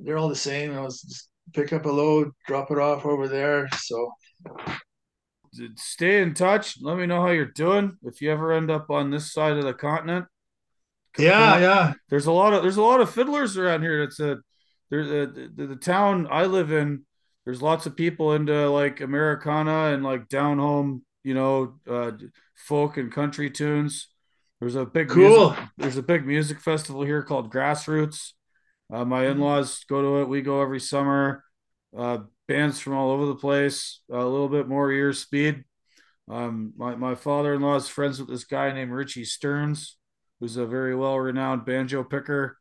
they're 0.00 0.16
all 0.16 0.30
the 0.30 0.34
same. 0.34 0.74
I 0.74 0.80
was 0.80 1.02
just 1.02 1.28
pick 1.52 1.72
up 1.74 1.84
a 1.84 1.90
load, 1.90 2.30
drop 2.46 2.70
it 2.70 2.78
off 2.78 3.04
over 3.04 3.28
there. 3.28 3.68
So 3.76 4.10
stay 5.76 6.22
in 6.22 6.32
touch. 6.32 6.78
Let 6.80 6.96
me 6.96 7.04
know 7.04 7.20
how 7.20 7.30
you're 7.30 7.44
doing. 7.44 7.98
If 8.02 8.22
you 8.22 8.32
ever 8.32 8.52
end 8.52 8.70
up 8.70 8.90
on 8.90 9.10
this 9.10 9.32
side 9.32 9.58
of 9.58 9.64
the 9.64 9.74
continent, 9.74 10.26
yeah, 11.18 11.58
yeah, 11.58 11.92
There's 12.10 12.26
a 12.26 12.32
lot 12.32 12.52
of 12.52 12.62
there's 12.62 12.76
a 12.76 12.82
lot 12.82 13.00
of 13.00 13.10
fiddlers 13.10 13.56
around 13.56 13.82
here. 13.82 14.02
It's 14.02 14.20
a 14.20 14.36
there's 14.90 15.08
a, 15.10 15.26
the, 15.26 15.66
the 15.66 15.76
town 15.76 16.28
I 16.30 16.46
live 16.46 16.72
in. 16.72 17.04
There's 17.44 17.62
lots 17.62 17.86
of 17.86 17.96
people 17.96 18.32
into 18.32 18.68
like 18.70 19.00
Americana 19.00 19.94
and 19.94 20.02
like 20.02 20.28
down 20.28 20.58
home, 20.58 21.04
you 21.22 21.34
know, 21.34 21.74
uh, 21.88 22.12
folk 22.54 22.96
and 22.96 23.12
country 23.12 23.50
tunes. 23.50 24.08
There's 24.60 24.74
a 24.74 24.86
big 24.86 25.14
music. 25.14 25.58
There's 25.76 25.96
a 25.96 26.02
big 26.02 26.26
music 26.26 26.60
festival 26.60 27.02
here 27.02 27.22
called 27.22 27.52
Grassroots. 27.52 28.32
Uh, 28.92 29.04
my 29.04 29.26
in-laws 29.26 29.84
go 29.88 30.00
to 30.00 30.22
it. 30.22 30.28
We 30.28 30.42
go 30.42 30.62
every 30.62 30.80
summer. 30.80 31.44
Uh, 31.96 32.18
bands 32.48 32.80
from 32.80 32.94
all 32.94 33.10
over 33.10 33.26
the 33.26 33.34
place. 33.34 34.00
A 34.10 34.16
little 34.16 34.48
bit 34.48 34.68
more 34.68 34.90
ear 34.90 35.12
speed. 35.12 35.64
Um, 36.28 36.72
my, 36.76 36.94
my 36.96 37.14
father 37.14 37.54
in 37.54 37.60
law 37.60 37.76
is 37.76 37.88
friends 37.88 38.18
with 38.18 38.28
this 38.28 38.44
guy 38.44 38.72
named 38.72 38.90
Richie 38.90 39.24
Stearns, 39.24 39.96
who's 40.40 40.56
a 40.56 40.66
very 40.66 40.94
well 40.94 41.18
renowned 41.18 41.64
banjo 41.64 42.02
picker, 42.02 42.58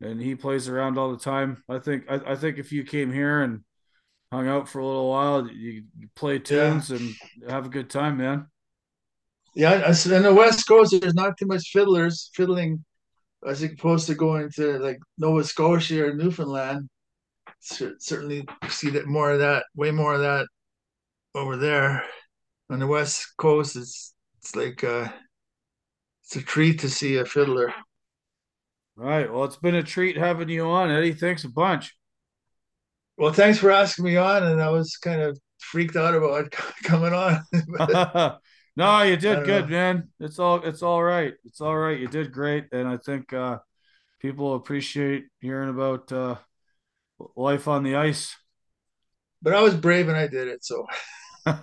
and 0.00 0.20
he 0.20 0.34
plays 0.34 0.68
around 0.68 0.98
all 0.98 1.10
the 1.12 1.18
time. 1.18 1.62
I 1.68 1.78
think 1.78 2.04
I, 2.10 2.16
I 2.32 2.36
think 2.36 2.58
if 2.58 2.72
you 2.72 2.84
came 2.84 3.12
here 3.12 3.42
and 3.42 3.62
hung 4.32 4.48
out 4.48 4.68
for 4.68 4.80
a 4.80 4.86
little 4.86 5.10
while, 5.10 5.48
you, 5.48 5.84
you 5.98 6.08
play 6.16 6.38
Yeah, 6.50 6.80
tunes 6.80 6.90
and 6.90 7.16
have 7.48 7.66
a 7.66 7.70
good 7.70 7.90
time, 7.90 8.18
man. 8.18 8.48
yeah. 9.54 9.86
in 9.88 10.22
the 10.22 10.34
West 10.34 10.66
Coast, 10.68 10.94
there's 11.00 11.14
not 11.14 11.36
too 11.38 11.46
much 11.46 11.70
fiddlers 11.72 12.30
fiddling 12.34 12.84
as 13.46 13.62
opposed 13.62 14.06
to 14.08 14.14
going 14.14 14.50
to 14.56 14.78
like 14.80 14.98
Nova 15.18 15.44
Scotia 15.44 16.06
or 16.08 16.14
Newfoundland. 16.14 16.88
Certainly 17.60 18.46
see 18.70 18.90
that 18.90 19.06
more 19.06 19.32
of 19.32 19.40
that, 19.40 19.64
way 19.76 19.90
more 19.92 20.14
of 20.14 20.20
that 20.22 20.46
over 21.34 21.56
there. 21.56 22.04
On 22.70 22.80
the 22.80 22.86
West 22.86 23.26
Coast, 23.38 23.76
it's 23.76 24.14
it's 24.38 24.56
like 24.56 24.84
uh, 24.84 25.08
it's 26.22 26.36
a 26.36 26.42
treat 26.42 26.78
to 26.80 26.88
see 26.90 27.16
a 27.16 27.24
fiddler. 27.24 27.74
All 28.98 29.04
right. 29.04 29.32
Well, 29.32 29.44
it's 29.44 29.56
been 29.56 29.76
a 29.76 29.82
treat 29.82 30.16
having 30.16 30.48
you 30.48 30.66
on, 30.66 30.90
Eddie. 30.90 31.12
Thanks 31.12 31.44
a 31.44 31.48
bunch. 31.48 31.94
Well, 33.16 33.32
thanks 33.32 33.58
for 33.58 33.70
asking 33.70 34.04
me 34.04 34.16
on, 34.16 34.44
and 34.44 34.60
I 34.60 34.70
was 34.70 34.96
kind 34.96 35.20
of 35.20 35.38
freaked 35.58 35.96
out 35.96 36.14
about 36.14 36.50
coming 36.84 37.12
on. 37.12 37.42
but 37.76 38.38
no, 38.76 39.02
you 39.02 39.16
did 39.16 39.44
good, 39.44 39.66
know. 39.66 39.70
man. 39.70 40.08
It's 40.18 40.38
all 40.38 40.62
it's 40.62 40.82
all 40.82 41.02
right. 41.02 41.34
It's 41.44 41.60
all 41.60 41.76
right. 41.76 41.98
You 41.98 42.08
did 42.08 42.32
great, 42.32 42.66
and 42.72 42.88
I 42.88 42.96
think 42.96 43.32
uh, 43.32 43.58
people 44.20 44.54
appreciate 44.54 45.26
hearing 45.40 45.68
about 45.70 46.10
uh, 46.12 46.36
life 47.36 47.68
on 47.68 47.84
the 47.84 47.96
ice. 47.96 48.34
But 49.42 49.54
I 49.54 49.62
was 49.62 49.76
brave 49.76 50.08
and 50.08 50.16
I 50.16 50.26
did 50.26 50.48
it. 50.48 50.64
So 50.64 50.86
all 51.46 51.54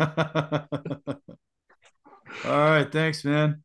right, 2.46 2.90
thanks, 2.90 3.26
man. 3.26 3.65